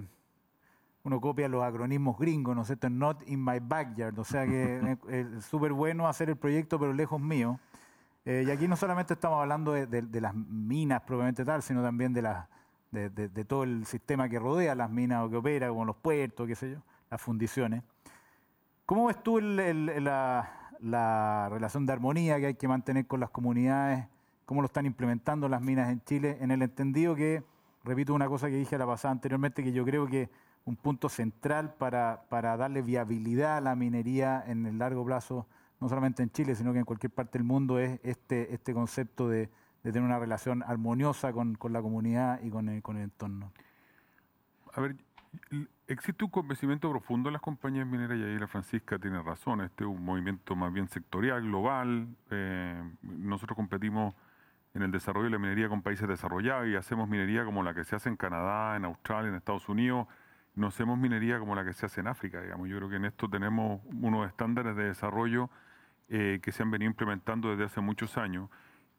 uno 1.03 1.21
copia 1.21 1.47
los 1.47 1.63
acronismos 1.63 2.17
gringos, 2.17 2.55
¿no 2.55 2.61
es 2.63 2.67
cierto? 2.67 2.89
Not 2.89 3.21
in 3.27 3.43
my 3.43 3.59
backyard, 3.59 4.17
o 4.17 4.23
sea 4.23 4.45
que 4.47 4.97
es- 5.09 5.45
súper 5.45 5.73
bueno 5.73 6.07
hacer 6.07 6.29
el 6.29 6.37
proyecto, 6.37 6.79
pero 6.79 6.91
lejos 6.91 7.21
mío. 7.21 7.59
Eh, 8.25 8.45
y 8.47 8.51
aquí 8.51 8.67
no 8.67 8.75
solamente 8.75 9.13
estamos 9.13 9.39
hablando 9.39 9.73
de, 9.73 9.85
de- 9.85 10.01
de 10.03 10.21
las 10.21 10.33
minas 10.33 11.01
propiamente 11.01 11.45
tal, 11.45 11.61
sino 11.61 11.83
también 11.83 12.13
de, 12.13 12.21
las 12.23 12.47
de 12.91 13.45
todo 13.45 13.63
el 13.63 13.85
sistema 13.85 14.27
que 14.27 14.37
rodea 14.39 14.75
las 14.75 14.89
minas 14.89 15.23
o 15.23 15.29
que 15.29 15.37
opera, 15.37 15.69
como 15.69 15.85
los 15.85 15.95
puertos, 15.95 16.45
qué 16.47 16.55
sé 16.55 16.71
yo, 16.71 16.77
las 17.11 17.21
fundiciones. 17.21 17.83
¿Cómo 18.85 19.07
ves 19.07 19.21
tú 19.21 19.39
la, 19.39 20.73
la 20.79 21.49
relación 21.49 21.85
de 21.85 21.93
armonía 21.93 22.39
que 22.39 22.47
hay 22.47 22.53
que 22.55 22.67
mantener 22.67 23.05
con 23.05 23.19
las 23.19 23.29
comunidades? 23.29 24.07
¿Cómo 24.45 24.61
lo 24.61 24.65
están 24.65 24.85
implementando 24.85 25.47
las 25.47 25.61
minas 25.61 25.89
en 25.89 26.01
Chile? 26.03 26.37
En 26.41 26.51
el 26.51 26.61
entendido 26.61 27.13
que, 27.15 27.43
repito 27.83 28.13
una 28.13 28.27
cosa 28.27 28.47
que 28.47 28.55
dije 28.55 28.77
la 28.77 28.87
pasada 28.87 29.11
anteriormente, 29.11 29.63
que 29.63 29.73
yo 29.73 29.85
creo 29.85 30.07
que 30.07 30.29
un 30.65 30.75
punto 30.75 31.09
central 31.09 31.73
para, 31.73 32.23
para 32.29 32.55
darle 32.55 32.81
viabilidad 32.81 33.57
a 33.57 33.61
la 33.61 33.75
minería 33.75 34.43
en 34.47 34.65
el 34.65 34.77
largo 34.77 35.05
plazo, 35.05 35.47
no 35.79 35.89
solamente 35.89 36.23
en 36.23 36.31
Chile, 36.31 36.55
sino 36.55 36.71
que 36.73 36.79
en 36.79 36.85
cualquier 36.85 37.11
parte 37.11 37.37
del 37.37 37.45
mundo, 37.45 37.79
es 37.79 37.99
este, 38.03 38.53
este 38.53 38.73
concepto 38.73 39.27
de, 39.27 39.49
de 39.83 39.91
tener 39.91 40.03
una 40.03 40.19
relación 40.19 40.63
armoniosa 40.63 41.33
con, 41.33 41.55
con 41.55 41.73
la 41.73 41.81
comunidad 41.81 42.41
y 42.43 42.49
con 42.49 42.69
el, 42.69 42.81
con 42.81 42.97
el 42.97 43.03
entorno. 43.03 43.51
A 44.73 44.81
ver, 44.81 44.95
existe 45.91 46.23
un 46.23 46.31
convencimiento 46.31 46.89
profundo 46.89 47.29
en 47.29 47.33
las 47.33 47.41
compañías 47.41 47.85
mineras 47.85 48.17
y 48.17 48.23
ahí 48.23 48.39
la 48.39 48.47
Francisca 48.47 48.97
tiene 48.97 49.21
razón. 49.21 49.61
Este 49.61 49.83
es 49.83 49.89
un 49.89 50.03
movimiento 50.03 50.55
más 50.55 50.71
bien 50.71 50.87
sectorial, 50.87 51.41
global. 51.41 52.07
Eh, 52.29 52.81
nosotros 53.01 53.55
competimos 53.55 54.15
en 54.73 54.83
el 54.83 54.91
desarrollo 54.91 55.25
de 55.25 55.31
la 55.31 55.39
minería 55.39 55.67
con 55.67 55.81
países 55.81 56.07
desarrollados 56.07 56.67
y 56.67 56.75
hacemos 56.75 57.09
minería 57.09 57.43
como 57.43 57.61
la 57.63 57.73
que 57.73 57.83
se 57.83 57.95
hace 57.95 58.09
en 58.09 58.15
Canadá, 58.15 58.75
en 58.77 58.85
Australia, 58.85 59.29
en 59.29 59.35
Estados 59.35 59.67
Unidos. 59.67 60.07
No 60.55 60.67
hacemos 60.67 60.97
minería 60.97 61.39
como 61.39 61.55
la 61.55 61.65
que 61.65 61.73
se 61.73 61.85
hace 61.85 62.01
en 62.01 62.07
África, 62.07 62.41
digamos. 62.41 62.69
Yo 62.69 62.77
creo 62.77 62.89
que 62.89 62.95
en 62.95 63.05
esto 63.05 63.29
tenemos 63.29 63.81
unos 64.01 64.27
estándares 64.27 64.75
de 64.75 64.85
desarrollo 64.85 65.49
eh, 66.09 66.39
que 66.41 66.51
se 66.51 66.63
han 66.63 66.71
venido 66.71 66.89
implementando 66.89 67.51
desde 67.51 67.65
hace 67.65 67.81
muchos 67.81 68.17
años 68.17 68.49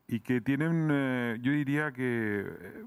y 0.07 0.21
que 0.21 0.41
tienen, 0.41 0.89
eh, 0.91 1.39
yo 1.41 1.53
diría 1.53 1.93
que 1.93 2.85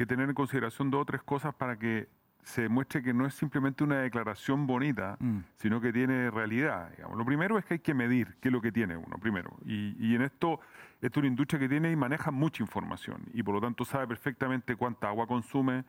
que 0.00 0.06
tener 0.06 0.30
en 0.30 0.34
consideración 0.34 0.90
dos 0.90 1.02
o 1.02 1.04
tres 1.04 1.22
cosas 1.22 1.54
para 1.54 1.78
que 1.78 2.08
se 2.42 2.62
demuestre 2.62 3.02
que 3.02 3.12
no 3.12 3.26
es 3.26 3.34
simplemente 3.34 3.84
una 3.84 4.00
declaración 4.00 4.66
bonita, 4.66 5.16
Mm. 5.20 5.38
sino 5.56 5.80
que 5.80 5.92
tiene 5.92 6.30
realidad. 6.30 6.90
digamos. 6.96 7.16
Lo 7.18 7.24
primero 7.24 7.58
es 7.58 7.64
que 7.64 7.74
hay 7.74 7.80
que 7.80 7.94
medir 7.94 8.36
qué 8.40 8.48
es 8.48 8.52
lo 8.52 8.60
que 8.60 8.72
tiene 8.72 8.96
uno, 8.96 9.16
primero. 9.18 9.56
Y, 9.64 9.94
y 9.98 10.14
en 10.14 10.22
esto, 10.22 10.60
esto 11.00 11.20
es 11.20 11.22
una 11.22 11.28
industria 11.28 11.58
que 11.60 11.68
tiene 11.68 11.90
y 11.90 11.96
maneja 11.96 12.30
mucha 12.30 12.62
información 12.62 13.22
y 13.32 13.42
por 13.42 13.54
lo 13.54 13.60
tanto 13.60 13.84
sabe 13.84 14.06
perfectamente 14.08 14.76
cuánta 14.76 15.08
agua 15.08 15.26
consume, 15.26 15.84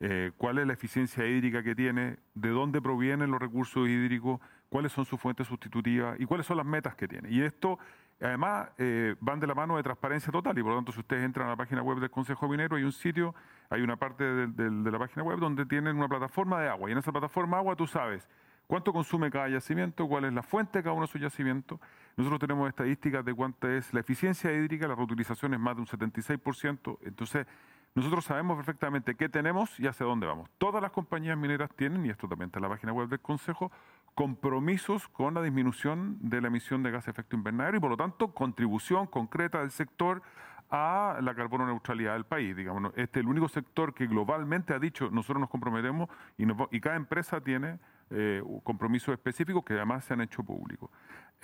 eh, 0.00 0.32
cuál 0.36 0.58
es 0.58 0.66
la 0.66 0.72
eficiencia 0.72 1.26
hídrica 1.26 1.62
que 1.62 1.74
tiene, 1.74 2.16
de 2.34 2.48
dónde 2.50 2.80
provienen 2.82 3.30
los 3.30 3.40
recursos 3.40 3.88
hídricos, 3.88 4.40
cuáles 4.68 4.92
son 4.92 5.04
sus 5.04 5.20
fuentes 5.20 5.46
sustitutivas 5.46 6.18
y 6.20 6.26
cuáles 6.26 6.46
son 6.46 6.56
las 6.56 6.66
metas 6.66 6.94
que 6.96 7.06
tiene. 7.06 7.30
Y 7.30 7.42
esto, 7.42 7.78
además, 8.20 8.70
eh, 8.78 9.16
van 9.20 9.40
de 9.40 9.46
la 9.46 9.54
mano 9.54 9.76
de 9.76 9.82
transparencia 9.82 10.32
total 10.32 10.58
y 10.58 10.62
por 10.62 10.72
lo 10.72 10.78
tanto, 10.78 10.92
si 10.92 11.00
ustedes 11.00 11.24
entran 11.24 11.46
a 11.46 11.50
la 11.50 11.56
página 11.56 11.82
web 11.82 11.98
del 11.98 12.10
Consejo 12.10 12.48
Minero, 12.48 12.76
hay 12.76 12.84
un 12.84 12.92
sitio, 12.92 13.34
hay 13.70 13.82
una 13.82 13.96
parte 13.96 14.24
de 14.24 14.90
la 14.90 14.98
página 14.98 15.22
web 15.22 15.38
donde 15.38 15.66
tienen 15.66 15.96
una 15.96 16.08
plataforma 16.08 16.60
de 16.60 16.68
agua 16.68 16.88
y 16.88 16.92
en 16.92 16.98
esa 16.98 17.12
plataforma 17.12 17.58
agua 17.58 17.76
tú 17.76 17.86
sabes 17.86 18.28
cuánto 18.66 18.92
consume 18.92 19.30
cada 19.30 19.48
yacimiento, 19.48 20.06
cuál 20.06 20.24
es 20.24 20.32
la 20.32 20.42
fuente 20.42 20.78
de 20.78 20.82
cada 20.82 20.94
uno 20.94 21.06
de 21.06 21.12
sus 21.12 21.20
yacimientos. 21.20 21.78
Nosotros 22.16 22.40
tenemos 22.40 22.68
estadísticas 22.68 23.24
de 23.24 23.34
cuánta 23.34 23.72
es 23.74 23.92
la 23.92 24.00
eficiencia 24.00 24.52
hídrica, 24.52 24.86
la 24.88 24.94
reutilización 24.94 25.54
es 25.54 25.60
más 25.60 25.74
de 25.74 25.82
un 25.82 25.86
76%. 25.86 26.98
Entonces, 27.02 27.46
nosotros 27.94 28.24
sabemos 28.24 28.56
perfectamente 28.56 29.14
qué 29.14 29.28
tenemos 29.28 29.78
y 29.78 29.86
hacia 29.86 30.06
dónde 30.06 30.26
vamos. 30.26 30.50
Todas 30.58 30.82
las 30.82 30.90
compañías 30.90 31.38
mineras 31.38 31.70
tienen, 31.76 32.04
y 32.04 32.10
esto 32.10 32.28
también 32.28 32.48
está 32.48 32.58
en 32.58 32.64
la 32.64 32.68
página 32.68 32.92
web 32.92 33.08
del 33.08 33.20
Consejo, 33.20 33.70
compromisos 34.14 35.08
con 35.08 35.34
la 35.34 35.42
disminución 35.42 36.18
de 36.20 36.40
la 36.40 36.48
emisión 36.48 36.82
de 36.82 36.90
gas 36.90 37.06
de 37.06 37.10
efecto 37.12 37.36
invernadero 37.36 37.76
y, 37.76 37.80
por 37.80 37.90
lo 37.90 37.96
tanto, 37.96 38.32
contribución 38.32 39.06
concreta 39.06 39.60
del 39.60 39.70
sector 39.70 40.22
a 40.70 41.18
la 41.20 41.34
carbono 41.34 41.66
neutralidad 41.66 42.14
del 42.14 42.24
país. 42.24 42.56
Digamos, 42.56 42.92
este 42.96 43.20
es 43.20 43.24
el 43.24 43.28
único 43.28 43.48
sector 43.48 43.94
que 43.94 44.06
globalmente 44.06 44.72
ha 44.72 44.78
dicho 44.78 45.10
nosotros 45.10 45.40
nos 45.40 45.50
comprometemos 45.50 46.08
y, 46.38 46.80
cada 46.80 46.96
empresa 46.96 47.40
tiene 47.40 47.78
eh, 48.10 48.42
compromisos 48.62 49.12
específicos 49.12 49.64
que 49.64 49.74
además 49.74 50.04
se 50.04 50.14
han 50.14 50.20
hecho 50.20 50.42
públicos. 50.42 50.90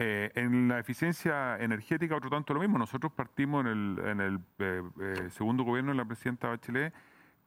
Eh, 0.03 0.31
en 0.35 0.67
la 0.67 0.79
eficiencia 0.79 1.59
energética, 1.59 2.17
otro 2.17 2.31
tanto 2.31 2.55
lo 2.55 2.61
mismo. 2.61 2.79
Nosotros 2.79 3.13
partimos 3.13 3.67
en 3.67 3.67
el, 3.67 3.99
en 4.07 4.21
el 4.21 4.41
eh, 4.59 4.83
eh, 4.99 5.29
segundo 5.29 5.63
gobierno 5.63 5.91
de 5.91 5.99
la 5.99 6.07
presidenta 6.07 6.49
Bachelet 6.49 6.95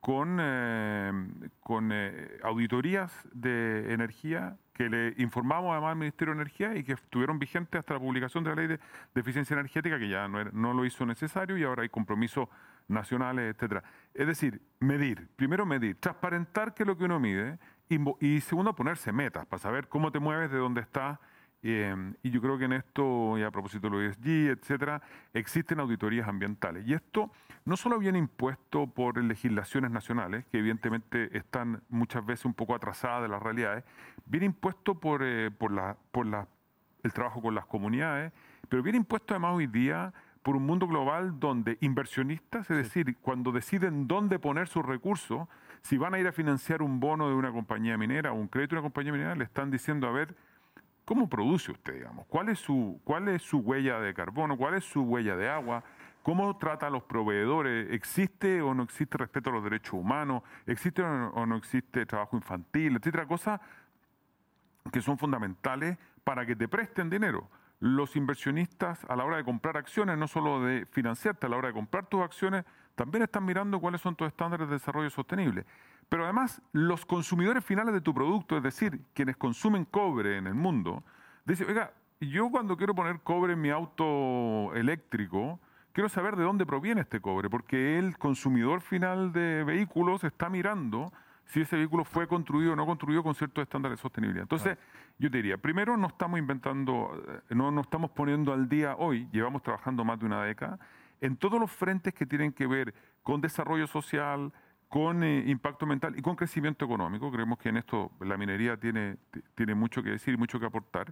con, 0.03 0.37
eh, 0.41 1.13
con 1.61 1.91
eh, 1.93 2.37
auditorías 2.43 3.09
de 3.31 3.93
energía 3.93 4.57
que 4.73 4.89
le 4.89 5.13
informamos 5.17 5.71
además 5.71 5.91
al 5.91 5.95
Ministerio 5.95 6.35
de 6.35 6.41
Energía 6.41 6.75
y 6.75 6.83
que 6.83 6.91
estuvieron 6.91 7.39
vigentes 7.39 7.79
hasta 7.79 7.93
la 7.93 8.01
publicación 8.01 8.43
de 8.43 8.49
la 8.49 8.55
ley 8.57 8.67
de, 8.67 8.79
eficiencia 9.15 9.53
energética, 9.53 9.97
que 9.97 10.09
ya 10.09 10.27
no, 10.27 10.43
no 10.43 10.73
lo 10.73 10.83
hizo 10.83 11.05
necesario 11.05 11.57
y 11.57 11.63
ahora 11.63 11.83
hay 11.83 11.89
compromisos 11.89 12.49
nacionales, 12.89 13.55
etcétera. 13.55 13.81
Es 14.13 14.27
decir, 14.27 14.61
medir, 14.81 15.29
primero 15.37 15.65
medir, 15.65 15.95
transparentar 16.01 16.73
qué 16.73 16.83
es 16.83 16.87
lo 16.87 16.97
que 16.97 17.05
uno 17.05 17.17
mide 17.21 17.57
y, 17.87 17.97
y 18.19 18.41
segundo 18.41 18.75
ponerse 18.75 19.13
metas 19.13 19.45
para 19.45 19.61
saber 19.61 19.87
cómo 19.87 20.11
te 20.11 20.19
mueves, 20.19 20.51
de 20.51 20.57
dónde 20.57 20.81
estás 20.81 21.17
eh, 21.63 22.13
y 22.21 22.29
yo 22.29 22.41
creo 22.41 22.57
que 22.57 22.65
en 22.65 22.73
esto, 22.73 23.37
y 23.37 23.43
a 23.43 23.49
propósito 23.49 23.89
de 23.89 23.95
lo 23.95 24.01
ESG, 24.01 24.51
etcétera, 24.51 25.01
existen 25.33 25.79
auditorías 25.79 26.27
ambientales. 26.27 26.85
Y 26.85 26.93
esto 26.93 27.31
no 27.63 27.77
solo 27.77 27.97
viene 27.97 28.19
impuesto 28.19 28.87
por 28.87 29.17
legislaciones 29.23 29.89
nacionales, 29.89 30.45
que 30.51 30.59
evidentemente 30.59 31.35
están 31.37 31.81
muchas 31.87 32.25
veces 32.25 32.45
un 32.45 32.53
poco 32.53 32.75
atrasadas 32.75 33.21
de 33.21 33.29
las 33.29 33.41
realidades, 33.41 33.85
viene 34.25 34.45
impuesto 34.45 34.99
por, 34.99 35.23
eh, 35.23 35.51
por, 35.51 35.71
la, 35.71 35.95
por 36.11 36.25
la, 36.25 36.47
el 37.01 37.13
trabajo 37.13 37.41
con 37.41 37.55
las 37.55 37.65
comunidades, 37.65 38.33
pero 38.67 38.83
viene 38.83 38.97
impuesto 38.97 39.33
además 39.33 39.55
hoy 39.55 39.67
día 39.67 40.13
por 40.41 40.57
un 40.57 40.65
mundo 40.65 40.87
global 40.87 41.39
donde 41.39 41.77
inversionistas, 41.79 42.69
es 42.69 42.75
decir, 42.75 43.15
cuando 43.21 43.53
deciden 43.53 44.09
dónde 44.09 44.39
poner 44.39 44.67
sus 44.67 44.85
recursos, 44.85 45.47
si 45.81 45.97
van 45.97 46.13
a 46.13 46.19
ir 46.19 46.27
a 46.27 46.33
financiar 46.33 46.81
un 46.81 46.99
bono 46.99 47.29
de 47.29 47.35
una 47.35 47.51
compañía 47.51 47.97
minera 47.97 48.33
o 48.33 48.35
un 48.35 48.49
crédito 48.49 48.75
de 48.75 48.79
una 48.79 48.89
compañía 48.89 49.13
minera, 49.13 49.35
le 49.35 49.45
están 49.45 49.71
diciendo, 49.71 50.07
a 50.07 50.11
ver, 50.11 50.35
¿Cómo 51.05 51.27
produce 51.27 51.71
usted, 51.71 51.95
digamos? 51.95 52.25
¿Cuál 52.27 52.49
es 52.49 52.59
su, 52.59 53.01
cuál 53.03 53.27
es 53.27 53.41
su 53.41 53.59
huella 53.59 53.99
de 53.99 54.13
carbono? 54.13 54.57
¿Cuál 54.57 54.75
es 54.75 54.85
su 54.85 55.01
huella 55.01 55.35
de 55.35 55.49
agua? 55.49 55.83
¿Cómo 56.23 56.57
trata 56.57 56.87
a 56.87 56.89
los 56.89 57.03
proveedores? 57.03 57.91
¿Existe 57.91 58.61
o 58.61 58.73
no 58.73 58.83
existe 58.83 59.17
respeto 59.17 59.49
a 59.49 59.53
los 59.53 59.63
derechos 59.63 59.93
humanos? 59.93 60.43
¿Existe 60.65 61.01
o 61.03 61.45
no, 61.45 61.55
existe 61.57 62.05
trabajo 62.05 62.37
infantil? 62.37 62.95
Etcétera, 62.95 63.27
cosas 63.27 63.59
que 64.91 65.01
son 65.01 65.17
fundamentales 65.17 65.97
para 66.23 66.45
que 66.45 66.55
te 66.55 66.69
presten 66.69 67.09
dinero. 67.09 67.49
Los 67.81 68.15
inversionistas 68.15 69.03
a 69.09 69.17
la 69.17 69.25
hora 69.25 69.35
de 69.35 69.43
comprar 69.43 69.75
acciones, 69.75 70.17
no 70.17 70.29
solo 70.29 70.63
de 70.63 70.85
financiarte, 70.85 71.47
a 71.47 71.49
la 71.49 71.57
hora 71.57 71.67
de 71.67 71.73
comprar 71.73 72.05
tus 72.05 72.21
acciones, 72.21 72.63
también 72.95 73.23
están 73.23 73.43
mirando 73.43 73.81
cuáles 73.81 73.99
son 73.99 74.15
tus 74.15 74.27
estándares 74.27 74.69
de 74.69 74.75
desarrollo 74.75 75.09
sostenible. 75.09 75.65
Pero 76.13 76.25
además, 76.25 76.61
los 76.73 77.07
consumidores 77.07 77.65
finales 77.65 77.91
de 77.91 77.99
tu 77.99 78.13
producto, 78.13 78.55
es 78.55 78.61
decir, 78.61 79.01
quienes 79.15 79.35
consumen 79.35 79.83
cobre 79.83 80.37
en 80.37 80.45
el 80.45 80.53
mundo, 80.53 81.03
dicen, 81.43 81.67
oiga, 81.67 81.91
yo 82.21 82.51
cuando 82.51 82.77
quiero 82.77 82.93
poner 82.93 83.21
cobre 83.21 83.53
en 83.53 83.61
mi 83.61 83.71
auto 83.71 84.71
eléctrico, 84.75 85.59
quiero 85.91 86.09
saber 86.09 86.35
de 86.35 86.43
dónde 86.43 86.67
proviene 86.67 87.01
este 87.01 87.19
cobre, 87.19 87.49
porque 87.49 87.97
el 87.97 88.15
consumidor 88.19 88.81
final 88.81 89.33
de 89.33 89.63
vehículos 89.63 90.23
está 90.23 90.49
mirando 90.49 91.11
si 91.45 91.61
ese 91.61 91.77
vehículo 91.77 92.05
fue 92.05 92.27
construido 92.27 92.73
o 92.73 92.75
no 92.75 92.85
construido 92.85 93.23
con 93.23 93.33
ciertos 93.33 93.63
estándares 93.63 93.97
de 93.97 94.01
sostenibilidad. 94.03 94.43
Entonces, 94.43 94.77
yo 95.17 95.31
te 95.31 95.37
diría, 95.37 95.57
primero 95.57 95.97
no 95.97 96.05
estamos 96.05 96.37
inventando, 96.37 97.23
eh, 97.27 97.55
no 97.55 97.71
nos 97.71 97.87
estamos 97.87 98.11
poniendo 98.11 98.53
al 98.53 98.69
día 98.69 98.95
hoy, 98.99 99.27
llevamos 99.31 99.63
trabajando 99.63 100.05
más 100.05 100.19
de 100.19 100.27
una 100.27 100.43
década, 100.43 100.77
en 101.21 101.37
todos 101.37 101.59
los 101.59 101.71
frentes 101.71 102.13
que 102.13 102.27
tienen 102.27 102.53
que 102.53 102.67
ver 102.67 102.93
con 103.23 103.41
desarrollo 103.41 103.87
social, 103.87 104.53
con 104.93 105.23
eh, 105.23 105.43
impacto 105.47 105.85
ambiental 105.85 106.15
y 106.15 106.21
con 106.21 106.35
crecimiento 106.35 106.85
económico. 106.85 107.31
Creemos 107.31 107.57
que 107.57 107.69
en 107.69 107.77
esto 107.77 108.11
la 108.19 108.37
minería 108.37 108.77
tiene, 108.77 109.17
tiene 109.55 109.73
mucho 109.73 110.03
que 110.03 110.11
decir 110.11 110.35
y 110.35 110.37
mucho 110.37 110.59
que 110.59 110.67
aportar. 110.67 111.11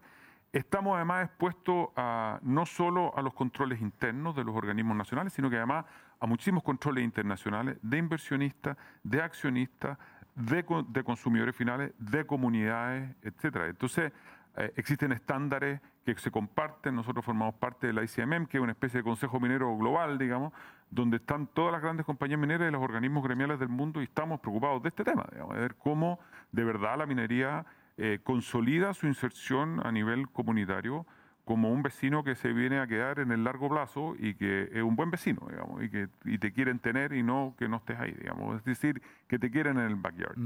Estamos 0.53 0.95
además 0.97 1.25
expuestos 1.25 1.87
a, 1.95 2.37
no 2.43 2.67
solo 2.67 3.11
a 3.17 3.23
los 3.23 3.33
controles 3.33 3.81
internos 3.81 4.35
de 4.35 4.43
los 4.43 4.55
organismos 4.55 4.95
nacionales, 4.95 5.33
sino 5.33 5.49
que 5.49 5.57
además 5.57 5.85
a 6.19 6.27
muchísimos 6.27 6.61
controles 6.61 7.03
internacionales 7.03 7.79
de 7.81 7.97
inversionistas, 7.97 8.77
de 9.01 9.19
accionistas, 9.19 9.97
de, 10.35 10.63
de 10.89 11.03
consumidores 11.03 11.55
finales, 11.55 11.91
de 11.97 12.23
comunidades, 12.27 13.15
etcétera. 13.23 13.65
Entonces, 13.65 14.13
eh, 14.57 14.73
existen 14.75 15.11
estándares 15.11 15.81
que 16.05 16.15
se 16.15 16.31
comparten. 16.31 16.95
Nosotros 16.95 17.23
formamos 17.23 17.55
parte 17.55 17.87
de 17.87 17.93
la 17.93 18.03
ICMM, 18.03 18.47
que 18.47 18.57
es 18.57 18.63
una 18.63 18.71
especie 18.71 18.99
de 18.99 19.03
consejo 19.03 19.39
minero 19.39 19.75
global, 19.77 20.17
digamos, 20.17 20.53
donde 20.89 21.17
están 21.17 21.47
todas 21.47 21.71
las 21.71 21.81
grandes 21.81 22.05
compañías 22.05 22.39
mineras 22.39 22.67
y 22.67 22.71
los 22.71 22.81
organismos 22.81 23.23
gremiales 23.23 23.59
del 23.59 23.69
mundo 23.69 24.01
y 24.01 24.05
estamos 24.05 24.39
preocupados 24.39 24.81
de 24.83 24.89
este 24.89 25.03
tema, 25.03 25.25
digamos, 25.31 25.55
de 25.55 25.61
ver 25.61 25.75
cómo 25.75 26.19
de 26.51 26.63
verdad 26.63 26.97
la 26.97 27.05
minería 27.05 27.65
eh, 27.97 28.19
consolida 28.23 28.93
su 28.93 29.07
inserción 29.07 29.85
a 29.85 29.91
nivel 29.91 30.29
comunitario 30.29 31.05
como 31.45 31.71
un 31.71 31.81
vecino 31.81 32.23
que 32.23 32.35
se 32.35 32.53
viene 32.53 32.79
a 32.79 32.87
quedar 32.87 33.19
en 33.19 33.31
el 33.31 33.43
largo 33.43 33.69
plazo 33.69 34.15
y 34.17 34.35
que 34.35 34.69
es 34.71 34.83
un 34.83 34.95
buen 34.95 35.11
vecino, 35.11 35.47
digamos, 35.49 35.83
y 35.83 35.89
que 35.89 36.07
y 36.25 36.37
te 36.37 36.53
quieren 36.53 36.79
tener 36.79 37.13
y 37.13 37.23
no 37.23 37.55
que 37.57 37.67
no 37.67 37.77
estés 37.77 37.99
ahí, 37.99 38.11
digamos. 38.11 38.57
Es 38.57 38.63
decir, 38.63 39.01
que 39.27 39.39
te 39.39 39.49
quieren 39.49 39.77
en 39.77 39.85
el 39.85 39.95
backyard. 39.95 40.37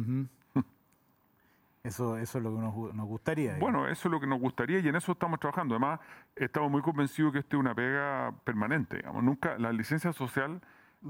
Eso, 1.85 2.17
eso 2.17 2.37
es 2.39 2.43
lo 2.43 2.55
que 2.55 2.61
nos, 2.61 2.95
nos 2.95 3.05
gustaría. 3.05 3.53
digamos. 3.53 3.59
Bueno, 3.59 3.87
eso 3.87 4.07
es 4.07 4.11
lo 4.11 4.19
que 4.19 4.25
nos 4.25 4.39
gustaría 4.39 4.79
y 4.79 4.87
en 4.87 4.95
eso 4.95 5.11
estamos 5.11 5.39
trabajando. 5.39 5.75
Además, 5.75 5.99
estamos 6.35 6.71
muy 6.71 6.81
convencidos 6.81 7.31
que 7.31 7.39
esto 7.39 7.57
es 7.57 7.59
una 7.59 7.75
pega 7.75 8.33
permanente. 8.43 8.97
Digamos. 8.97 9.23
Nunca, 9.23 9.57
la 9.59 9.71
licencia 9.71 10.11
social, 10.11 10.61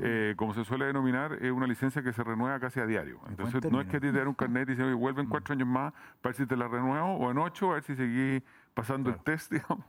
eh, 0.01 0.33
como 0.35 0.53
se 0.53 0.65
suele 0.65 0.85
denominar, 0.85 1.37
es 1.41 1.51
una 1.51 1.65
licencia 1.65 2.03
que 2.03 2.11
se 2.11 2.23
renueva 2.23 2.59
casi 2.59 2.81
a 2.81 2.85
diario. 2.85 3.21
Entonces, 3.29 3.71
no 3.71 3.79
es 3.79 3.87
que 3.87 4.01
te 4.01 4.11
den 4.11 4.27
un 4.27 4.33
carnet 4.33 4.67
y 4.67 4.71
dicen, 4.71 4.87
oye, 4.87 4.95
vuelven 4.95 5.27
cuatro 5.27 5.53
años 5.53 5.67
más 5.67 5.93
para 6.21 6.31
ver 6.31 6.35
si 6.35 6.45
te 6.45 6.57
la 6.57 6.67
renuevo, 6.67 7.15
o 7.15 7.31
en 7.31 7.37
ocho, 7.37 7.71
a 7.71 7.75
ver 7.75 7.83
si 7.83 7.95
seguís 7.95 8.43
pasando 8.73 9.09
el 9.09 9.17
test, 9.19 9.51
digamos. 9.53 9.85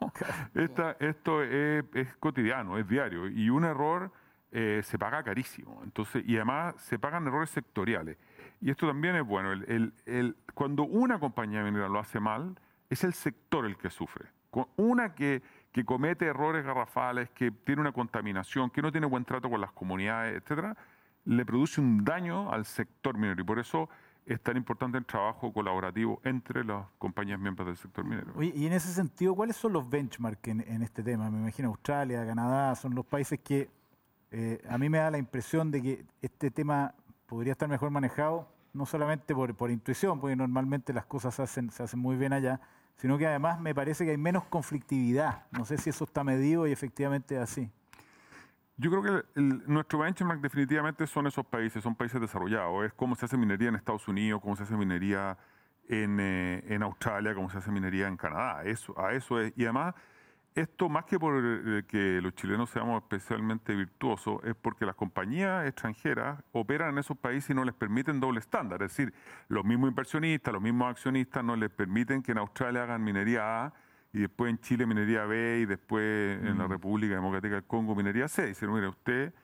Esta, 0.55 0.97
esto 1.01 1.43
es, 1.43 1.85
es 1.95 2.15
cotidiano, 2.17 2.79
es 2.79 2.87
diario. 2.87 3.29
Y 3.29 3.51
un 3.51 3.65
error 3.65 4.13
eh, 4.53 4.81
se 4.85 4.99
paga 4.99 5.23
carísimo. 5.23 5.81
Entonces, 5.83 6.23
y 6.25 6.37
además 6.37 6.77
se 6.79 6.99
pagan 6.99 7.27
errores 7.27 7.51
sectoriales. 7.51 8.17
Y 8.61 8.71
esto 8.71 8.87
también 8.87 9.17
es 9.17 9.27
bueno. 9.27 9.53
El, 9.53 9.93
el- 10.07 10.37
cuando 10.55 10.85
una 10.85 11.19
compañía 11.19 11.63
minera 11.63 11.89
lo 11.89 11.99
hace 11.99 12.19
mal, 12.21 12.59
es 12.89 13.05
el 13.05 13.13
sector 13.13 13.67
el 13.67 13.77
que 13.77 13.91
sufre. 13.91 14.27
Una 14.77 15.15
que, 15.15 15.43
que 15.71 15.85
comete 15.85 16.25
errores 16.25 16.65
garrafales, 16.65 17.29
que 17.31 17.51
tiene 17.51 17.83
una 17.83 17.93
contaminación, 17.93 18.71
que 18.71 18.81
no 18.81 18.91
tiene 18.91 19.07
buen 19.07 19.25
trato 19.27 19.51
con 19.51 19.61
las 19.61 19.71
comunidades, 19.73 20.41
etcétera, 20.43 20.75
le 21.27 21.45
produce 21.45 21.81
un 21.81 22.03
daño 22.05 22.51
al 22.51 22.65
sector 22.65 23.19
minero. 23.19 23.43
Y 23.43 23.45
por 23.45 23.59
eso 23.59 23.91
es 24.25 24.41
tan 24.41 24.57
importante 24.57 24.97
el 24.97 25.05
trabajo 25.05 25.53
colaborativo 25.53 26.21
entre 26.25 26.65
las 26.65 26.87
compañías 26.97 27.39
miembros 27.39 27.67
del 27.67 27.77
sector 27.77 28.05
minero. 28.05 28.33
Y 28.43 28.67
en 28.67 28.73
ese 28.73 28.89
sentido, 28.95 29.35
¿cuáles 29.35 29.57
son 29.57 29.75
los 29.75 29.91
benchmarks 29.91 30.49
en, 30.49 30.63
en 30.67 30.83
este 30.83 31.03
tema? 31.03 31.31
Me 31.31 31.39
imagino 31.39 31.69
Australia, 31.69 32.25
Canadá, 32.27 32.75
son 32.77 32.95
los 32.95 33.05
países 33.05 33.39
que 33.41 33.69
eh, 34.31 34.63
a 34.71 34.79
mí 34.79 34.89
me 34.89 34.99
da 34.99 35.11
la 35.11 35.19
impresión 35.19 35.71
de 35.71 35.83
que 35.83 36.05
este 36.23 36.51
tema 36.51 36.95
podría 37.27 37.53
estar 37.53 37.69
mejor 37.69 37.91
manejado, 37.91 38.49
no 38.77 38.87
solamente 38.87 39.35
por, 39.35 39.55
por 39.55 39.71
intuición, 39.71 40.21
porque 40.21 40.37
normalmente 40.37 40.93
las 40.93 41.07
cosas 41.07 41.35
se 41.35 41.43
hacen, 41.43 41.71
se 41.71 41.83
hacen 41.83 41.99
muy 41.99 42.17
bien 42.17 42.33
allá, 42.33 42.61
sino 42.97 43.19
que 43.19 43.27
además 43.27 43.61
me 43.61 43.75
parece 43.75 44.05
que 44.05 44.13
hay 44.13 44.17
menos 44.19 44.45
conflictividad. 44.45 45.45
No 45.51 45.65
sé 45.65 45.79
si 45.79 45.91
eso 45.91 46.05
está 46.05 46.23
medido 46.25 46.67
y 46.67 46.73
efectivamente 46.73 47.35
es 47.37 47.41
así. 47.43 47.71
Yo 48.79 48.91
creo 48.91 49.03
que 49.03 49.41
el- 49.41 49.63
nuestro 49.67 49.99
benchmark 50.01 50.41
definitivamente 50.41 51.07
son 51.07 51.27
esos 51.27 51.47
países, 51.47 51.83
son 51.83 51.95
países 51.95 52.21
desarrollados. 52.21 52.85
Es 52.85 52.93
cómo 52.93 53.15
se 53.17 53.25
hace 53.25 53.37
minería 53.39 53.69
en 53.71 53.75
Estados 53.75 54.07
Unidos, 54.07 54.41
cómo 54.43 54.55
se 54.55 54.65
hace 54.65 54.77
minería 54.77 55.39
en, 55.89 56.19
eh, 56.21 56.63
en 56.67 56.83
Australia, 56.83 57.35
cómo 57.35 57.49
se 57.49 57.59
hace 57.59 57.71
minería 57.71 58.07
en 58.07 58.17
Canadá. 58.19 58.65
Eso, 58.65 58.99
a 59.01 59.13
eso 59.15 59.41
es. 59.41 59.53
Y 59.57 59.65
además, 59.65 59.95
esto 60.57 60.89
más 60.89 61.05
que 61.05 61.19
por 61.19 61.35
eh, 61.37 61.85
que 61.87 62.21
los 62.23 62.35
chilenos 62.35 62.71
seamos 62.71 63.03
especialmente 63.03 63.75
virtuosos, 63.75 64.41
es 64.43 64.55
porque 64.55 64.87
las 64.87 64.95
compañías 64.95 65.67
extranjeras 65.67 66.43
operan 66.53 66.91
en 66.95 66.99
esos 66.99 67.17
países 67.19 67.51
y 67.51 67.55
no 67.55 67.65
les 67.65 67.75
permiten 67.75 68.21
doble 68.21 68.41
estándar. 68.41 68.83
Es 68.83 68.97
decir, 68.97 69.13
los 69.49 69.65
mismos 69.65 69.91
inversionistas, 69.91 70.55
los 70.55 70.63
mismos 70.63 70.91
accionistas 70.91 71.45
no 71.45 71.57
les 71.57 71.71
permiten 71.71 72.23
que 72.23 72.33
en 72.33 72.39
Australia 72.39 72.85
hagan 72.85 73.05
minería 73.05 73.67
A 73.67 73.75
y 74.13 74.21
después 74.21 74.51
en 74.51 74.59
Chile 74.61 74.87
minería 74.87 75.27
B 75.27 75.61
y 75.61 75.67
después 75.67 76.43
en 76.43 76.57
la 76.57 76.67
República 76.67 77.15
Democrática 77.15 77.57
del 77.57 77.65
Congo 77.65 77.95
minería 77.95 78.27
C. 78.27 78.47
Dicen, 78.47 78.73
mire, 78.73 78.89
usted 78.89 79.35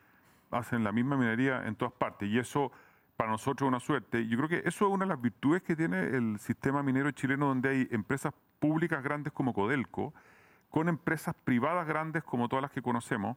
hacen 0.50 0.82
la 0.82 0.92
misma 0.92 1.16
minería 1.18 1.66
en 1.66 1.76
todas 1.76 1.92
partes 1.92 2.28
y 2.28 2.38
eso 2.38 2.72
para 3.16 3.30
nosotros 3.30 3.66
es 3.66 3.68
una 3.68 3.80
suerte. 3.80 4.26
Yo 4.26 4.36
creo 4.38 4.48
que 4.48 4.66
eso 4.66 4.86
es 4.86 4.92
una 4.92 5.04
de 5.04 5.10
las 5.10 5.20
virtudes 5.20 5.62
que 5.62 5.76
tiene 5.76 6.00
el 6.00 6.38
sistema 6.38 6.82
minero 6.82 7.10
chileno 7.10 7.48
donde 7.48 7.68
hay 7.68 7.88
empresas 7.90 8.32
públicas 8.58 9.02
grandes 9.02 9.32
como 9.32 9.52
Codelco, 9.52 10.14
con 10.72 10.88
empresas 10.88 11.34
privadas 11.44 11.86
grandes 11.86 12.24
como 12.24 12.48
todas 12.48 12.62
las 12.62 12.70
que 12.70 12.80
conocemos, 12.80 13.36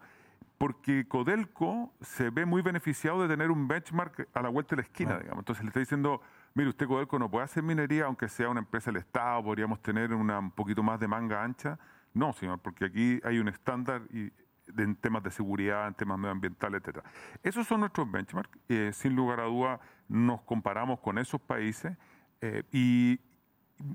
porque 0.57 1.05
Codelco 1.05 1.93
se 1.99 2.29
ve 2.29 2.45
muy 2.45 2.61
beneficiado 2.61 3.21
de 3.21 3.27
tener 3.27 3.51
un 3.51 3.67
benchmark 3.67 4.29
a 4.33 4.41
la 4.41 4.47
vuelta 4.47 4.75
de 4.75 4.81
la 4.81 4.87
esquina, 4.87 5.19
digamos. 5.19 5.39
Entonces 5.39 5.65
le 5.65 5.67
está 5.67 5.81
diciendo, 5.81 6.21
mire, 6.53 6.69
usted 6.69 6.87
Codelco 6.87 7.19
no 7.19 7.29
puede 7.29 7.43
hacer 7.43 7.61
minería, 7.61 8.05
aunque 8.05 8.29
sea 8.29 8.47
una 8.47 8.61
empresa 8.61 8.89
del 8.89 9.01
Estado, 9.01 9.43
podríamos 9.43 9.81
tener 9.81 10.13
una, 10.13 10.39
un 10.39 10.49
poquito 10.49 10.81
más 10.81 10.97
de 10.97 11.09
manga 11.09 11.43
ancha. 11.43 11.77
No, 12.13 12.31
señor, 12.31 12.59
porque 12.59 12.85
aquí 12.85 13.19
hay 13.25 13.37
un 13.39 13.49
estándar 13.49 14.03
y, 14.13 14.31
en 14.77 14.95
temas 14.95 15.21
de 15.21 15.29
seguridad, 15.29 15.89
en 15.89 15.93
temas 15.93 16.17
medioambientales, 16.17 16.81
etc. 16.85 17.03
Esos 17.43 17.67
son 17.67 17.81
nuestros 17.81 18.09
benchmarks. 18.09 18.57
eh, 18.69 18.91
sin 18.93 19.13
lugar 19.13 19.41
a 19.41 19.43
duda, 19.43 19.81
nos 20.07 20.41
comparamos 20.43 21.01
con 21.01 21.17
esos 21.17 21.41
países 21.41 21.97
eh, 22.39 22.63
y, 22.71 23.19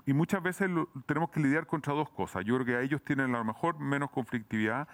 y 0.06 0.12
muchas 0.12 0.42
veces 0.42 0.70
lo- 0.70 0.88
tenemos 1.06 1.30
que 1.30 1.40
lidiar 1.40 1.66
contra 1.66 1.94
dos 1.94 2.10
cosas. 2.10 2.44
Yo 2.44 2.54
creo 2.56 2.66
que 2.66 2.76
a 2.76 2.80
ellos 2.82 3.02
tienen 3.04 3.34
a 3.34 3.38
lo 3.38 3.44
mejor 3.44 3.78
menos 3.78 4.10
conflictividad 4.10 4.88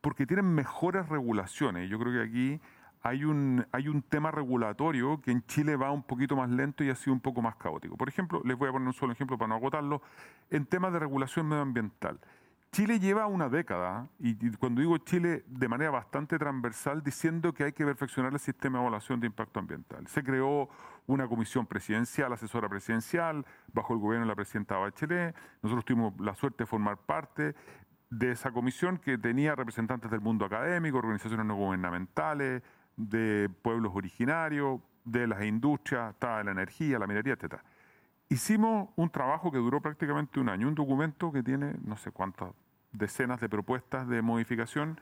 porque 0.00 0.26
tienen 0.26 0.54
mejores 0.54 1.08
regulaciones. 1.08 1.90
Yo 1.90 1.98
creo 1.98 2.12
que 2.12 2.22
aquí 2.22 2.60
hay 3.02 3.24
un, 3.24 3.66
hay 3.72 3.88
un 3.88 4.02
tema 4.02 4.30
regulatorio 4.30 5.20
que 5.20 5.30
en 5.30 5.44
Chile 5.46 5.76
va 5.76 5.90
un 5.90 6.02
poquito 6.02 6.36
más 6.36 6.50
lento 6.50 6.84
y 6.84 6.90
ha 6.90 6.94
sido 6.94 7.12
un 7.14 7.20
poco 7.20 7.42
más 7.42 7.56
caótico. 7.56 7.96
Por 7.96 8.08
ejemplo, 8.08 8.40
les 8.44 8.56
voy 8.56 8.68
a 8.68 8.72
poner 8.72 8.86
un 8.88 8.94
solo 8.94 9.12
ejemplo 9.12 9.38
para 9.38 9.48
no 9.48 9.54
agotarlo, 9.56 10.02
en 10.50 10.66
temas 10.66 10.92
de 10.92 10.98
regulación 11.00 11.46
medioambiental. 11.48 12.18
Chile 12.70 13.00
lleva 13.00 13.26
una 13.26 13.48
década, 13.48 14.08
y, 14.18 14.30
y 14.46 14.50
cuando 14.56 14.82
digo 14.82 14.98
Chile 14.98 15.42
de 15.46 15.68
manera 15.68 15.90
bastante 15.90 16.38
transversal, 16.38 17.02
diciendo 17.02 17.54
que 17.54 17.64
hay 17.64 17.72
que 17.72 17.84
perfeccionar 17.84 18.32
el 18.32 18.38
sistema 18.38 18.78
de 18.78 18.84
evaluación 18.84 19.20
de 19.20 19.26
impacto 19.26 19.58
ambiental. 19.58 20.06
Se 20.06 20.22
creó 20.22 20.68
una 21.08 21.26
comisión 21.26 21.66
presidencial, 21.66 22.32
asesora 22.32 22.68
presidencial, 22.68 23.44
bajo 23.72 23.94
el 23.94 23.98
gobierno 23.98 24.26
de 24.26 24.28
la 24.28 24.36
presidenta 24.36 24.76
Bachelet. 24.76 25.34
Nosotros 25.62 25.84
tuvimos 25.84 26.14
la 26.20 26.34
suerte 26.34 26.64
de 26.64 26.66
formar 26.66 26.98
parte 26.98 27.54
de 28.10 28.30
esa 28.30 28.52
comisión 28.52 28.98
que 28.98 29.18
tenía 29.18 29.56
representantes 29.56 30.10
del 30.10 30.20
mundo 30.20 30.44
académico, 30.44 30.98
organizaciones 30.98 31.46
no 31.46 31.56
gubernamentales, 31.56 32.62
de 32.96 33.50
pueblos 33.62 33.92
originarios, 33.94 34.80
de 35.04 35.26
las 35.26 35.42
industrias, 35.44 36.12
estaba 36.12 36.44
la 36.44 36.50
energía, 36.50 36.98
la 36.98 37.06
minería, 37.06 37.34
etcétera. 37.34 37.64
Hicimos 38.28 38.90
un 38.96 39.08
trabajo 39.08 39.50
que 39.50 39.58
duró 39.58 39.80
prácticamente 39.80 40.40
un 40.40 40.50
año, 40.50 40.68
un 40.68 40.74
documento 40.74 41.32
que 41.32 41.42
tiene 41.42 41.74
no 41.82 41.96
sé 41.96 42.10
cuántas 42.10 42.50
decenas 42.92 43.40
de 43.40 43.48
propuestas 43.48 44.06
de 44.08 44.20
modificación 44.20 45.00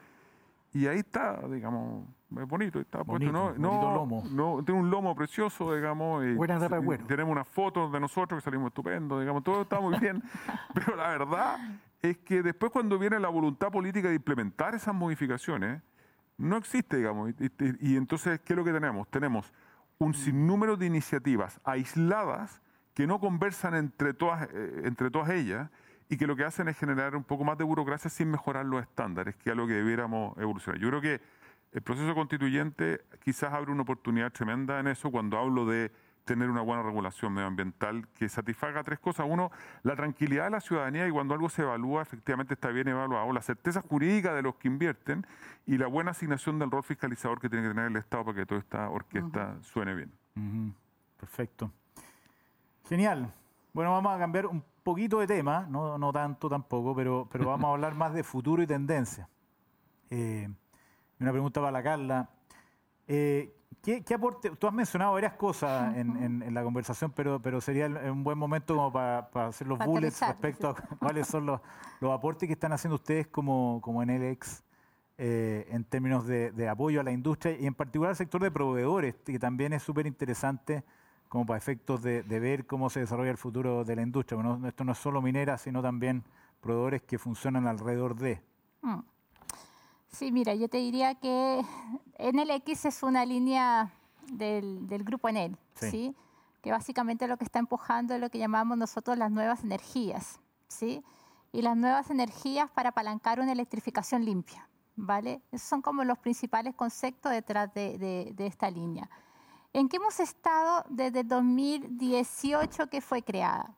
y 0.73 0.87
ahí 0.87 0.99
está, 0.99 1.41
digamos, 1.49 2.05
es 2.43 2.49
bonito, 2.49 2.79
está 2.81 2.99
puesto, 3.05 3.13
Bonito, 3.13 3.33
¿no? 3.33 3.45
bonito 3.47 3.61
no, 3.91 3.95
lomo. 3.95 4.25
no, 4.31 4.65
tiene 4.65 4.81
un 4.81 4.91
lomo 4.91 5.15
precioso, 5.15 5.75
digamos. 5.75 6.25
y 6.25 6.35
Buena 6.35 6.59
tapa 6.59 6.81
de. 6.81 6.99
Tenemos 6.99 7.33
unas 7.33 7.49
fotos 7.49 7.91
de 7.93 8.01
nosotros 8.01 8.41
que 8.41 8.45
salimos 8.45 8.69
estupendos, 8.69 9.21
digamos, 9.21 9.43
todo 9.45 9.63
está 9.63 9.81
muy 9.81 9.99
bien, 9.99 10.23
pero 10.75 10.97
la 10.97 11.09
verdad 11.09 11.59
es 12.03 12.19
que 12.19 12.43
después 12.43 12.71
cuando 12.73 12.99
viene 12.99 13.19
la 13.21 13.29
voluntad 13.29 13.71
política 13.71 14.09
de 14.09 14.15
implementar 14.17 14.75
esas 14.75 14.95
modificaciones, 14.95 15.83
no 16.39 16.57
existe, 16.57 16.99
digamos. 16.99 17.31
Y, 17.39 17.45
y- 17.47 17.93
y 17.93 17.97
entonces, 17.97 18.41
¿qué 18.45 18.53
es 18.53 18.57
lo 18.57 18.65
que 18.65 18.73
tenemos? 18.73 19.09
Tenemos 19.11 19.53
un 19.99 20.13
sinnúmero 20.15 20.77
de 20.77 20.87
iniciativas 20.87 21.59
aisladas 21.65 22.61
que 22.95 23.07
no 23.07 23.19
conversan 23.21 23.75
entre 23.75 24.13
todas, 24.15 24.49
eh, 24.53 24.83
entre 24.85 25.11
todas 25.11 25.31
ellas 25.31 25.71
y 26.09 26.17
que 26.19 26.27
lo 26.27 26.37
que 26.37 26.45
hacen 26.45 26.69
es 26.69 26.79
generar 26.79 27.17
un 27.17 27.25
poco 27.25 27.45
más 27.45 27.59
de 27.59 27.65
burocracia 27.65 28.09
sin 28.11 28.31
mejorar 28.31 28.65
los 28.67 28.81
estándares, 28.83 29.35
que 29.37 29.51
es 29.51 29.57
lo 29.57 29.67
que 29.67 29.73
debiéramos 29.73 30.37
evolucionar. 30.39 30.81
Yo 30.81 30.89
creo 30.89 31.01
que 31.01 31.21
el 31.77 31.83
proceso 31.83 32.15
constituyente 32.15 33.03
quizás 33.23 33.53
abre 33.53 33.71
una 33.71 33.83
oportunidad 33.83 34.33
tremenda 34.33 34.81
en 34.81 34.87
eso 34.87 35.11
cuando 35.11 35.39
hablo 35.39 35.67
de 35.67 35.93
tener 36.25 36.49
una 36.49 36.63
buena 36.63 36.83
regulación 36.83 37.35
medioambiental 37.35 38.09
que 38.15 38.31
satisfaga 38.31 38.83
tres 38.83 38.99
cosas. 38.99 39.27
Uno, 39.29 39.51
la 39.83 39.95
tranquilidad 39.95 40.45
de 40.45 40.53
la 40.53 40.61
ciudadanía 40.61 41.07
y 41.07 41.11
cuando 41.11 41.35
algo 41.35 41.51
se 41.51 41.61
evalúa, 41.61 42.01
efectivamente 42.01 42.55
está 42.55 42.71
bien 42.71 42.89
evaluado, 42.89 43.31
la 43.31 43.43
certeza 43.43 43.83
jurídica 43.83 44.33
de 44.33 44.41
los 44.41 44.55
que 44.55 44.69
invierten 44.69 45.27
y 45.67 45.77
la 45.77 45.87
buena 45.87 46.13
asignación 46.13 46.59
del 46.59 46.71
rol 46.71 46.83
fiscalizador 46.83 47.43
que 47.43 47.51
tiene 47.51 47.69
que 47.69 47.75
tener 47.75 47.91
el 47.91 47.97
Estado 47.97 48.25
para 48.25 48.39
que 48.39 48.47
toda 48.47 48.61
esta 48.61 48.89
orquesta 48.89 49.59
suene 49.61 49.95
bien. 49.95 50.75
Perfecto. 51.21 51.71
Genial. 52.89 53.35
Bueno, 53.75 53.93
vamos 53.93 54.17
a 54.17 54.19
cambiar 54.19 54.47
un 54.47 54.65
poquito 54.83 55.21
de 55.21 55.27
tema, 55.27 55.67
no, 55.69 55.99
no 55.99 56.11
tanto 56.11 56.49
tampoco, 56.49 56.97
pero, 56.97 57.29
pero 57.31 57.49
vamos 57.49 57.69
a 57.69 57.73
hablar 57.75 57.95
más 57.95 58.15
de 58.15 58.23
futuro 58.23 58.63
y 58.63 58.67
tendencia. 58.67 59.29
Eh, 60.09 60.49
una 61.21 61.33
pregunta 61.33 61.61
para 61.61 61.73
la 61.73 61.83
Carla. 61.83 62.31
Eh, 63.09 63.55
¿qué, 63.83 64.03
qué 64.05 64.15
aporte? 64.15 64.51
Tú 64.51 64.67
has 64.67 64.73
mencionado 64.75 65.13
varias 65.13 65.35
cosas 65.35 65.95
en, 65.97 66.17
en- 66.23 66.43
en 66.43 66.55
la 66.55 66.63
conversación, 66.63 67.13
pero, 67.15 67.41
pero 67.41 67.61
sería 67.61 67.87
un 67.87 68.25
buen 68.25 68.39
momento 68.39 68.75
como 68.75 68.93
para, 68.93 69.31
para 69.31 69.49
hacer 69.49 69.67
los 69.67 69.79
Para 69.79 69.91
bullets 69.91 70.23
aterrizar, 70.23 70.43
respecto 70.43 70.69
a 70.71 70.75
cuáles 70.99 71.27
son 71.27 71.47
los, 71.47 71.61
los 72.01 72.13
aportes 72.13 72.47
que 72.47 72.53
están 72.55 72.73
haciendo 72.73 72.97
ustedes 72.97 73.27
como, 73.29 73.81
como 73.83 74.03
en 74.03 74.11
LX 74.33 74.63
eh, 75.19 75.67
en 75.71 75.85
términos 75.85 76.27
de, 76.27 76.53
de 76.53 76.69
apoyo 76.69 77.01
a 77.01 77.03
la 77.03 77.13
industria 77.13 77.57
y 77.59 77.67
en 77.67 77.75
particular 77.75 78.11
al 78.11 78.17
sector 78.17 78.43
de 78.43 78.51
proveedores, 78.51 79.15
que 79.25 79.39
también 79.39 79.73
es 79.73 79.83
súper 79.83 80.07
interesante 80.07 80.85
como 81.29 81.47
para 81.47 81.57
efectos 81.59 82.03
de, 82.03 82.23
de 82.23 82.39
ver 82.41 82.67
cómo 82.67 82.91
se 82.91 83.01
desarrolla 83.01 83.31
el 83.31 83.39
futuro 83.39 83.83
de 83.85 83.97
la 83.97 84.03
industria. 84.03 84.37
Bueno, 84.41 84.67
esto 84.69 84.85
no 84.85 84.93
es 84.93 84.99
solo 84.99 85.23
minera, 85.23 85.57
sino 85.59 85.81
también 85.83 86.23
proveedores 86.61 87.03
que 87.03 87.19
funcionan 87.19 87.67
alrededor 87.67 88.15
de. 88.15 88.43
Mm. 88.83 88.99
Sí, 90.19 90.33
mira, 90.33 90.55
yo 90.55 90.69
te 90.69 90.79
diría 90.79 91.15
que 91.15 91.63
NLX 92.19 92.87
es 92.87 93.03
una 93.03 93.25
línea 93.27 93.91
del, 94.33 94.87
del 94.87 95.05
grupo 95.05 95.29
Enel, 95.29 95.57
Sí. 95.75 95.91
sí. 95.91 96.17
que 96.63 96.71
básicamente 96.71 97.29
lo 97.29 97.37
que 97.37 97.45
está 97.45 97.59
empujando 97.59 98.15
es 98.15 98.21
lo 98.21 98.31
que 98.31 98.39
llamamos 98.39 98.79
nosotros 98.79 99.19
las 99.19 99.31
nuevas 99.31 99.63
energías, 99.63 100.41
¿sí? 100.69 101.05
y 101.53 101.63
las 101.63 101.77
nuevas 101.77 102.11
energías 102.11 102.71
para 102.71 102.89
apalancar 102.91 103.41
una 103.41 103.53
electrificación 103.53 104.25
limpia, 104.25 104.69
¿vale? 104.97 105.41
Esos 105.53 105.69
son 105.69 105.81
como 105.83 106.03
los 106.05 106.19
principales 106.19 106.75
conceptos 106.75 107.31
detrás 107.33 107.73
de, 107.75 107.99
de- 107.99 108.33
de 108.35 108.47
esta 108.47 108.71
línea. 108.71 109.09
¿En 109.73 109.89
qué 109.89 109.97
hemos 109.99 110.19
estado 110.21 110.85
desde 110.89 111.25
2018 111.25 112.89
que 112.89 113.01
fue 113.01 113.23
creada? 113.23 113.75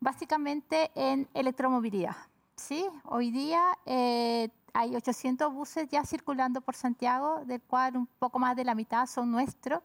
Básicamente 0.00 0.90
en 0.94 1.28
electromovilidad. 1.34 2.16
¿sí? 2.56 2.86
Hoy 3.04 3.30
día 3.32 3.62
eh, 3.86 4.48
hay 4.74 4.96
800 4.96 5.52
buses 5.52 5.88
ya 5.88 6.04
circulando 6.04 6.60
por 6.60 6.74
Santiago, 6.74 7.44
del 7.46 7.62
cual 7.62 7.96
un 7.96 8.06
poco 8.18 8.40
más 8.40 8.56
de 8.56 8.64
la 8.64 8.74
mitad 8.74 9.06
son 9.06 9.30
nuestros. 9.30 9.80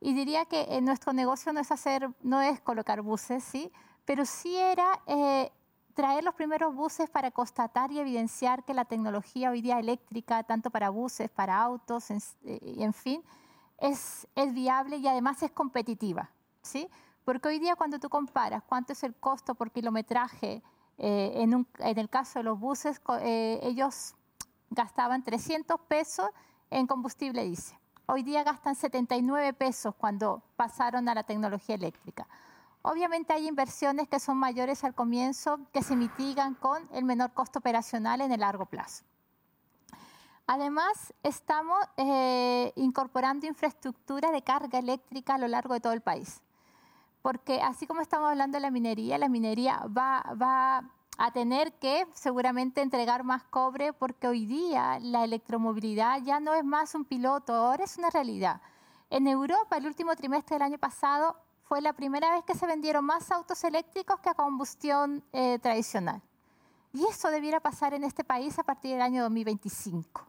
Y 0.00 0.14
diría 0.14 0.46
que 0.46 0.62
eh, 0.62 0.80
nuestro 0.80 1.12
negocio 1.12 1.52
no 1.52 1.60
es 1.60 1.70
hacer, 1.70 2.10
no 2.22 2.40
es 2.40 2.60
colocar 2.60 3.02
buses, 3.02 3.44
sí, 3.44 3.70
pero 4.06 4.24
sí 4.24 4.56
era 4.56 5.00
eh, 5.06 5.52
traer 5.92 6.24
los 6.24 6.34
primeros 6.34 6.74
buses 6.74 7.10
para 7.10 7.30
constatar 7.30 7.92
y 7.92 7.98
evidenciar 7.98 8.64
que 8.64 8.72
la 8.72 8.86
tecnología 8.86 9.50
hoy 9.50 9.60
día 9.60 9.78
eléctrica, 9.78 10.42
tanto 10.42 10.70
para 10.70 10.88
buses, 10.88 11.28
para 11.28 11.60
autos, 11.60 12.10
en, 12.10 12.18
eh, 12.44 12.58
y 12.62 12.82
en 12.82 12.94
fin, 12.94 13.22
es, 13.76 14.26
es 14.34 14.54
viable 14.54 14.96
y 14.96 15.06
además 15.06 15.42
es 15.42 15.50
competitiva, 15.50 16.30
¿sí? 16.62 16.88
Porque 17.24 17.48
hoy 17.48 17.58
día 17.58 17.76
cuando 17.76 17.98
tú 17.98 18.08
comparas 18.08 18.62
cuánto 18.62 18.94
es 18.94 19.02
el 19.02 19.14
costo 19.16 19.54
por 19.54 19.70
kilometraje, 19.70 20.62
eh, 20.98 21.32
en, 21.36 21.54
un- 21.54 21.66
en 21.78 21.98
el 21.98 22.08
caso 22.08 22.38
de 22.40 22.42
los 22.44 22.58
buses, 22.58 23.00
eh, 23.20 23.60
ellos 23.62 24.14
gastaban 24.70 25.22
300 25.22 25.80
pesos 25.82 26.28
en 26.70 26.86
combustible 26.86 27.44
diésel. 27.44 27.78
Hoy 28.06 28.22
día 28.22 28.42
gastan 28.42 28.74
79 28.74 29.52
pesos 29.52 29.94
cuando 29.94 30.42
pasaron 30.56 31.08
a 31.08 31.14
la 31.14 31.22
tecnología 31.24 31.74
eléctrica. 31.74 32.26
Obviamente 32.82 33.32
hay 33.32 33.46
inversiones 33.48 34.08
que 34.08 34.18
son 34.20 34.36
mayores 34.38 34.84
al 34.84 34.94
comienzo 34.94 35.58
que 35.72 35.82
se 35.82 35.94
mitigan 35.96 36.54
con 36.54 36.88
el 36.92 37.04
menor 37.04 37.32
costo 37.32 37.58
operacional 37.58 38.20
en 38.20 38.32
el 38.32 38.40
largo 38.40 38.66
plazo. 38.66 39.04
Además, 40.46 41.12
estamos 41.22 41.78
eh, 41.98 42.72
incorporando 42.76 43.46
infraestructura 43.46 44.30
de 44.30 44.40
carga 44.42 44.78
eléctrica 44.78 45.34
a 45.34 45.38
lo 45.38 45.48
largo 45.48 45.74
de 45.74 45.80
todo 45.80 45.92
el 45.92 46.00
país. 46.00 46.40
Porque 47.22 47.60
así 47.60 47.86
como 47.86 48.00
estamos 48.00 48.30
hablando 48.30 48.56
de 48.56 48.62
la 48.62 48.70
minería, 48.70 49.18
la 49.18 49.28
minería 49.28 49.84
va, 49.86 50.22
va 50.40 50.90
a 51.18 51.32
tener 51.32 51.72
que 51.78 52.06
seguramente 52.14 52.80
entregar 52.80 53.24
más 53.24 53.42
cobre 53.44 53.92
porque 53.92 54.28
hoy 54.28 54.46
día 54.46 54.98
la 55.00 55.24
electromovilidad 55.24 56.22
ya 56.22 56.38
no 56.38 56.54
es 56.54 56.64
más 56.64 56.94
un 56.94 57.04
piloto, 57.04 57.52
ahora 57.52 57.84
es 57.84 57.98
una 57.98 58.08
realidad. 58.08 58.60
En 59.10 59.26
Europa, 59.26 59.76
el 59.76 59.86
último 59.86 60.14
trimestre 60.14 60.54
del 60.54 60.62
año 60.62 60.78
pasado, 60.78 61.36
fue 61.64 61.80
la 61.82 61.92
primera 61.92 62.30
vez 62.30 62.44
que 62.44 62.54
se 62.54 62.66
vendieron 62.66 63.04
más 63.04 63.30
autos 63.30 63.62
eléctricos 63.64 64.20
que 64.20 64.30
a 64.30 64.34
combustión 64.34 65.22
eh, 65.32 65.58
tradicional. 65.58 66.22
Y 66.92 67.04
eso 67.04 67.30
debiera 67.30 67.60
pasar 67.60 67.92
en 67.94 68.04
este 68.04 68.24
país 68.24 68.58
a 68.58 68.62
partir 68.62 68.92
del 68.92 69.02
año 69.02 69.22
2025. 69.24 70.24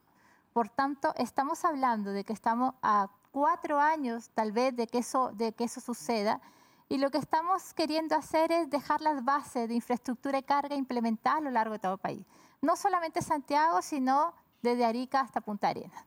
Por 0.51 0.69
tanto, 0.69 1.13
estamos 1.15 1.63
hablando 1.63 2.11
de 2.11 2.25
que 2.25 2.33
estamos 2.33 2.73
a 2.81 3.09
cuatro 3.31 3.79
años 3.79 4.29
tal 4.33 4.51
vez 4.51 4.75
de 4.75 4.87
que 4.87 4.97
eso, 4.97 5.31
de 5.33 5.53
que 5.53 5.65
eso 5.65 5.79
suceda 5.79 6.41
y 6.89 6.97
lo 6.97 7.11
que 7.11 7.19
estamos 7.19 7.73
queriendo 7.75 8.15
hacer 8.15 8.51
es 8.51 8.69
dejar 8.69 8.99
las 9.01 9.23
bases 9.23 9.69
de 9.69 9.75
infraestructura 9.75 10.39
de 10.39 10.43
carga 10.43 10.75
implementadas 10.75 11.37
a 11.37 11.43
lo 11.43 11.51
largo 11.51 11.73
de 11.73 11.79
todo 11.79 11.93
el 11.93 11.99
país. 11.99 12.25
No 12.61 12.75
solamente 12.75 13.21
Santiago, 13.21 13.83
sino 13.83 14.33
desde 14.63 14.83
Arica 14.83 15.21
hasta 15.21 15.39
Punta 15.39 15.69
Arenas. 15.69 16.03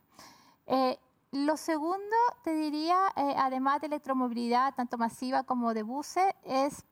Eh, 0.66 0.98
lo 1.30 1.56
segundo, 1.56 2.16
te 2.42 2.52
diría, 2.52 2.98
eh, 3.16 3.34
además 3.38 3.80
de 3.80 3.86
electromovilidad, 3.86 4.74
tanto 4.74 4.98
masiva 4.98 5.44
como 5.44 5.72
de 5.72 5.84
buses, 5.84 6.34
es 6.42 6.84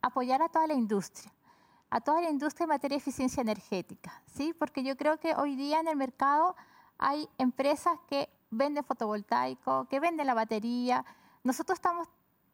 apoyar 0.00 0.40
a 0.40 0.48
toda 0.48 0.68
la 0.68 0.74
industria, 0.74 1.32
a 1.90 2.00
toda 2.00 2.20
la 2.20 2.30
industria 2.30 2.64
en 2.64 2.68
materia 2.70 2.94
de 2.94 3.00
eficiencia 3.00 3.40
energética, 3.40 4.22
¿sí? 4.26 4.54
Porque 4.54 4.82
yo 4.82 4.96
creo 4.96 5.18
que 5.18 5.34
hoy 5.34 5.56
día 5.56 5.80
en 5.80 5.88
el 5.88 5.96
mercado 5.96 6.56
hay 6.96 7.28
empresas 7.38 7.98
que 8.08 8.30
venden 8.50 8.84
fotovoltaico, 8.84 9.86
que 9.86 10.00
venden 10.00 10.26
la 10.26 10.34
batería. 10.34 11.04
Nosotros 11.42 11.76
estamos 11.76 12.08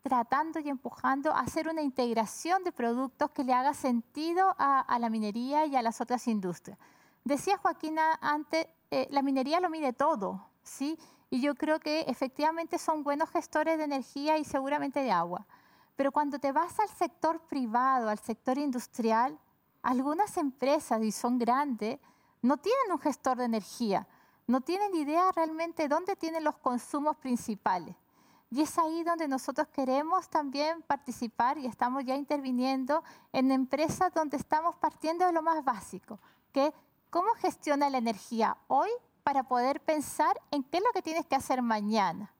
tratando 0.07 0.61
y 0.61 0.68
empujando 0.68 1.32
a 1.32 1.40
hacer 1.40 1.66
una 1.66 1.82
integración 1.82 2.62
de 2.62 2.70
productos 2.70 3.32
que 3.32 3.42
le 3.42 3.52
haga 3.52 3.74
sentido 3.74 4.54
a, 4.57 4.98
la 5.00 5.11
minería 5.11 5.66
y 5.66 5.74
a 5.74 5.82
las 5.82 6.00
otras 6.00 6.28
industrias. 6.28 6.78
Decía 7.24 7.59
Joaquina 7.59 8.16
antes, 8.20 8.68
eh, 8.92 9.09
la 9.11 9.22
minería 9.22 9.59
lo 9.59 9.68
mide 9.68 9.92
todo, 9.92 10.46
¿sí? 10.62 10.96
Y 11.28 11.40
yo 11.40 11.57
creo 11.57 11.80
que 11.80 12.02
efectivamente 12.02 12.78
son 12.78 13.02
buenos 13.02 13.30
gestores 13.30 13.78
de 13.78 13.82
energía 13.82 14.38
y 14.38 14.44
seguramente 14.44 15.02
de 15.02 15.11
agua. 15.11 15.44
Pero 15.96 16.12
cuando 16.12 16.38
te 16.38 16.52
vas 16.52 16.78
al 16.78 16.88
sector 16.88 17.40
privado, 17.40 18.09
al 18.09 18.20
sector 18.20 18.59
industrial, 18.59 19.36
algunas 19.82 20.36
empresas, 20.36 21.02
y 21.02 21.11
son 21.11 21.36
grandes, 21.36 21.98
no 22.42 22.59
tienen 22.59 22.92
un 22.92 23.00
gestor 23.00 23.38
de 23.38 23.46
energía, 23.46 24.07
no 24.46 24.61
tienen 24.61 24.94
idea 24.94 25.32
realmente 25.32 25.88
dónde 25.88 26.14
tienen 26.14 26.44
los 26.44 26.59
consumos 26.59 27.16
principales. 27.16 27.96
Y 28.51 28.62
es 28.62 28.78
ahí 28.78 29.03
donde 29.03 29.26
nosotros 29.26 29.66
queremos 29.68 30.28
también 30.28 30.82
participar 30.82 31.59
y 31.59 31.66
estamos 31.66 32.05
ya 32.05 32.14
interviniendo 32.14 33.03
en 33.32 33.51
empresas 33.51 34.12
donde 34.14 34.36
estamos 34.36 34.76
partiendo 34.76 35.26
de 35.26 35.32
lo 35.32 35.42
más 35.42 35.64
básico, 35.64 36.20
que 36.53 36.72
cómo 37.11 37.28
gestiona 37.34 37.90
la 37.90 37.99
energía 37.99 38.57
hoy 38.68 38.90
para 39.24 39.42
poder 39.42 39.80
pensar 39.80 40.40
en 40.53 40.62
qué 40.62 40.78
es 40.78 40.84
lo 40.84 40.92
que 40.92 41.03
tienes 41.03 41.26
que 41.26 41.34
hacer 41.34 41.61
mañana. 41.61 42.32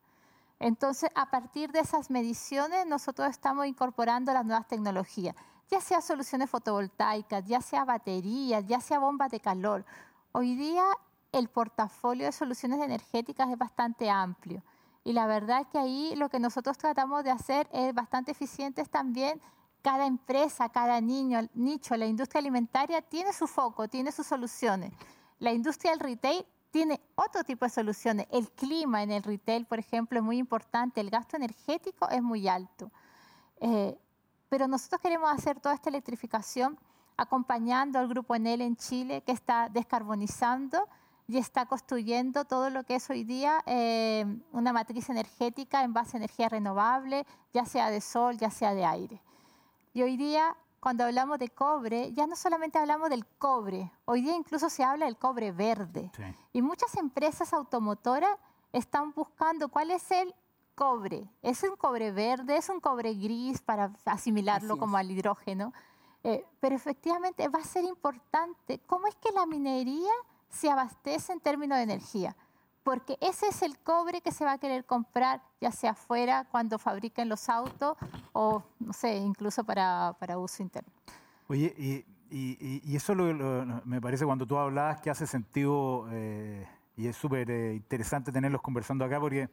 Entonces, 0.61 1.11
a 1.14 1.30
partir 1.30 1.72
de 1.72 1.80
esas 1.80 2.09
mediciones, 2.11 2.86
nosotros 2.86 3.28
estamos 3.28 3.66
incorporando 3.66 4.32
las 4.32 4.46
nuevas 4.46 4.68
tecnologías, 4.68 5.34
ya 5.68 5.80
sea 5.80 6.00
soluciones 6.00 6.48
fotovoltaicas, 6.48 7.44
ya 7.44 7.61
sea 7.61 7.84
baterías, 7.84 8.64
ya 8.66 8.80
sea 8.80 9.00
bombas 9.00 9.30
de 9.30 9.40
calor. 9.40 9.84
Hoy 10.32 10.54
día 10.54 10.84
el 11.32 11.48
portafolio 11.48 12.26
de 12.26 12.32
soluciones 12.32 12.80
energéticas 12.80 13.50
es 13.50 13.59
bastante 13.59 14.09
amplio. 14.09 14.62
Y 15.07 15.12
la 15.12 15.28
verdad 15.28 15.61
es 15.61 15.68
que 15.68 15.78
ahí 15.78 16.16
lo 16.16 16.28
que 16.28 16.40
nosotros 16.40 16.76
tratamos 16.76 17.22
de 17.22 17.30
hacer 17.30 17.68
es 17.72 17.94
bastante 17.94 18.32
eficiente 18.32 18.84
también. 18.86 19.40
Cada 19.80 20.04
empresa, 20.04 20.68
cada 20.68 21.00
niño, 21.00 21.48
nicho, 21.54 21.96
la 21.96 22.07
industria 22.07 22.40
alimentaria 22.40 23.00
tiene 23.02 23.32
su 23.32 23.46
foco, 23.46 23.86
tiene 23.86 24.11
sus 24.11 24.26
soluciones. 24.26 24.92
La 25.38 25.52
industria 25.52 25.92
del 25.92 26.00
retail 26.00 26.44
tiene 26.72 27.00
otro 27.14 27.44
tipo 27.44 27.64
de 27.64 27.70
soluciones. 27.70 28.26
El 28.32 28.50
clima 28.50 29.04
en 29.04 29.12
el 29.12 29.22
retail, 29.22 29.64
por 29.64 29.78
ejemplo, 29.78 30.18
es 30.18 30.24
muy 30.24 30.38
importante. 30.38 31.00
El 31.00 31.11
gasto 31.11 31.36
energético 31.36 32.09
es 32.09 32.20
muy 32.20 32.48
alto. 32.48 32.90
Eh, 33.61 33.96
pero 34.48 34.66
nosotros 34.66 35.00
queremos 35.00 35.30
hacer 35.32 35.61
toda 35.61 35.76
esta 35.76 35.88
electrificación 35.88 36.80
acompañando 37.16 38.00
al 38.00 38.09
grupo 38.09 38.34
Enel 38.34 38.61
en 38.61 38.74
Chile 38.74 39.22
que 39.24 39.30
está 39.30 39.68
descarbonizando 39.68 40.88
y 41.28 41.38
está 41.38 41.66
construyendo 41.66 42.44
todo 42.44 42.70
lo 42.70 42.84
que 42.84 42.96
es 42.96 43.10
hoy 43.10 43.24
día 43.24 43.62
eh, 43.66 44.24
una 44.52 44.72
matriz 44.72 45.08
energética 45.10 45.82
en 45.82 45.92
base 45.92 46.16
a 46.16 46.18
energía 46.18 46.48
renovable, 46.48 47.26
ya 47.52 47.64
sea 47.64 47.90
de 47.90 48.00
sol, 48.00 48.38
ya 48.38 48.50
sea 48.50 48.74
de 48.74 48.84
aire. 48.84 49.20
Y 49.92 50.02
hoy 50.02 50.16
día, 50.16 50.56
cuando 50.78 51.04
hablamos 51.04 51.38
de 51.38 51.48
cobre, 51.48 52.12
ya 52.12 52.26
no 52.26 52.36
solamente 52.36 52.78
hablamos 52.78 53.10
del 53.10 53.26
cobre, 53.26 53.90
hoy 54.04 54.20
día 54.22 54.36
incluso 54.36 54.70
se 54.70 54.84
habla 54.84 55.06
del 55.06 55.16
cobre 55.16 55.50
verde. 55.50 56.10
Y 56.52 56.62
muchas 56.62 56.94
empresas 56.96 57.52
automotoras 57.52 58.38
están 58.72 59.12
buscando 59.12 59.68
cuál 59.68 59.90
es 59.90 60.08
el 60.12 60.34
cobre. 60.74 61.28
¿Es 61.42 61.62
un 61.64 61.76
cobre 61.76 62.12
verde? 62.12 62.56
¿Es 62.56 62.68
un 62.68 62.80
cobre 62.80 63.14
gris 63.14 63.62
para 63.62 63.90
asimilarlo 64.04 64.78
como 64.78 64.96
al 64.96 65.10
hidrógeno? 65.10 65.72
Eh, 66.22 66.44
pero 66.60 66.76
efectivamente 66.76 67.48
va 67.48 67.60
a 67.60 67.64
ser 67.64 67.84
importante 67.84 68.80
cómo 68.86 69.06
es 69.06 69.14
que 69.16 69.32
la 69.32 69.46
minería 69.46 70.12
se 70.57 70.70
abastece 70.70 71.32
en 71.32 71.40
términos 71.40 71.76
de 71.76 71.84
energía, 71.84 72.36
porque 72.82 73.18
ese 73.20 73.48
es 73.48 73.62
el 73.62 73.78
cobre 73.78 74.20
que 74.20 74.32
se 74.32 74.44
va 74.44 74.52
a 74.52 74.59
querer 74.59 74.84
comprar, 74.84 75.42
ya 75.61 75.70
sea 75.70 75.90
afuera 75.90 76.46
cuando 76.50 76.78
fabriquen 76.78 77.28
los 77.28 77.48
autos 77.48 77.96
o, 78.32 78.62
no 78.80 78.92
sé, 78.92 79.16
incluso 79.16 79.64
para, 79.64 80.16
para 80.18 80.38
uso 80.38 80.62
interno. 80.62 80.90
Oye, 81.48 81.74
y, 81.78 82.04
y, 82.30 82.96
eso 82.96 83.14
me 83.14 84.00
parece 84.00 84.24
cuando 84.24 84.46
tú 84.46 84.57
hablabas 84.57 85.00
que 85.00 85.11
hace 85.11 85.26
sentido 85.26 86.09
eh, 86.11 86.66
y 86.96 87.07
es 87.07 87.16
súper 87.16 87.50
eh, 87.50 87.74
interesante 87.74 88.32
tenerlos 88.32 88.62
conversando 88.62 89.04
acá 89.04 89.20
porque 89.20 89.48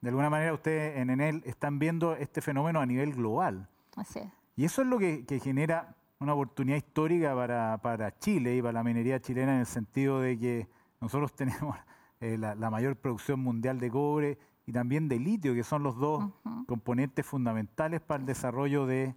de 0.00 0.08
alguna 0.08 0.30
manera 0.30 0.54
ustedes 0.54 0.96
en 0.96 1.10
Enel 1.10 1.42
están 1.44 1.78
viendo 1.78 2.14
este 2.14 2.40
fenómeno 2.40 2.80
a 2.80 2.86
nivel 2.86 3.12
global. 3.14 3.68
Así 3.96 4.20
es. 4.20 4.28
Y 4.56 4.64
eso 4.64 4.82
es 4.82 4.88
lo 4.88 4.98
que, 4.98 5.26
que 5.26 5.40
genera 5.40 5.96
una 6.24 6.34
oportunidad 6.34 6.76
histórica 6.76 7.34
para, 7.80 8.18
Chile 8.18 8.56
y 8.56 8.62
para 8.62 8.72
la 8.72 8.82
minería 8.82 9.20
chilena 9.20 9.54
en 9.54 9.60
el 9.60 9.66
sentido 9.66 10.20
de 10.20 10.38
que 10.38 10.68
nosotros 11.00 11.32
tenemos 11.36 11.76
eh, 12.20 12.36
la, 12.38 12.70
mayor 12.70 12.96
producción 12.96 13.40
mundial 13.40 13.78
de 13.78 13.90
cobre 13.90 14.38
y 14.66 14.72
también 14.72 15.08
de 15.08 15.18
litio, 15.18 15.54
que 15.54 15.62
son 15.62 15.82
los 15.82 15.96
dos 15.96 16.24
componentes 16.66 17.24
fundamentales 17.24 18.00
para 18.00 18.20
el 18.20 18.26
desarrollo 18.26 18.86
de, 18.86 19.14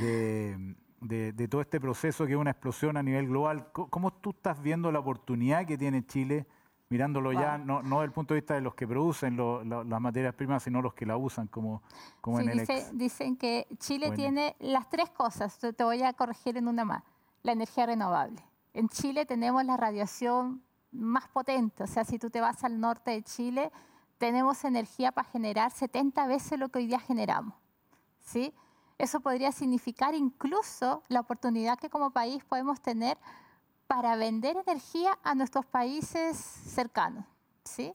de, 0.00 1.48
todo 1.48 1.60
este 1.60 1.78
proceso 1.80 2.26
que 2.26 2.32
es 2.32 2.38
una 2.38 2.50
explosión 2.50 2.96
a 2.96 3.02
nivel 3.02 3.28
global. 3.28 3.70
¿Cómo 3.72 4.12
tú 4.12 4.30
estás 4.30 4.62
viendo 4.62 4.90
la 4.90 5.00
oportunidad 5.00 5.66
que 5.66 5.76
tiene 5.76 6.06
Chile? 6.06 6.46
Mirándolo 6.92 7.32
ya 7.32 7.56
no, 7.56 7.82
no 7.82 7.96
desde 7.96 8.04
el 8.04 8.12
punto 8.12 8.34
de 8.34 8.40
vista 8.40 8.54
de 8.54 8.60
los 8.60 8.74
que 8.74 8.86
producen 8.86 9.38
las 9.64 10.00
materias 10.00 10.34
primas, 10.34 10.62
sino 10.62 10.82
los 10.82 10.92
que 10.92 11.06
la 11.06 11.16
usan, 11.16 11.48
como, 11.48 11.82
como 12.20 12.38
en 12.38 12.50
el 12.50 12.66
Dicen 12.92 13.36
que 13.36 13.66
Chile 13.78 14.10
tiene 14.12 14.54
las 14.60 14.90
tres 14.90 15.08
cosas, 15.08 15.58
te 15.58 15.84
voy 15.84 16.02
a 16.02 16.12
corregir 16.12 16.58
en 16.58 16.68
una 16.68 16.84
más, 16.84 17.02
la 17.42 17.52
energía 17.52 17.86
renovable. 17.86 18.44
En 18.74 18.90
Chile 18.90 19.24
tenemos 19.24 19.64
la 19.64 19.78
radiación 19.78 20.62
más 20.90 21.26
potente, 21.28 21.82
o 21.82 21.86
sea, 21.86 22.04
si 22.04 22.18
tú 22.18 22.28
te 22.28 22.42
vas 22.42 22.62
al 22.62 22.78
norte 22.78 23.12
de 23.12 23.22
Chile, 23.22 23.72
tenemos 24.18 24.62
energía 24.64 25.12
para 25.12 25.28
generar 25.30 25.70
70 25.72 26.26
veces 26.26 26.58
lo 26.58 26.68
que 26.68 26.80
hoy 26.80 26.86
día 26.86 27.00
generamos. 27.00 27.54
¿sí? 28.20 28.54
Eso 28.98 29.20
podría 29.20 29.50
significar 29.50 30.14
incluso 30.14 31.02
la 31.08 31.20
oportunidad 31.20 31.78
que 31.78 31.88
como 31.88 32.10
país 32.10 32.44
podemos 32.44 32.82
tener 32.82 33.16
para 33.94 34.16
vender 34.16 34.56
energía 34.56 35.18
a 35.22 35.34
nuestros 35.34 35.66
países 35.66 36.34
cercanos. 36.38 37.26
¿sí? 37.62 37.92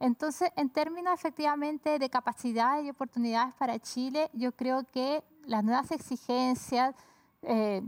Entonces, 0.00 0.50
en 0.56 0.70
términos 0.70 1.12
efectivamente 1.12 1.98
de 1.98 2.08
capacidad 2.08 2.80
y 2.80 2.88
oportunidades 2.88 3.52
para 3.56 3.78
Chile, 3.78 4.30
yo 4.32 4.52
creo 4.52 4.90
que 4.90 5.22
las 5.44 5.62
nuevas 5.62 5.90
exigencias, 5.90 6.94
eh, 7.42 7.82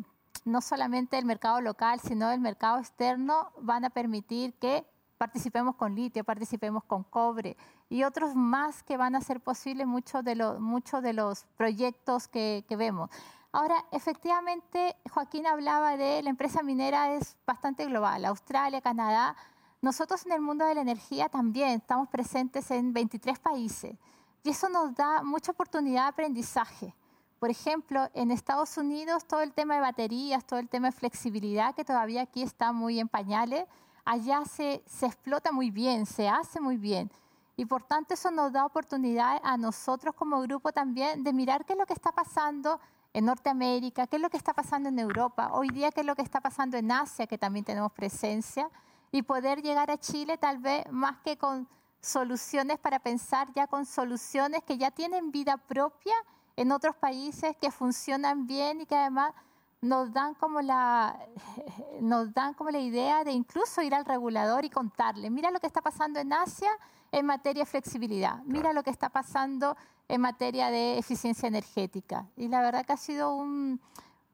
no 0.44 0.60
solamente 0.60 1.16
del 1.16 1.24
mercado 1.24 1.62
local, 1.62 2.00
sino 2.00 2.28
del 2.28 2.40
mercado 2.40 2.80
externo, 2.80 3.50
van 3.62 3.86
a 3.86 3.88
permitir 3.88 4.52
que 4.52 4.84
participemos 5.16 5.74
con 5.74 5.94
litio, 5.94 6.24
participemos 6.24 6.84
con 6.84 7.02
cobre 7.02 7.56
y 7.88 8.04
otros 8.04 8.34
más 8.34 8.82
que 8.82 8.98
van 8.98 9.14
a 9.14 9.18
hacer 9.18 9.40
posible 9.40 9.86
muchos 9.86 10.22
de, 10.22 10.34
los 10.34 10.60
muchos 10.60 11.02
de 11.02 11.14
los 11.14 11.46
proyectos 11.56 12.28
que, 12.28 12.66
que 12.68 12.76
vemos. 12.76 13.08
Ahora, 13.50 13.82
efectivamente, 13.92 14.94
Joaquín 15.10 15.46
hablaba 15.46 15.96
de 15.96 16.22
la 16.22 16.28
empresa 16.28 16.62
minera 16.62 17.14
es 17.14 17.34
bastante 17.46 17.86
global, 17.86 18.26
Australia, 18.26 18.82
Canadá. 18.82 19.36
Nosotros 19.80 20.26
en 20.26 20.32
el 20.32 20.42
mundo 20.42 20.66
de 20.66 20.74
la 20.74 20.82
energía 20.82 21.30
también 21.30 21.70
estamos 21.70 22.08
presentes 22.08 22.70
en 22.70 22.92
23 22.92 23.38
países 23.38 23.96
y 24.42 24.50
eso 24.50 24.68
nos 24.68 24.94
da 24.94 25.22
mucha 25.22 25.52
oportunidad 25.52 26.02
de 26.02 26.08
aprendizaje. 26.08 26.94
Por 27.38 27.48
ejemplo, 27.48 28.10
en 28.12 28.30
Estados 28.30 28.76
Unidos 28.76 29.24
todo 29.24 29.40
el 29.40 29.54
tema 29.54 29.76
de 29.76 29.80
baterías, 29.80 30.44
todo 30.44 30.58
el 30.58 30.68
tema 30.68 30.88
de 30.88 30.96
flexibilidad, 30.96 31.74
que 31.74 31.84
todavía 31.86 32.22
aquí 32.22 32.42
está 32.42 32.72
muy 32.72 33.00
en 33.00 33.08
pañales, 33.08 33.64
allá 34.04 34.44
se, 34.44 34.82
se 34.86 35.06
explota 35.06 35.52
muy 35.52 35.70
bien, 35.70 36.04
se 36.04 36.28
hace 36.28 36.60
muy 36.60 36.76
bien. 36.76 37.10
Y 37.56 37.64
por 37.64 37.82
tanto 37.82 38.12
eso 38.12 38.30
nos 38.30 38.52
da 38.52 38.66
oportunidad 38.66 39.40
a 39.42 39.56
nosotros 39.56 40.14
como 40.14 40.40
grupo 40.42 40.70
también 40.70 41.24
de 41.24 41.32
mirar 41.32 41.64
qué 41.64 41.72
es 41.72 41.78
lo 41.78 41.86
que 41.86 41.94
está 41.94 42.12
pasando 42.12 42.78
en 43.12 43.24
Norteamérica, 43.24 44.06
qué 44.06 44.16
es 44.16 44.22
lo 44.22 44.30
que 44.30 44.36
está 44.36 44.54
pasando 44.54 44.88
en 44.88 44.98
Europa, 44.98 45.50
hoy 45.52 45.68
día 45.68 45.90
qué 45.90 46.00
es 46.00 46.06
lo 46.06 46.14
que 46.14 46.22
está 46.22 46.40
pasando 46.40 46.76
en 46.76 46.92
Asia, 46.92 47.26
que 47.26 47.38
también 47.38 47.64
tenemos 47.64 47.92
presencia, 47.92 48.68
y 49.10 49.22
poder 49.22 49.62
llegar 49.62 49.90
a 49.90 49.98
Chile 49.98 50.36
tal 50.38 50.58
vez 50.58 50.84
más 50.90 51.18
que 51.18 51.36
con 51.36 51.68
soluciones 52.00 52.78
para 52.78 52.98
pensar 52.98 53.48
ya 53.54 53.66
con 53.66 53.86
soluciones 53.86 54.62
que 54.64 54.78
ya 54.78 54.90
tienen 54.90 55.32
vida 55.32 55.56
propia 55.56 56.14
en 56.56 56.72
otros 56.72 56.94
países 56.96 57.56
que 57.56 57.70
funcionan 57.70 58.46
bien 58.46 58.80
y 58.82 58.86
que 58.86 58.96
además 58.96 59.32
nos 59.80 60.12
dan 60.12 60.34
como 60.34 60.60
la 60.60 61.18
nos 62.00 62.32
dan 62.34 62.54
como 62.54 62.70
la 62.70 62.78
idea 62.78 63.24
de 63.24 63.32
incluso 63.32 63.82
ir 63.82 63.94
al 63.94 64.04
regulador 64.04 64.64
y 64.64 64.70
contarle, 64.70 65.30
mira 65.30 65.50
lo 65.50 65.60
que 65.60 65.66
está 65.66 65.80
pasando 65.80 66.18
en 66.18 66.32
Asia 66.32 66.70
en 67.10 67.26
materia 67.26 67.62
de 67.62 67.70
flexibilidad, 67.70 68.42
mira 68.44 68.72
lo 68.72 68.82
que 68.82 68.90
está 68.90 69.08
pasando 69.08 69.76
en 70.08 70.20
materia 70.20 70.70
de 70.70 70.98
eficiencia 70.98 71.46
energética. 71.46 72.26
Y 72.36 72.48
la 72.48 72.62
verdad 72.62 72.84
que 72.84 72.92
ha 72.92 72.96
sido 72.96 73.34
un, 73.34 73.80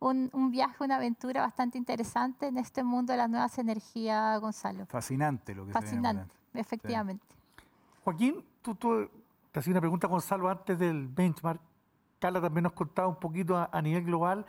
un, 0.01 0.51
viaje, 0.51 0.85
una 0.85 0.97
aventura 0.97 1.41
bastante 1.43 1.79
interesante 1.79 2.47
en 2.47 2.59
este 2.59 2.85
mundo 2.85 3.13
de 3.13 3.19
las 3.19 3.31
nuevas 3.31 3.59
energías, 3.59 4.41
Gonzalo. 4.41 4.87
Fascinante 4.87 5.55
lo 5.55 5.67
que 5.67 5.73
Fascinante, 5.73 6.33
efectivamente. 6.55 7.25
Joaquín, 8.05 8.45
tú, 8.63 8.75
te 8.75 9.59
hacía 9.59 9.73
una 9.73 9.81
pregunta, 9.81 10.07
Gonzalo, 10.07 10.49
antes 10.49 10.79
del 10.79 11.09
benchmark. 11.09 11.61
Carla 12.19 12.41
también 12.41 12.65
nos 12.65 12.73
contaba 12.73 13.09
un 13.09 13.19
poquito 13.19 13.57
a, 13.71 13.83
nivel 13.83 14.05
global. 14.05 14.47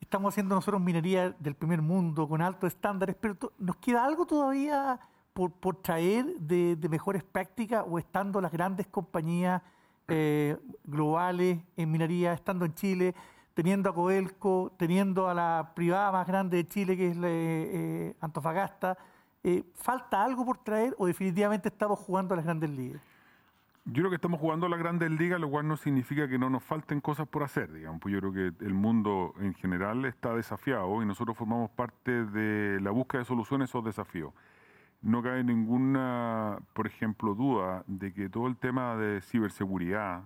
Estamos 0.00 0.34
haciendo 0.34 0.54
nosotros 0.54 0.80
minería 0.80 1.30
del 1.30 1.54
primer 1.54 1.82
mundo 1.82 2.28
con 2.28 2.42
altos 2.42 2.68
estándares, 2.68 3.16
pero 3.18 3.36
¿nos 3.58 3.76
queda 3.76 4.04
algo 4.04 4.26
todavía 4.26 5.00
por, 5.32 5.52
por 5.52 5.76
traer 5.76 6.26
de, 6.38 6.76
de, 6.76 6.88
mejores 6.88 7.24
prácticas 7.24 7.84
o 7.88 7.98
estando 7.98 8.40
las 8.40 8.52
grandes 8.52 8.86
compañías 8.86 9.62
eh, 10.08 10.56
globales 10.84 11.58
en 11.76 11.90
minería, 11.90 12.32
estando 12.32 12.64
en 12.64 12.74
Chile, 12.74 13.14
teniendo 13.54 13.90
a 13.90 13.94
Codelco, 13.94 14.72
teniendo 14.78 15.28
a 15.28 15.34
la 15.34 15.72
privada 15.74 16.12
más 16.12 16.26
grande 16.26 16.58
de 16.58 16.68
Chile, 16.68 16.96
que 16.96 17.08
es 17.08 17.16
eh, 17.22 18.16
Antofagasta? 18.20 18.98
Eh, 19.42 19.62
¿Falta 19.74 20.24
algo 20.24 20.44
por 20.44 20.58
traer 20.58 20.94
o 20.98 21.06
definitivamente 21.06 21.68
estamos 21.68 21.98
jugando 21.98 22.34
a 22.34 22.36
las 22.36 22.44
grandes 22.44 22.68
ligas? 22.70 23.00
Yo 23.84 24.02
creo 24.02 24.10
que 24.10 24.16
estamos 24.16 24.40
jugando 24.40 24.66
a 24.66 24.68
las 24.68 24.80
grandes 24.80 25.08
ligas, 25.12 25.38
lo 25.40 25.48
cual 25.48 25.68
no 25.68 25.76
significa 25.76 26.28
que 26.28 26.36
no 26.36 26.50
nos 26.50 26.64
falten 26.64 27.00
cosas 27.00 27.28
por 27.28 27.44
hacer, 27.44 27.72
digamos. 27.72 28.00
Pues 28.00 28.12
yo 28.12 28.18
creo 28.18 28.32
que 28.32 28.64
el 28.64 28.74
mundo 28.74 29.32
en 29.38 29.54
general 29.54 30.04
está 30.04 30.34
desafiado 30.34 31.00
y 31.00 31.06
nosotros 31.06 31.36
formamos 31.36 31.70
parte 31.70 32.24
de 32.24 32.80
la 32.80 32.90
búsqueda 32.90 33.20
de 33.20 33.26
soluciones 33.26 33.68
a 33.68 33.70
esos 33.70 33.84
desafíos. 33.84 34.32
No 35.06 35.22
cabe 35.22 35.44
ninguna, 35.44 36.58
por 36.72 36.88
ejemplo, 36.88 37.36
duda 37.36 37.84
de 37.86 38.12
que 38.12 38.28
todo 38.28 38.48
el 38.48 38.56
tema 38.56 38.96
de 38.96 39.20
ciberseguridad 39.20 40.24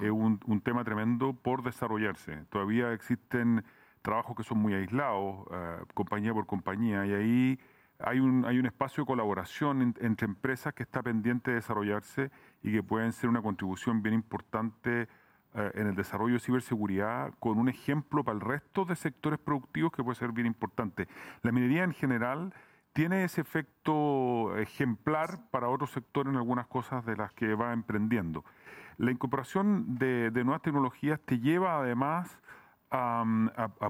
es 0.00 0.12
un, 0.12 0.38
tema 0.62 0.84
tremendo 0.84 1.32
por 1.32 1.64
desarrollarse. 1.64 2.44
Todavía 2.48 2.92
existen 2.92 3.64
trabajos 4.00 4.36
que 4.36 4.44
son 4.44 4.58
muy 4.58 4.74
aislados, 4.74 5.44
eh, 5.50 5.78
compañía 5.92 6.32
por 6.32 6.46
compañía, 6.46 7.04
y 7.04 7.12
ahí 7.12 7.58
hay 7.98 8.20
un, 8.20 8.44
hay 8.44 8.60
un 8.60 8.66
espacio 8.66 9.02
de 9.02 9.08
colaboración 9.08 9.92
entre 10.00 10.26
empresas 10.26 10.72
que 10.72 10.84
está 10.84 11.02
pendiente 11.02 11.50
de 11.50 11.56
desarrollarse 11.56 12.30
y 12.62 12.70
que 12.70 12.82
pueden 12.84 13.12
ser 13.12 13.28
una 13.28 13.42
contribución 13.42 14.02
bien 14.02 14.14
importante 14.14 15.08
eh, 15.54 15.70
en 15.74 15.88
el 15.88 15.96
desarrollo 15.96 16.34
de 16.34 16.40
ciberseguridad 16.40 17.34
con 17.40 17.58
un 17.58 17.68
ejemplo 17.68 18.22
para 18.22 18.36
el 18.36 18.40
resto 18.40 18.84
de 18.84 18.94
sectores 18.94 19.40
productivos 19.40 19.90
que 19.90 20.04
puede 20.04 20.14
ser 20.14 20.30
bien 20.30 20.46
importante. 20.46 21.08
La 21.42 21.50
minería 21.50 21.82
en 21.82 21.92
general 21.92 22.54
tiene 22.92 23.24
ese 23.24 23.40
efecto 23.40 24.56
ejemplar 24.58 25.40
para 25.50 25.68
otros 25.68 25.90
sectores 25.90 26.32
en 26.32 26.36
algunas 26.36 26.66
cosas 26.66 27.04
de 27.06 27.16
las 27.16 27.32
que 27.32 27.54
va 27.54 27.72
emprendiendo. 27.72 28.44
La 28.98 29.10
incorporación 29.10 29.98
de, 29.98 30.30
nuevas 30.44 30.62
tecnologías 30.62 31.18
te 31.20 31.38
lleva 31.38 31.78
además 31.78 32.38
a, 32.90 33.24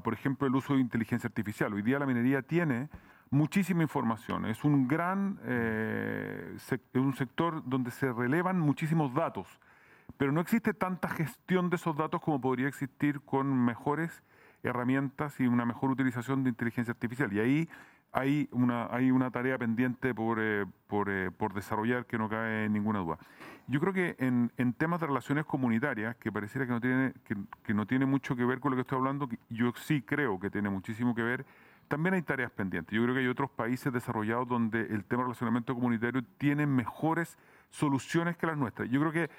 por 0.05 0.15
ejemplo, 0.15 0.47
el 0.47 0.55
uso 0.55 0.75
de 0.75 0.81
inteligencia 0.81 1.27
artificial. 1.27 1.73
Hoy 1.75 1.83
día 1.83 1.99
la 1.99 2.07
minería 2.07 2.43
tiene 2.43 2.89
muchísima 3.31 3.83
información. 3.83 4.47
Es 4.47 4.63
un 4.63 4.87
gran 4.87 5.41
eh, 5.43 6.57
un 6.95 7.15
sector 7.15 7.63
donde 7.67 7.91
se 7.91 8.13
relevan 8.13 8.61
muchísimos 8.61 9.13
datos, 9.13 9.49
pero 10.17 10.31
no 10.31 10.41
existe 10.41 10.73
tanta 10.73 11.09
gestión 11.09 11.69
de 11.69 11.77
esos 11.77 11.97
datos 11.97 12.21
como 12.21 12.41
podría 12.41 12.69
existir 12.69 13.21
con 13.23 13.53
mejores 13.65 14.23
herramientas 14.63 15.41
y 15.41 15.47
una 15.49 15.65
mejor 15.65 15.91
utilización 15.91 16.45
de 16.45 16.51
inteligencia 16.51 16.93
artificial. 16.93 17.33
Y 17.33 17.41
ahí 17.41 17.69
hay 18.13 18.49
una, 18.53 18.87
hay 18.95 19.11
una 19.11 19.31
tarea 19.31 19.57
pendiente 19.59 20.15
por, 20.15 20.39
eh, 20.39 20.65
eh, 20.65 21.31
por, 21.37 21.55
desarrollar 21.55 22.07
que 22.07 22.19
no 22.19 22.29
cae 22.29 22.69
ninguna 22.69 22.99
duda. 23.01 23.19
Yo 23.67 23.81
creo 23.81 23.93
que 23.93 24.17
en, 24.19 24.53
en 24.59 24.75
temas 24.75 25.01
de 25.01 25.07
relaciones 25.07 25.47
comunitarias, 25.47 26.17
que 26.17 26.31
pareciera 26.31 26.67
que 26.67 26.73
no, 26.73 26.81
tiene, 26.81 27.15
que, 27.25 27.37
que 27.65 27.75
no 27.75 27.87
tiene 27.87 28.05
mucho 28.05 28.37
que 28.37 28.45
ver 28.45 28.61
con 28.61 28.73
lo 28.73 28.77
que 28.77 28.83
estoy 28.83 28.99
hablando, 28.99 29.29
yo 29.49 29.73
sí 29.77 30.03
creo 30.03 30.39
que 30.39 30.51
tiene 30.51 30.69
muchísimo 30.69 31.15
que 31.15 31.23
ver, 31.23 31.47
también 31.89 32.15
hay 32.15 32.23
tareas 32.23 32.51
pendientes. 32.51 32.95
Yo 32.95 33.03
creo 33.03 33.15
que 33.15 33.21
hay 33.21 33.29
otros 33.29 33.51
países 33.51 33.93
desarrollados 33.93 34.49
donde 34.49 34.81
el 34.81 35.05
tema 35.05 35.23
de 35.23 35.29
relacionamiento 35.29 35.75
comunitario 35.75 36.23
tiene 36.39 36.67
mejores 36.67 37.39
soluciones 37.71 38.37
que 38.37 38.47
las 38.47 38.57
nuestras. 38.57 38.91
Yo 38.91 39.01
creo 39.01 39.13
que 39.13 39.31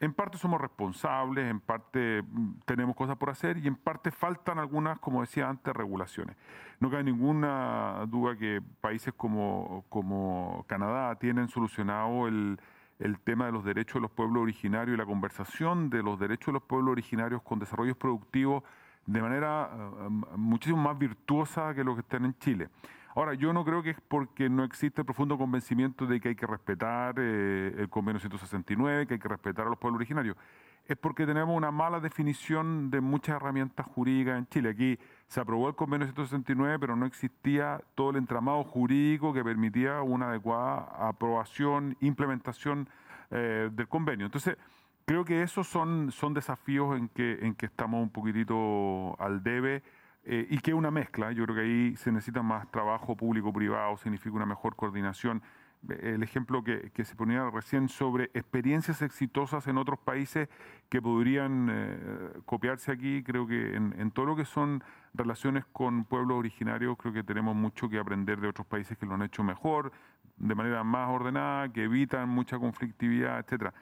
en 0.00 0.12
parte 0.12 0.36
somos 0.38 0.60
responsables, 0.60 1.50
en 1.50 1.60
parte 1.60 2.22
mm, 2.22 2.60
tenemos 2.66 2.94
cosas 2.94 3.16
por 3.16 3.30
hacer 3.30 3.58
y 3.58 3.66
en 3.66 3.76
parte 3.76 4.10
faltan 4.10 4.58
algunas, 4.58 4.98
como 4.98 5.20
decía 5.22 5.48
antes, 5.48 5.74
regulaciones. 5.74 6.36
No 6.80 6.90
cabe 6.90 7.04
ninguna 7.04 8.04
duda 8.08 8.36
que 8.36 8.60
países 8.80 9.14
como, 9.16 10.64
Canadá 10.66 11.14
tienen 11.16 11.48
solucionado 11.48 12.28
el, 12.28 12.60
el 12.98 13.18
tema 13.20 13.46
de 13.46 13.52
los 13.52 13.64
derechos 13.64 13.94
de 13.94 14.00
los 14.00 14.10
pueblos 14.10 14.42
originarios 14.42 14.94
y 14.94 14.98
la 14.98 15.06
conversación 15.06 15.88
de 15.88 16.02
los 16.02 16.18
derechos 16.18 16.46
de 16.46 16.52
los 16.52 16.62
pueblos 16.62 16.92
originarios 16.92 17.42
con 17.42 17.58
desarrollos 17.58 17.96
productivos 17.96 18.62
de 19.06 19.22
manera 19.22 19.70
eh, 19.72 20.08
muchísimo 20.36 20.82
más 20.82 20.98
virtuosa 20.98 21.74
que 21.74 21.84
lo 21.84 21.94
que 21.94 22.00
están 22.00 22.24
en 22.24 22.38
Chile. 22.38 22.68
Ahora, 23.16 23.32
yo 23.32 23.54
no 23.54 23.64
creo 23.64 23.82
que 23.82 23.90
es 23.90 24.00
porque 24.08 24.50
no 24.50 24.62
existe 24.62 25.00
el 25.00 25.06
profundo 25.06 25.38
convencimiento 25.38 26.04
de 26.04 26.20
que 26.20 26.28
hay 26.28 26.36
que 26.36 26.46
respetar 26.46 27.14
eh, 27.16 27.74
el 27.78 27.88
convenio 27.88 28.20
169, 28.20 29.06
que 29.06 29.14
hay 29.14 29.18
que 29.18 29.28
respetar 29.28 29.66
a 29.66 29.70
los 29.70 29.78
pueblos 29.78 30.00
originarios. 30.00 30.36
Es 30.84 30.98
porque 30.98 31.24
tenemos 31.24 31.56
una 31.56 31.70
mala 31.70 31.98
definición 31.98 32.90
de 32.90 33.00
muchas 33.00 33.36
herramientas 33.36 33.86
jurídicas 33.86 34.36
en 34.36 34.46
Chile. 34.48 34.68
Aquí 34.68 34.98
se 35.28 35.40
aprobó 35.40 35.66
el 35.66 35.74
convenio 35.74 36.06
169, 36.06 36.78
pero 36.78 36.94
no 36.94 37.06
existía 37.06 37.80
todo 37.94 38.10
el 38.10 38.16
entramado 38.16 38.62
jurídico 38.64 39.32
que 39.32 39.42
permitía 39.42 40.02
una 40.02 40.28
adecuada 40.28 40.86
aprobación, 41.08 41.96
implementación 42.02 42.86
eh, 43.30 43.70
del 43.72 43.88
convenio. 43.88 44.26
Entonces, 44.26 44.58
creo 45.06 45.24
que 45.24 45.42
esos 45.42 45.66
son, 45.66 46.12
son 46.12 46.34
desafíos 46.34 46.98
en 46.98 47.08
que, 47.08 47.38
en 47.40 47.54
que 47.54 47.64
estamos 47.64 48.02
un 48.02 48.10
poquitito 48.10 49.18
al 49.18 49.42
debe 49.42 49.82
eh, 50.28 50.44
y 50.50 50.58
que 50.58 50.74
una 50.74 50.90
mezcla. 50.90 51.30
Yo 51.30 51.44
creo 51.44 51.56
que 51.56 51.62
ahí 51.62 51.96
se 51.96 52.10
necesita 52.10 52.42
más 52.42 52.68
trabajo 52.72 53.16
público-privado, 53.16 53.96
significa 53.96 54.34
una 54.34 54.46
mejor 54.46 54.74
coordinación. 54.74 55.40
El 55.88 56.24
ejemplo 56.24 56.64
que, 56.64 56.90
que, 56.92 57.04
se 57.04 57.14
ponía 57.14 57.48
recién 57.48 57.88
sobre 57.88 58.24
experiencias 58.34 59.02
exitosas 59.02 59.68
en 59.68 59.78
otros 59.78 60.00
países 60.00 60.48
que 60.88 61.00
podrían 61.00 61.68
eh, 61.70 62.32
copiarse 62.44 62.90
aquí, 62.90 63.22
creo 63.22 63.46
que 63.46 63.76
en, 63.76 63.94
en, 64.00 64.10
todo 64.10 64.26
lo 64.26 64.36
que 64.36 64.44
son 64.44 64.82
relaciones 65.14 65.64
con 65.66 66.04
pueblos 66.04 66.38
originarios, 66.38 66.96
creo 66.98 67.12
que 67.12 67.22
tenemos 67.22 67.54
mucho 67.54 67.88
que 67.88 68.00
aprender 68.00 68.40
de 68.40 68.48
otros 68.48 68.66
países 68.66 68.98
que 68.98 69.06
lo 69.06 69.14
han 69.14 69.22
hecho 69.22 69.44
mejor, 69.44 69.92
de 70.38 70.54
manera 70.56 70.82
más 70.82 71.08
ordenada, 71.08 71.68
que 71.68 71.84
evitan 71.84 72.28
mucha 72.28 72.58
conflictividad, 72.58 73.38
etcétera. 73.38 73.72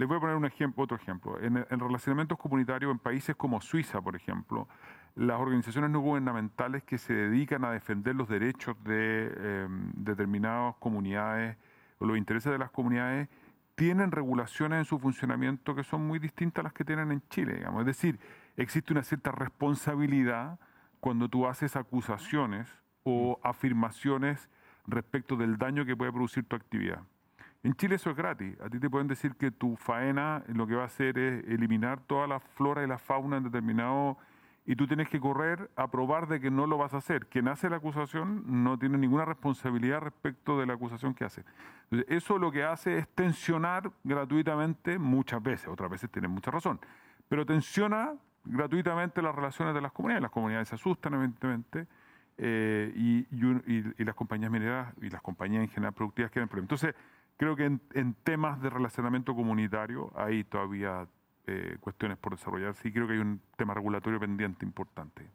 Les 0.00 0.08
voy 0.08 0.16
a 0.16 0.20
poner 0.20 0.34
un 0.34 0.46
ejemplo, 0.46 0.84
otro 0.84 0.96
ejemplo. 0.96 1.38
En, 1.42 1.56
relacionamientos 1.68 2.38
comunitarios 2.38 2.90
en 2.90 2.98
países 2.98 3.36
como 3.36 3.60
Suiza, 3.60 4.00
por 4.00 4.16
ejemplo, 4.16 4.66
las 5.14 5.38
organizaciones 5.38 5.90
no 5.90 6.00
gubernamentales 6.00 6.82
que 6.84 6.96
se 6.96 7.12
dedican 7.12 7.66
a 7.66 7.70
defender 7.70 8.14
los 8.14 8.26
derechos 8.26 8.82
de 8.82 9.26
em, 9.26 9.92
determinadas 9.92 10.76
comunidades 10.76 11.58
o 11.98 12.06
los 12.06 12.16
intereses 12.16 12.50
de 12.50 12.56
las 12.56 12.70
comunidades 12.70 13.28
tienen 13.74 14.10
regulaciones 14.10 14.78
en 14.78 14.84
su 14.86 14.98
funcionamiento 14.98 15.74
que 15.74 15.84
son 15.84 16.06
muy 16.06 16.18
distintas 16.18 16.62
a 16.62 16.64
las 16.68 16.72
que 16.72 16.86
tienen 16.86 17.12
en 17.12 17.22
Chile. 17.28 17.56
Digamos. 17.56 17.80
Es 17.80 17.86
decir, 17.86 18.18
existe 18.56 18.94
una 18.94 19.02
cierta 19.02 19.32
responsabilidad 19.32 20.58
cuando 21.00 21.28
tú 21.28 21.46
haces 21.46 21.76
acusaciones 21.76 22.74
o 23.02 23.38
afirmaciones 23.42 24.48
respecto 24.86 25.36
del 25.36 25.58
daño 25.58 25.84
que 25.84 25.94
puede 25.94 26.10
producir 26.10 26.46
tu 26.46 26.56
actividad. 26.56 27.02
En 27.62 27.74
Chile 27.74 27.96
eso 27.96 28.10
es 28.10 28.16
gratis. 28.16 28.58
A 28.60 28.70
ti 28.70 28.78
te 28.78 28.88
pueden 28.88 29.06
decir 29.06 29.34
que 29.36 29.50
tu 29.50 29.76
faena 29.76 30.42
lo 30.48 30.66
que 30.66 30.74
va 30.74 30.82
a 30.82 30.86
hacer 30.86 31.18
es 31.18 31.44
eliminar 31.44 32.00
toda 32.06 32.26
la 32.26 32.40
flora 32.40 32.82
y 32.82 32.86
la 32.86 32.98
fauna 32.98 33.36
en 33.36 33.44
determinado 33.44 34.16
y 34.66 34.76
tú 34.76 34.86
tienes 34.86 35.08
que 35.08 35.18
correr 35.18 35.70
a 35.74 35.90
probar 35.90 36.28
de 36.28 36.40
que 36.40 36.50
no 36.50 36.66
lo 36.66 36.78
vas 36.78 36.94
a 36.94 36.98
hacer. 36.98 37.26
Quien 37.26 37.48
hace 37.48 37.68
la 37.68 37.76
acusación 37.76 38.44
no 38.46 38.78
tiene 38.78 38.98
ninguna 38.98 39.24
responsabilidad 39.24 40.00
respecto 40.00 40.58
de 40.58 40.66
la 40.66 40.74
acusación 40.74 41.14
que 41.14 41.24
hace. 41.24 41.44
Eso 42.08 42.38
lo 42.38 42.52
que 42.52 42.62
hace 42.62 42.98
es 42.98 43.08
tensionar 43.08 43.90
gratuitamente 44.04 44.98
muchas 44.98 45.42
veces, 45.42 45.68
otras 45.68 45.90
veces 45.90 46.10
tiene 46.10 46.28
mucha 46.28 46.50
razón, 46.50 46.78
pero 47.28 47.44
tensiona 47.44 48.14
gratuitamente 48.44 49.22
las 49.22 49.34
relaciones 49.34 49.74
de 49.74 49.80
las 49.80 49.92
comunidades. 49.92 50.22
Las 50.22 50.30
comunidades 50.30 50.68
se 50.68 50.76
asustan, 50.76 51.14
evidentemente, 51.14 51.86
eh, 52.38 52.92
y, 52.94 53.26
y, 53.32 54.04
las 54.04 54.14
compañías 54.14 54.50
mineras 54.50 54.94
y 55.02 55.10
las 55.10 55.20
compañías 55.20 55.62
en 55.62 55.68
general 55.68 55.92
productivas 55.92 56.30
quieren 56.30 56.48
problemas. 56.48 56.70
Entonces, 56.72 56.94
creo 57.40 57.56
que 57.56 57.64
en, 57.64 58.14
temas 58.22 58.60
de 58.60 58.68
relacionamiento 58.68 59.34
comunitario 59.34 60.12
ahí 60.14 60.44
todavía 60.44 61.06
eh, 61.46 61.78
cuestiones 61.80 62.18
por 62.18 62.36
desarrollar. 62.36 62.74
Sí 62.74 62.92
creo 62.92 63.06
que 63.06 63.14
hay 63.14 63.18
un 63.18 63.40
tema 63.56 63.72
regulatorio 63.72 64.20
pendiente 64.20 64.66
importante. 64.66 65.26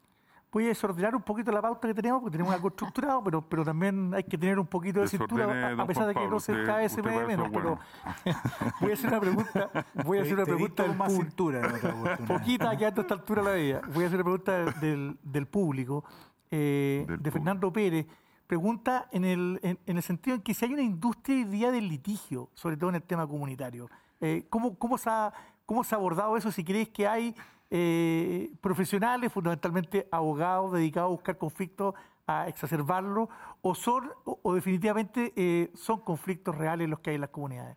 Voy 0.52 0.66
a 0.66 0.68
desordenar 0.68 1.16
un 1.16 1.22
poquito 1.22 1.50
la 1.50 1.60
pauta 1.60 1.88
que 1.88 1.92
tenemos, 1.94 2.20
porque 2.22 2.30
tenemos 2.38 2.54
algo 2.54 2.68
estructurado, 2.68 3.22
pero, 3.24 3.42
pero 3.42 3.64
también 3.64 4.14
hay 4.14 4.22
que 4.22 4.38
tener 4.38 4.56
un 4.60 4.68
poquito 4.68 5.00
de 5.00 5.08
cintura, 5.08 5.44
a- 5.46 5.82
a 5.82 5.86
pesar 5.86 6.06
de 6.06 6.14
que 6.14 6.20
no 6.20 6.26
Pablo, 6.26 6.40
se 6.40 6.52
usted- 6.52 6.64
cada 6.64 6.78
vez 6.78 6.92
se 6.92 7.00
usted 7.00 7.10
me 7.12 7.18
ve 7.18 7.24
para 7.24 7.34
eso 7.34 7.50
menos. 7.50 7.78
Pero 8.24 8.30
voy 8.80 8.90
a 8.92 8.94
hacer 8.94 9.08
una 9.10 9.20
pregunta, 9.20 9.70
voy 10.04 10.18
a 10.18 10.22
hacer 10.22 10.34
una 10.34 10.44
Te- 10.44 10.52
pregunta 10.54 10.82
del 10.84 10.96
más 10.96 11.08
público. 11.08 11.24
cintura. 11.28 12.16
Poquita 12.28 12.76
que 12.76 12.86
hasta 12.86 13.00
esta 13.00 13.14
altura 13.14 13.42
de 13.42 13.48
la 13.50 13.54
vida. 13.56 13.80
Voy 13.92 14.04
a 14.04 14.06
hacer 14.06 14.16
una 14.20 14.24
pregunta 14.24 14.78
del, 14.80 15.18
del 15.24 15.46
público, 15.48 16.04
eh, 16.52 17.04
Del 17.08 17.20
de 17.22 17.30
Fernando 17.32 17.72
Pérez. 17.72 18.06
Pregunta 18.46 19.08
en 19.10 19.24
el, 19.24 19.58
en, 19.62 19.78
el 19.86 20.02
sentido 20.02 20.36
en 20.36 20.42
que 20.42 20.54
si 20.54 20.64
hay 20.64 20.72
una 20.72 20.82
industria 20.82 21.36
hoy 21.36 21.44
día 21.44 21.72
del 21.72 21.88
litigio, 21.88 22.48
sobre 22.54 22.76
todo 22.76 22.90
en 22.90 22.96
el 22.96 23.02
tema 23.02 23.26
comunitario, 23.26 23.90
eh, 24.20 24.46
¿cómo, 24.48 24.78
cómo, 24.78 24.98
se 24.98 25.10
ha, 25.10 25.32
¿cómo 25.64 25.82
se 25.82 25.94
ha 25.94 25.98
abordado 25.98 26.36
eso? 26.36 26.52
Si 26.52 26.62
crees 26.62 26.88
que 26.90 27.08
hay 27.08 27.34
eh, 27.70 28.52
profesionales, 28.60 29.32
fundamentalmente 29.32 30.06
abogados, 30.12 30.72
dedicados 30.72 31.08
a 31.08 31.10
buscar 31.10 31.38
conflictos, 31.38 31.94
a 32.28 32.46
exacerbarlos, 32.46 33.28
o 33.62 33.74
son, 33.74 34.10
o, 34.24 34.54
definitivamente 34.54 35.32
eh, 35.34 35.72
son 35.74 36.00
conflictos 36.00 36.56
reales 36.56 36.88
los 36.88 37.00
que 37.00 37.10
hay 37.10 37.16
en 37.16 37.22
las 37.22 37.30
comunidades. 37.30 37.76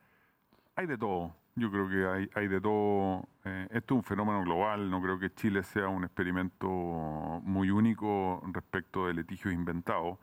Hay 0.76 0.86
de 0.86 0.99
todo. 0.99 1.34
Yo 1.55 1.72
creo 1.72 1.89
que 1.89 2.07
hay, 2.07 2.30
hay 2.36 2.47
de 2.47 2.61
todo. 2.61 3.28
Esto 3.43 3.95
es 3.95 3.97
un 3.97 4.03
fenómeno 4.03 4.43
global. 4.43 4.89
No 4.89 5.01
creo 5.01 5.20
que 5.20 5.34
Chile 5.34 5.63
sea 5.63 5.88
un 5.88 6.03
experimento 6.03 6.70
muy 6.70 7.72
único 7.72 8.41
respecto 8.53 9.07
de 9.07 9.15
litigios 9.15 9.53
inventados. 9.53 10.20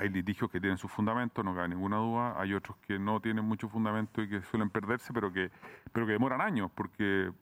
Hay 0.00 0.10
litigios 0.10 0.48
que 0.48 0.60
tienen 0.60 0.78
sus 0.78 0.92
fundamentos, 0.92 1.44
no 1.44 1.52
cabe 1.56 1.68
ninguna 1.70 1.96
duda. 1.96 2.40
Hay 2.40 2.54
otros 2.54 2.76
que 2.86 3.00
no 3.00 3.20
tienen 3.20 3.44
mucho 3.44 3.68
fundamento 3.68 4.22
y 4.22 4.28
que 4.28 4.40
suelen 4.42 4.70
perderse, 4.70 5.12
pero 5.12 5.32
que, 5.32 5.50
pero 5.92 6.06
que 6.06 6.12
demoran 6.12 6.40
años, 6.40 6.70
porque 6.72 7.32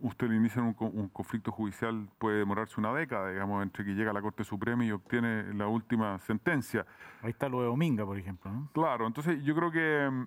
usted 0.00 0.30
inicia 0.32 0.62
un, 0.62 0.74
un 0.78 1.08
conflicto 1.10 1.52
judicial, 1.52 2.08
puede 2.18 2.38
demorarse 2.38 2.80
una 2.80 2.94
década, 2.94 3.30
digamos, 3.30 3.62
entre 3.62 3.84
que 3.84 3.94
llega 3.94 4.10
a 4.10 4.14
la 4.14 4.22
Corte 4.22 4.42
Suprema 4.42 4.82
y 4.86 4.90
obtiene 4.90 5.52
la 5.52 5.66
última 5.66 6.18
sentencia. 6.20 6.86
Ahí 7.20 7.28
está 7.30 7.46
lo 7.50 7.60
de 7.60 7.66
Dominga, 7.66 8.06
por 8.06 8.16
ejemplo. 8.16 8.50
¿no? 8.50 8.70
Claro, 8.72 9.06
entonces 9.06 9.44
yo 9.44 9.54
creo 9.54 9.70
que, 9.70 10.26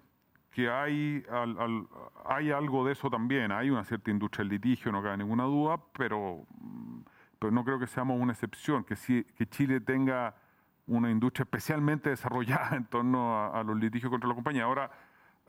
que 0.51 0.69
hay, 0.69 1.23
al- 1.31 1.57
al- 1.59 1.87
hay 2.25 2.51
algo 2.51 2.85
de 2.85 2.91
eso 2.91 3.09
también. 3.09 3.51
Hay 3.51 3.71
una 3.71 3.83
cierta 3.85 4.11
industria 4.11 4.43
del 4.43 4.49
litigio, 4.49 4.91
no 4.91 5.01
cabe 5.01 5.17
ninguna 5.17 5.45
duda, 5.45 5.79
pero, 5.97 6.45
pero 7.39 7.51
no 7.51 7.65
creo 7.65 7.79
que 7.79 7.87
seamos 7.87 8.21
una 8.21 8.33
excepción, 8.33 8.83
que, 8.83 8.95
sí, 8.95 9.23
que 9.35 9.47
Chile 9.47 9.81
tenga 9.81 10.35
una 10.91 11.09
industria 11.09 11.43
especialmente 11.43 12.09
desarrollada 12.09 12.69
en 12.75 12.85
torno 12.85 13.53
a, 13.53 13.63
los 13.63 13.77
litigios 13.77 14.09
contra 14.09 14.27
la 14.27 14.35
compañía. 14.35 14.63
Ahora, 14.63 14.91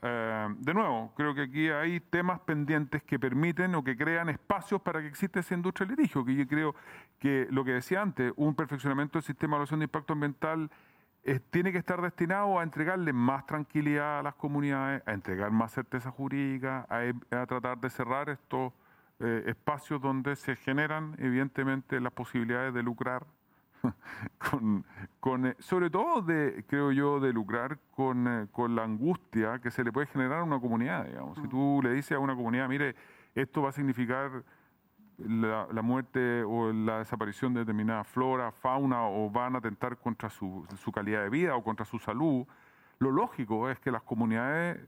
eh, 0.01 0.47
de 0.57 0.73
nuevo, 0.73 1.13
creo 1.15 1.33
que 1.33 1.43
aquí 1.43 1.69
hay 1.69 1.99
temas 1.99 2.39
pendientes 2.41 3.03
que 3.03 3.19
permiten 3.19 3.75
o 3.75 3.83
que 3.83 3.95
crean 3.95 4.29
espacios 4.29 4.81
para 4.81 5.01
que 5.01 5.07
exista 5.07 5.39
esa 5.39 5.53
industria 5.53 5.87
del 5.87 5.97
litigio, 5.97 6.25
que 6.25 6.35
yo 6.35 6.47
creo 6.47 6.75
que 7.19 7.47
lo 7.49 7.63
que 7.63 7.71
decía 7.71 8.01
antes, 8.01 8.33
un 8.35 8.55
perfeccionamiento 8.55 9.19
del 9.19 9.23
sistema 9.23 9.51
de 9.51 9.55
evaluación 9.55 9.79
de 9.79 9.85
impacto 9.85 10.13
ambiental 10.13 10.69
eh, 11.23 11.39
tiene 11.51 11.71
que 11.71 11.77
estar 11.77 12.01
destinado 12.01 12.59
a 12.59 12.63
entregarle 12.63 13.13
más 13.13 13.45
tranquilidad 13.45 14.19
a 14.19 14.23
las 14.23 14.35
comunidades, 14.35 15.01
a 15.05 15.13
entregar 15.13 15.51
más 15.51 15.71
certeza 15.71 16.11
jurídica, 16.11 16.85
a, 16.89 16.99
a 17.41 17.45
tratar 17.45 17.79
de 17.79 17.89
cerrar 17.89 18.29
estos 18.29 18.73
eh, 19.19 19.43
espacios 19.47 20.01
donde 20.01 20.35
se 20.35 20.57
generan 20.57 21.15
evidentemente 21.17 22.01
las 22.01 22.11
posibilidades 22.11 22.73
de 22.73 22.83
lucrar 22.83 23.25
con, 24.49 24.85
con, 25.19 25.47
eh, 25.47 25.55
sobre 25.59 25.89
todo 25.89 26.21
de, 26.21 26.63
creo 26.67 26.91
yo, 26.91 27.19
de 27.19 27.33
lucrar 27.33 27.79
con, 27.91 28.27
eh, 28.27 28.47
con 28.51 28.75
la 28.75 28.83
angustia 28.83 29.59
que 29.59 29.71
se 29.71 29.83
le 29.83 29.91
puede 29.91 30.07
generar 30.07 30.39
a 30.39 30.43
una 30.43 30.59
comunidad, 30.59 31.05
digamos. 31.05 31.37
Si 31.39 31.47
tú 31.47 31.81
le 31.83 31.93
dices 31.93 32.13
a 32.13 32.19
una 32.19 32.35
comunidad, 32.35 32.67
mire, 32.69 32.95
esto 33.35 33.61
va 33.61 33.69
a 33.69 33.71
significar 33.73 34.43
la, 35.17 35.67
la 35.71 35.81
muerte 35.81 36.43
o 36.43 36.71
la 36.71 36.99
desaparición 36.99 37.53
de 37.53 37.61
determinada 37.61 38.03
flora, 38.03 38.51
fauna, 38.51 39.07
o 39.07 39.29
van 39.29 39.55
a 39.55 39.59
atentar 39.59 39.97
contra 39.97 40.29
su, 40.29 40.65
su 40.77 40.91
calidad 40.91 41.23
de 41.23 41.29
vida 41.29 41.55
o 41.55 41.63
contra 41.63 41.85
su 41.85 41.99
salud, 41.99 42.45
lo 42.99 43.11
lógico 43.11 43.69
es 43.69 43.79
que 43.79 43.91
las 43.91 44.03
comunidades, 44.03 44.79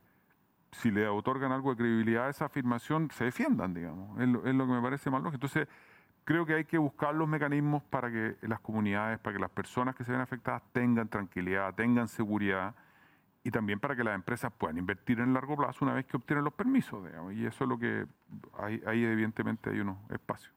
si 0.71 0.91
le 0.91 1.07
otorgan 1.07 1.51
algo 1.51 1.71
de 1.71 1.77
credibilidad 1.77 2.27
a 2.27 2.29
esa 2.29 2.45
afirmación, 2.45 3.09
se 3.11 3.25
defiendan, 3.25 3.73
digamos. 3.73 4.19
Es 4.19 4.27
lo, 4.27 4.45
es 4.45 4.55
lo 4.55 4.65
que 4.65 4.73
me 4.73 4.81
parece 4.81 5.09
más 5.09 5.21
lógico. 5.21 5.45
Entonces, 5.45 5.67
creo 6.25 6.45
que 6.45 6.55
hay 6.55 6.65
que 6.65 6.77
buscar 6.77 7.15
los 7.15 7.27
mecanismos 7.27 7.83
para 7.83 8.11
que 8.11 8.35
las 8.41 8.59
comunidades, 8.59 9.19
para 9.19 9.35
que 9.35 9.39
las 9.39 9.51
personas 9.51 9.95
que 9.95 10.03
se 10.03 10.11
ven 10.11 10.21
afectadas 10.21 10.63
tengan 10.73 11.07
tranquilidad, 11.07 11.73
tengan 11.75 12.07
seguridad 12.07 12.75
y 13.43 13.51
también 13.51 13.79
para 13.79 13.95
que 13.95 14.03
las 14.03 14.15
empresas 14.15 14.51
puedan 14.57 14.77
invertir 14.77 15.19
en 15.19 15.31
largo 15.31 15.55
plazo 15.55 15.85
una 15.85 15.93
vez 15.93 16.05
que 16.05 16.17
obtienen 16.17 16.43
los 16.43 16.53
permisos. 16.53 17.07
Y 17.31 17.45
eso 17.45 17.63
es 17.63 17.69
lo 17.69 17.77
que 17.77 18.07
hay, 18.57 18.81
ahí 18.87 19.05
evidentemente 19.05 19.69
hay 19.69 19.79
unos 19.79 19.97
espacios. 20.09 20.51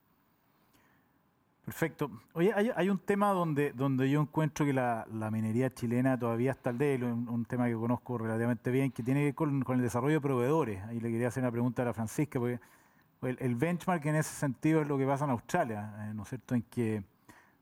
Perfecto. 1.66 2.10
Oye, 2.32 2.50
hay, 2.54 2.70
hay 2.74 2.88
un 2.88 2.98
tema 2.98 3.28
donde, 3.32 3.72
donde 3.72 4.08
yo 4.08 4.22
encuentro 4.22 4.64
que 4.64 4.72
la, 4.72 5.06
la 5.12 5.30
minería 5.30 5.68
chilena 5.68 6.18
todavía 6.18 6.52
está 6.52 6.70
al 6.70 6.78
débil, 6.78 7.04
un, 7.04 7.28
un 7.28 7.44
tema 7.44 7.66
que 7.66 7.74
conozco 7.74 8.16
relativamente 8.16 8.70
bien, 8.70 8.90
que 8.90 9.02
tiene 9.02 9.20
que 9.20 9.24
ver 9.26 9.34
con, 9.34 9.62
con 9.62 9.76
el 9.76 9.82
desarrollo 9.82 10.14
de 10.14 10.20
proveedores. 10.22 10.82
Ahí 10.84 10.98
le 10.98 11.10
quería 11.10 11.28
hacer 11.28 11.42
una 11.42 11.52
pregunta 11.52 11.82
a 11.82 11.84
la 11.84 11.92
Francisca, 11.92 12.38
porque 12.38 12.58
el, 13.22 13.54
benchmark 13.56 14.04
en 14.06 14.16
ese 14.16 14.34
sentido 14.34 14.80
es 14.80 14.88
lo 14.88 14.96
que 14.96 15.06
pasa 15.06 15.24
en 15.24 15.30
Australia, 15.30 15.92
eh, 16.08 16.14
¿no 16.14 16.22
es 16.22 16.28
cierto?, 16.28 16.54
en 16.54 16.62
que 16.62 17.02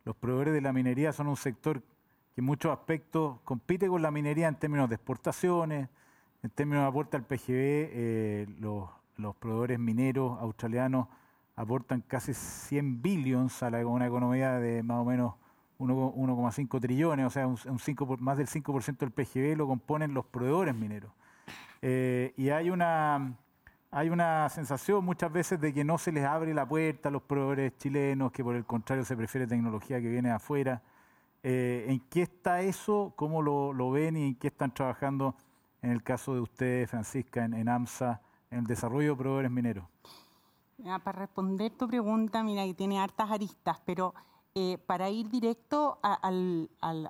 los 0.05 0.15
proveedores 0.17 0.55
de 0.55 0.61
la 0.61 0.73
minería 0.73 1.13
son 1.13 1.29
un 1.29 1.37
sector 1.37 1.81
que 1.81 2.41
en 2.41 2.45
muchos 2.45 2.71
aspectos 2.71 3.39
compite 3.45 3.89
con 3.89 4.03
la 4.03 4.11
minería 4.11 4.49
en 4.49 4.55
términos 4.57 4.89
de 4.89 4.97
exportaciones, 4.97 5.89
en 6.43 6.51
términos 6.51 6.85
de 6.85 6.89
aporte 6.89 7.17
al 7.17 7.25
PGB, 7.25 7.49
eh, 7.49 8.47
los, 8.61 8.91
proveedores 9.37 9.79
mineros 9.79 10.39
australianos 10.41 11.09
aportan 11.57 12.03
casi 12.03 12.35
100 12.35 13.01
billions 13.01 13.63
a 13.63 13.71
la, 13.71 13.87
una 13.87 14.07
economía 14.07 14.59
de 14.59 14.83
más 14.83 14.99
o 14.99 15.05
menos 15.05 15.35
1 15.79 16.15
1,5 16.15 16.81
trillones, 16.81 17.27
o 17.27 17.31
sea, 17.31 17.47
un, 17.47 17.59
un 17.67 17.79
5 17.79 18.07
por- 18.07 18.21
más 18.21 18.37
del 18.37 18.47
5% 18.47 18.99
del 18.99 19.11
PGB 19.11 19.57
lo 19.57 19.67
componen 19.67 20.13
los 20.13 20.27
proveedores 20.27 20.75
mineros. 20.75 21.11
Eh, 21.83 22.35
y 22.37 22.51
hay 22.51 22.71
una, 22.71 23.35
hay 23.91 24.11
una 24.11 24.49
sensación 24.49 25.05
muchas 25.05 25.33
veces 25.33 25.61
de 25.61 25.73
que 25.73 25.85
no 25.85 25.99
se 25.99 26.13
les 26.13 26.25
abre 26.25 26.53
la 26.53 26.67
puerta 26.67 27.09
a 27.09 27.13
los 27.13 27.23
proveedores 27.23 27.77
chilenos, 27.79 28.33
que 28.33 28.43
por 28.43 28.57
el 28.57 28.65
contrario 28.65 29.05
se 29.05 29.17
prefiere 29.17 29.47
tecnología 29.47 30.01
que 30.01 30.09
viene 30.09 30.29
de 30.29 30.35
afuera. 30.35 30.83
Eh, 31.43 31.87
¿En 31.89 32.01
qué 32.11 32.23
está 32.23 32.61
eso? 32.61 33.13
¿Cómo 33.17 33.43
lo, 33.43 33.91
ven 33.91 34.17
y 34.17 34.29
en 34.29 34.35
qué 34.35 34.49
están 34.49 34.75
trabajando 34.75 35.37
en 35.83 35.91
el 35.93 36.03
caso 36.03 36.35
de 36.35 36.41
ustedes, 36.41 36.91
Francisca, 36.91 37.45
en, 37.45 37.69
AMSA, 37.69 38.21
en 38.51 38.59
el 38.61 38.67
desarrollo 38.67 39.11
de 39.11 39.17
proveedores 39.17 39.51
mineros? 39.51 39.85
Para 41.05 41.21
responder 41.21 41.73
tu 41.73 41.87
pregunta, 41.87 42.43
mira, 42.43 42.65
que 42.65 42.75
tiene 42.75 42.99
hartas 42.99 43.31
aristas, 43.31 43.81
pero 43.85 44.15
eh, 44.55 44.79
para 44.87 45.09
ir 45.09 45.31
directo 45.31 45.99
a, 46.03 46.19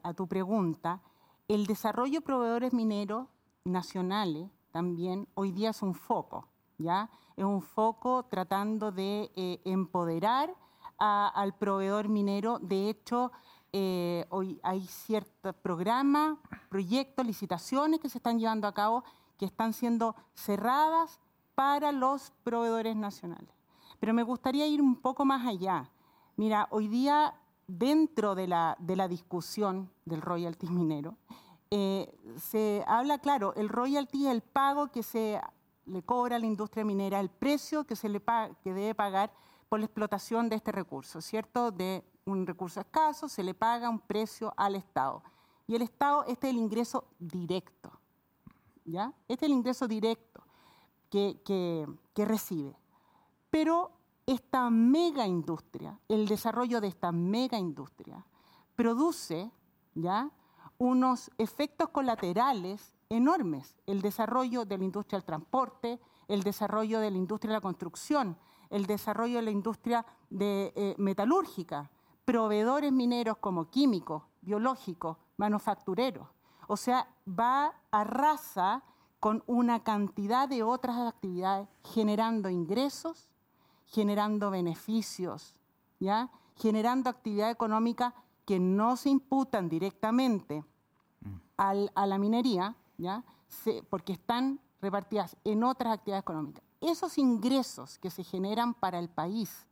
a 0.03 0.15
tu 0.15 0.29
pregunta, 0.29 1.01
el 1.49 1.67
desarrollo 1.67 2.21
de 2.21 2.27
proveedores 2.27 2.73
mineros 2.73 3.27
nacionales 3.65 4.51
también 4.71 5.27
hoy 5.35 5.53
día 5.53 5.71
es 5.71 5.81
un 5.81 5.95
foco, 5.95 6.47
Es 6.79 7.45
un 7.45 7.63
foco 7.63 8.25
tratando 8.25 8.93
de 8.93 9.31
eh, 9.35 9.61
empoderar 9.65 10.55
al 10.99 11.55
proveedor 11.55 12.09
minero. 12.09 12.59
De 12.59 12.89
hecho, 12.89 13.33
eh, 13.73 14.27
hoy 14.31 14.61
hay 14.63 14.83
ciertos 14.87 15.55
programas, 15.57 16.39
proyectos, 16.69 17.27
licitaciones 17.27 18.01
que 18.01 18.09
se 18.09 18.19
están 18.19 18.39
llevando 18.39 18.67
a 18.67 18.75
cabo 18.75 19.05
que 19.39 19.45
están 19.45 19.73
siendo 19.73 20.17
cerradas 20.35 21.21
para 21.55 21.93
los 21.93 22.33
proveedores 22.43 22.97
nacionales. 22.97 23.51
Pero 24.01 24.15
me 24.15 24.23
gustaría 24.23 24.67
ir 24.67 24.81
un 24.81 24.97
poco 24.97 25.25
más 25.25 25.47
allá. 25.47 25.91
Mira, 26.37 26.69
hoy 26.71 26.89
día, 26.89 27.35
dentro 27.67 28.35
de 28.35 28.47
la, 28.47 28.77
de 28.79 28.97
la 28.97 29.09
discusión 29.09 29.91
del 30.05 30.23
royalty 30.23 30.69
minero, 30.69 31.17
eh, 31.71 32.15
se 32.37 32.85
habla, 32.87 33.19
claro, 33.19 33.55
el 33.55 33.69
royalty 33.69 34.27
es 34.27 34.33
el 34.33 34.43
pago 34.43 34.89
que 34.89 35.03
se 35.03 35.41
le 35.87 36.03
cobra 36.03 36.37
a 36.37 36.39
la 36.39 36.47
industria 36.47 36.85
minera, 36.85 37.21
el 37.21 37.31
precio 37.31 37.85
que 37.85 37.97
se 37.97 38.09
le 38.09 38.21
que 38.63 38.73
debe 38.75 38.95
pagar 38.95 39.33
por 39.69 39.79
la 39.81 39.87
explotación 39.87 40.49
de 40.49 40.57
este 40.57 40.73
recurso, 40.73 41.21
¿cierto? 41.21 41.71
De 41.71 42.05
un 42.25 42.47
recurso 42.47 42.81
escaso, 42.81 43.29
se 43.29 43.43
le 43.43 43.55
paga 43.55 43.89
un 43.89 44.01
precio 44.01 44.53
al 44.57 44.77
Estado. 44.77 45.23
Y 45.67 45.75
el 45.75 45.83
Estado, 45.83 46.25
este 46.27 46.49
es 46.49 46.55
el 46.55 46.59
ingreso 46.61 47.05
directo, 47.19 47.91
¿ya? 48.85 49.13
Este 49.29 49.47
es 49.47 49.51
el 49.51 49.57
ingreso 49.57 49.89
directo 49.89 50.43
que, 51.11 51.41
que- 51.45 51.87
que 52.15 52.25
recibe. 52.25 52.77
Pero 53.51 53.91
esta 54.27 54.71
mega 54.71 55.27
industria, 55.27 55.99
el 56.09 56.27
desarrollo 56.27 56.81
de 56.81 56.89
esta 56.89 57.13
mega 57.13 57.59
industria, 57.59 58.25
produce 58.75 59.51
ya 59.95 60.31
unos 60.79 61.31
efectos 61.39 61.89
colaterales 61.91 62.95
enormes. 63.09 63.77
El 63.87 64.03
desarrollo 64.03 64.65
de 64.65 64.79
la 64.79 64.85
industria 64.85 65.19
del 65.19 65.27
transporte, 65.27 66.01
el 66.29 66.43
desarrollo 66.43 67.01
de 67.01 67.11
la 67.11 67.17
industria 67.17 67.51
de 67.53 67.57
la 67.57 67.61
construcción, 67.61 68.37
el 68.71 68.87
desarrollo 68.87 69.37
de 69.37 69.43
la 69.43 69.51
industria 69.51 70.05
de, 70.31 70.73
eh, 70.75 70.95
metalúrgica, 70.99 71.91
proveedores 72.25 72.93
mineros 72.93 73.37
como 73.39 73.71
químicos, 73.71 74.23
biológicos, 74.43 75.17
manufactureros. 75.37 76.29
O 76.67 76.77
sea, 76.77 77.09
va 77.29 77.75
a 77.93 78.05
raza 78.05 78.83
con 79.21 79.43
una 79.47 79.83
cantidad 79.85 80.49
de 80.49 80.63
otras 80.63 80.97
actividades 80.99 81.69
generando 81.85 82.51
ingresos 82.51 83.29
generando 83.89 84.51
beneficios, 84.51 85.55
¿ya? 86.01 86.29
generando 86.57 87.09
actividad 87.09 87.51
económica 87.51 88.15
que 88.45 88.59
no 88.59 88.97
se 88.97 89.11
imputan 89.11 89.69
directamente 89.69 90.65
al- 91.57 91.93
a 91.95 92.05
la 92.07 92.19
minería, 92.19 92.75
porque 93.89 94.13
están 94.13 94.61
repartidas 94.81 95.37
en 95.45 95.65
otras 95.65 95.95
actividades 95.95 96.23
económicas. 96.23 96.63
Esos 96.81 97.17
ingresos 97.19 97.99
que 97.99 98.11
se 98.11 98.23
generan 98.25 98.75
para 98.75 98.99
el 98.99 99.09
país, 99.09 99.67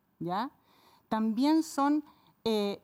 también 1.09 1.63
son 1.63 2.05
eh, 2.45 2.83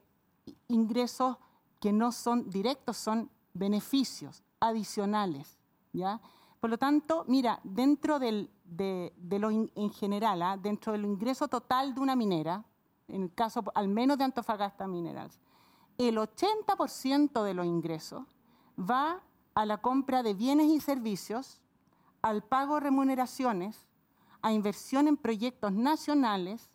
ingresos 0.68 1.36
que 1.80 1.92
no 1.92 2.12
son 2.12 2.50
directos, 2.50 2.96
son 2.98 3.30
beneficios 3.54 4.42
adicionales. 4.60 5.58
Por 6.60 6.68
lo 6.70 6.76
tanto, 6.78 7.24
mira, 7.26 7.58
dentro 7.64 8.18
del- 8.18 8.50
de, 8.64 9.14
de 9.16 9.38
lo 9.38 9.50
in- 9.50 9.70
en 9.74 9.90
general, 9.90 10.42
¿ah? 10.42 10.56
dentro 10.58 10.92
del 10.92 11.04
ingreso 11.06 11.48
total 11.48 11.94
de 11.94 12.00
una 12.00 12.14
minera, 12.14 12.62
en 13.08 13.22
el 13.22 13.34
caso 13.34 13.64
al 13.74 13.88
menos 13.88 14.18
de 14.18 14.24
Antofagasta 14.24 14.86
Minerals, 14.86 15.40
el 15.96 16.18
80% 16.18 17.42
de 17.42 17.54
los 17.54 17.64
ingresos 17.66 18.24
va 18.78 19.20
a 19.60 19.66
la 19.66 19.76
compra 19.76 20.22
de 20.22 20.32
bienes 20.32 20.68
y 20.68 20.80
servicios, 20.80 21.60
al 22.22 22.42
pago 22.42 22.76
de 22.76 22.80
remuneraciones, 22.80 23.86
a 24.40 24.52
inversión 24.52 25.06
en 25.06 25.18
proyectos 25.18 25.70
nacionales 25.70 26.70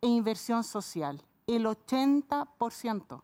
e 0.00 0.06
inversión 0.06 0.62
social. 0.62 1.20
El 1.48 1.66
80%. 1.66 3.22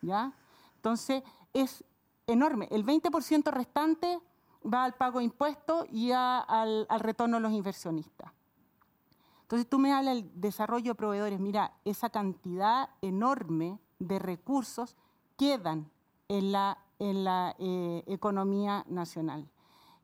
¿ya? 0.00 0.32
Entonces, 0.76 1.22
es 1.52 1.84
enorme. 2.26 2.66
El 2.70 2.86
20% 2.86 3.50
restante 3.52 4.18
va 4.64 4.84
al 4.84 4.94
pago 4.94 5.18
de 5.18 5.26
impuestos 5.26 5.84
y 5.92 6.12
al, 6.12 6.86
al 6.88 7.00
retorno 7.00 7.36
a 7.36 7.40
los 7.40 7.52
inversionistas. 7.52 8.32
Entonces 9.42 9.68
tú 9.68 9.78
me 9.78 9.92
hablas 9.92 10.14
del 10.14 10.40
desarrollo 10.40 10.92
de 10.92 10.94
proveedores. 10.94 11.38
Mira, 11.38 11.74
esa 11.84 12.08
cantidad 12.08 12.88
enorme 13.02 13.78
de 13.98 14.18
recursos 14.18 14.96
quedan 15.36 15.90
en 16.28 16.50
la, 16.50 16.78
en 16.98 17.24
la 17.24 17.54
eh, 17.58 18.02
economía 18.06 18.84
nacional. 18.88 19.48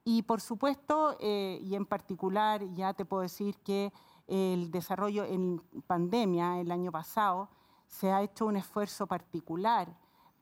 Y 0.04 0.22
por 0.22 0.40
supuesto, 0.40 1.16
eh, 1.20 1.60
y 1.62 1.74
en 1.74 1.86
particular, 1.86 2.64
ya 2.72 2.94
te 2.94 3.04
puedo 3.04 3.22
decir 3.22 3.56
que 3.58 3.92
el 4.26 4.70
desarrollo 4.70 5.24
en 5.24 5.60
pandemia 5.86 6.60
el 6.60 6.70
año 6.70 6.90
pasado 6.90 7.48
se 7.86 8.12
ha 8.12 8.22
hecho 8.22 8.46
un 8.46 8.56
esfuerzo 8.56 9.06
particular 9.06 9.92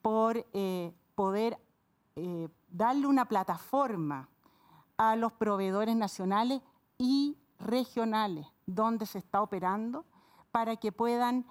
por 0.03 0.47
eh, 0.53 0.93
poder 1.15 1.59
darle 2.69 3.07
una 3.07 3.27
plataforma 3.27 4.29
a 4.97 5.15
los 5.15 5.33
proveedores 5.33 5.95
nacionales 5.95 6.61
y 6.99 7.39
regionales 7.61 8.45
donde 8.67 9.07
se 9.07 9.19
está 9.19 9.41
operando 9.41 10.05
para 10.51 10.75
que 10.75 10.91
puedan 10.91 11.47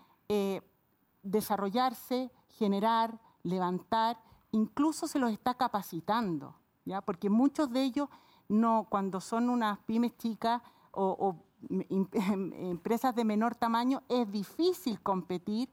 desarrollarse, 1.23 2.29
generar, 2.49 3.17
levantar, 3.43 4.17
incluso 4.51 5.07
se 5.07 5.19
los 5.19 5.31
está 5.31 5.53
capacitando, 5.53 6.55
¿ya? 6.85 7.01
porque 7.01 7.29
muchos 7.29 7.71
de 7.71 7.83
ellos 7.83 8.09
no, 8.49 8.87
cuando 8.89 9.19
son 9.19 9.49
unas 9.49 9.77
pymes 9.79 10.17
chicas 10.17 10.61
o, 10.91 11.35
em- 11.69 12.07
em- 12.13 12.53
empresas 12.71 13.13
de 13.13 13.25
menor 13.25 13.55
tamaño, 13.55 14.01
es 14.07 14.31
difícil 14.31 15.01
competir 15.01 15.69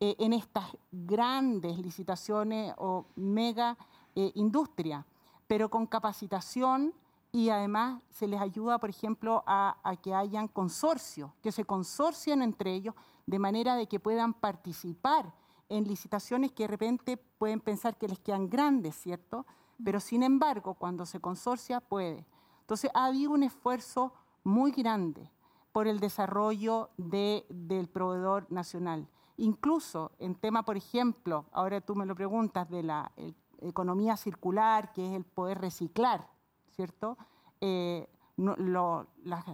eh, 0.00 0.16
en 0.18 0.32
estas 0.32 0.64
grandes 0.90 1.78
licitaciones 1.78 2.74
o 2.76 3.06
mega 3.16 3.78
eh, 4.14 4.32
industria, 4.34 5.06
pero 5.46 5.70
con 5.70 5.86
capacitación 5.86 6.92
y 7.32 7.50
además 7.50 8.02
se 8.10 8.26
les 8.26 8.40
ayuda, 8.40 8.78
por 8.78 8.90
ejemplo, 8.90 9.42
a, 9.46 9.76
a 9.82 9.96
que 9.96 10.14
hayan 10.14 10.48
consorcios, 10.48 11.30
que 11.42 11.52
se 11.52 11.64
consorcien 11.64 12.42
entre 12.42 12.74
ellos 12.74 12.94
de 13.26 13.38
manera 13.38 13.76
de 13.76 13.86
que 13.86 14.00
puedan 14.00 14.34
participar 14.34 15.32
en 15.68 15.84
licitaciones 15.84 16.52
que 16.52 16.64
de 16.64 16.68
repente 16.68 17.16
pueden 17.16 17.60
pensar 17.60 17.96
que 17.96 18.08
les 18.08 18.18
quedan 18.20 18.48
grandes, 18.48 18.94
¿cierto? 18.96 19.46
Pero 19.84 20.00
sin 20.00 20.22
embargo, 20.22 20.74
cuando 20.74 21.04
se 21.06 21.20
consorcia, 21.20 21.80
puede. 21.80 22.26
Entonces, 22.60 22.90
ha 22.94 23.06
habido 23.06 23.32
un 23.32 23.42
esfuerzo 23.42 24.12
muy 24.44 24.70
grande 24.72 25.30
por 25.72 25.86
el 25.86 26.00
desarrollo 26.00 26.90
de- 26.96 27.44
del 27.50 27.88
proveedor 27.88 28.46
nacional. 28.50 29.08
Incluso 29.36 30.12
en 30.18 30.34
tema, 30.34 30.62
por 30.64 30.76
ejemplo, 30.76 31.44
ahora 31.52 31.80
tú 31.80 31.94
me 31.94 32.06
lo 32.06 32.14
preguntas, 32.14 32.68
de 32.70 32.82
la 32.82 33.12
eh, 33.16 33.34
economía 33.60 34.16
circular, 34.16 34.92
que 34.92 35.06
es 35.06 35.12
el 35.12 35.24
poder 35.24 35.60
reciclar, 35.60 36.28
¿cierto? 36.70 37.18
Eh, 37.60 38.08
no- 38.36 38.56
lo- 38.56 39.06
la- 39.24 39.44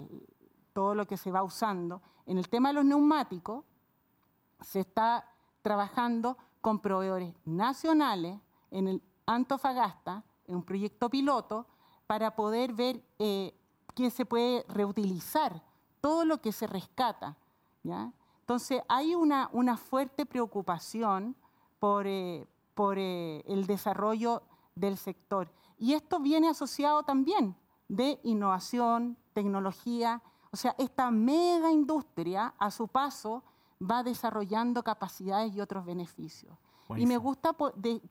todo 0.72 0.94
lo 0.94 1.06
que 1.06 1.16
se 1.16 1.32
va 1.32 1.42
usando. 1.42 2.00
En 2.26 2.38
el 2.38 2.48
tema 2.48 2.68
de 2.68 2.74
los 2.74 2.84
neumáticos, 2.84 3.64
se 4.60 4.80
está 4.80 5.31
trabajando 5.62 6.36
con 6.60 6.80
proveedores 6.80 7.34
nacionales 7.44 8.38
en 8.70 8.88
el 8.88 9.02
Antofagasta, 9.26 10.24
en 10.46 10.56
un 10.56 10.62
proyecto 10.62 11.08
piloto, 11.08 11.66
para 12.06 12.34
poder 12.34 12.72
ver 12.72 13.02
eh, 13.18 13.54
qué 13.94 14.10
se 14.10 14.26
puede 14.26 14.64
reutilizar, 14.68 15.62
todo 16.00 16.24
lo 16.24 16.40
que 16.40 16.52
se 16.52 16.66
rescata. 16.66 17.36
Entonces, 18.40 18.82
hay 18.88 19.14
una, 19.14 19.48
fuerte 19.76 20.26
preocupación 20.26 21.36
por, 21.78 22.06
eh, 22.06 22.46
eh, 22.96 23.44
el 23.46 23.66
desarrollo 23.66 24.42
del 24.74 24.96
sector. 24.96 25.50
Y 25.78 25.94
esto 25.94 26.20
viene 26.20 26.48
asociado 26.48 27.02
también 27.02 27.56
de 27.88 28.20
innovación, 28.24 29.16
tecnología. 29.32 30.22
O 30.50 30.56
sea, 30.56 30.74
esta 30.78 31.10
mega 31.10 31.70
industria, 31.70 32.54
a 32.58 32.70
su 32.70 32.88
paso, 32.88 33.42
va 33.82 34.02
desarrollando 34.02 34.82
capacidades 34.82 35.54
y 35.54 35.60
otros 35.60 35.84
beneficios. 35.84 36.56
Y 36.96 37.06
me, 37.06 37.16
gusta, 37.16 37.56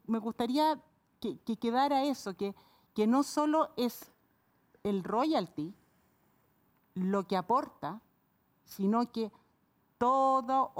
me 0.08 0.18
gustaría 0.20 0.80
que, 1.20 1.38
que 1.40 1.58
quedara 1.58 2.04
eso, 2.04 2.36
que, 2.36 2.56
que 2.96 3.06
no 3.06 3.24
solo 3.24 3.70
es 3.78 4.12
el 4.84 5.04
royalty 5.04 5.74
lo 6.96 7.28
que 7.28 7.38
aporta, 7.38 8.02
sino 8.64 9.12
que 9.12 9.32
todos 9.98 10.72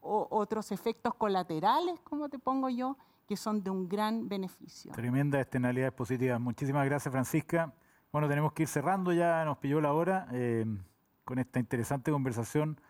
otros 0.00 0.72
efectos 0.72 1.14
colaterales, 1.14 2.00
como 2.00 2.30
te 2.30 2.38
pongo 2.38 2.70
yo, 2.70 2.96
que 3.28 3.36
son 3.36 3.62
de 3.62 3.70
un 3.70 3.88
gran 3.88 4.28
beneficio. 4.28 4.92
Tremendas 4.92 5.42
externalidades 5.42 5.92
positivas. 5.92 6.40
Muchísimas 6.40 6.86
gracias, 6.86 7.12
Francisca. 7.12 7.74
Bueno, 8.12 8.28
tenemos 8.28 8.52
que 8.52 8.62
ir 8.62 8.68
cerrando 8.68 9.12
ya, 9.12 9.44
nos 9.44 9.58
pilló 9.58 9.80
la 9.80 9.92
hora 9.92 10.26
eh, 10.32 10.64
con 11.24 11.38
esta 11.38 11.58
interesante 11.58 12.10
conversación 12.10 12.80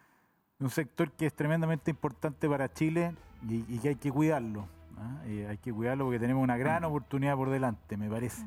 un 0.61 0.71
sector 0.71 1.11
que 1.13 1.27
es 1.27 1.35
tremendamente 1.35 1.91
importante 1.91 2.49
para 2.49 2.73
Chile 2.73 3.15
y, 3.49 3.65
y 3.69 3.79
que 3.79 3.91
hay 3.91 3.97
que 3.97 4.11
cuidarlo. 4.11 4.67
¿ah? 4.99 5.23
Eh, 5.27 5.47
hay 5.49 5.59
que 5.59 5.73
cuidarlo 5.73 6.05
porque 6.05 6.19
tenemos 6.19 6.43
una 6.43 6.57
gran 6.57 6.85
oportunidad 6.85 7.37
por 7.37 7.51
delante, 7.51 7.97
me 7.97 8.09
parece. 8.09 8.45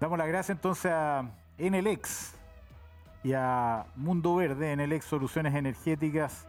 Damos 0.00 0.18
las 0.18 0.28
gracias 0.28 0.56
entonces 0.56 0.90
a 0.92 1.30
Enelex 1.58 2.34
y 3.22 3.32
a 3.32 3.86
Mundo 3.96 4.34
Verde, 4.36 4.72
Enelex 4.72 5.04
Soluciones 5.06 5.54
Energéticas, 5.54 6.46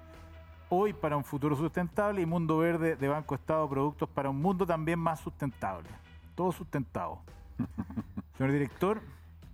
hoy 0.70 0.94
para 0.94 1.16
un 1.16 1.24
futuro 1.24 1.56
sustentable 1.56 2.22
y 2.22 2.26
Mundo 2.26 2.58
Verde 2.58 2.96
de 2.96 3.08
Banco 3.08 3.36
Estado, 3.36 3.70
productos 3.70 4.10
para 4.10 4.30
un 4.30 4.42
mundo 4.42 4.66
también 4.66 5.00
más 5.00 5.20
sustentable. 5.20 5.88
Todo 6.34 6.52
sustentado. 6.52 7.22
Señor 8.38 8.52
director, 8.52 9.02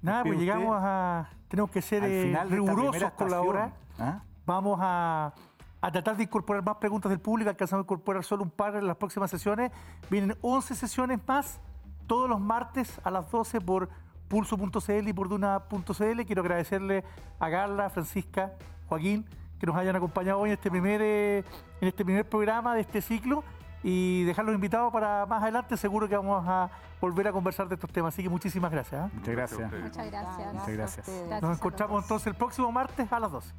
Nada, 0.01 0.23
pues 0.23 0.39
llegamos 0.39 0.77
a. 0.81 1.29
Tenemos 1.47 1.69
que 1.69 1.81
ser 1.81 2.03
eh, 2.03 2.35
rigurosos 2.49 3.11
con 3.11 3.29
la 3.29 3.41
hora. 3.41 3.73
¿ah? 3.99 4.23
Vamos 4.45 4.79
a, 4.81 5.33
a 5.81 5.91
tratar 5.91 6.17
de 6.17 6.23
incorporar 6.23 6.63
más 6.63 6.77
preguntas 6.77 7.09
del 7.09 7.19
público. 7.19 7.49
Alcanzamos 7.49 7.83
a 7.83 7.85
incorporar 7.85 8.23
solo 8.23 8.43
un 8.43 8.51
par 8.51 8.75
en 8.75 8.87
las 8.87 8.97
próximas 8.97 9.29
sesiones. 9.29 9.71
Vienen 10.09 10.37
11 10.41 10.75
sesiones 10.75 11.19
más 11.27 11.59
todos 12.07 12.29
los 12.29 12.39
martes 12.39 12.99
a 13.03 13.11
las 13.11 13.29
12 13.31 13.61
por 13.61 13.89
pulso.cl 14.27 15.07
y 15.07 15.13
por 15.13 15.29
duna.cl. 15.29 16.25
Quiero 16.25 16.41
agradecerle 16.41 17.03
a 17.39 17.49
Carla, 17.49 17.89
Francisca, 17.89 18.53
Joaquín 18.87 19.25
que 19.61 19.67
nos 19.67 19.75
hayan 19.75 19.95
acompañado 19.95 20.39
hoy 20.39 20.49
en 20.49 20.53
este 20.53 20.71
primer, 20.71 21.01
eh, 21.03 21.43
en 21.81 21.87
este 21.87 22.03
primer 22.03 22.27
programa 22.27 22.73
de 22.73 22.81
este 22.81 22.99
ciclo 22.99 23.43
y 23.83 24.23
dejarlos 24.23 24.55
invitados 24.55 24.91
para 24.91 25.27
más 25.27 25.43
adelante. 25.43 25.77
Seguro 25.77 26.09
que 26.09 26.15
vamos 26.15 26.43
a 26.47 26.71
volver 26.99 27.27
a 27.27 27.31
conversar 27.31 27.67
de 27.67 27.75
estos 27.75 27.91
temas. 27.91 28.15
Así 28.15 28.23
que 28.23 28.29
muchísimas 28.29 28.71
gracias. 28.71 29.05
¿eh? 29.05 29.11
Muchas 29.13 29.35
gracias. 29.35 29.71
Muchas 29.71 30.07
gracias. 30.07 30.53
Muchas 30.53 30.73
gracias. 30.73 31.07
Gracias 31.07 31.41
Nos 31.43 31.57
encontramos 31.57 32.01
entonces 32.01 32.25
el 32.25 32.33
próximo 32.33 32.71
martes 32.71 33.13
a 33.13 33.19
las 33.19 33.31
12. 33.31 33.53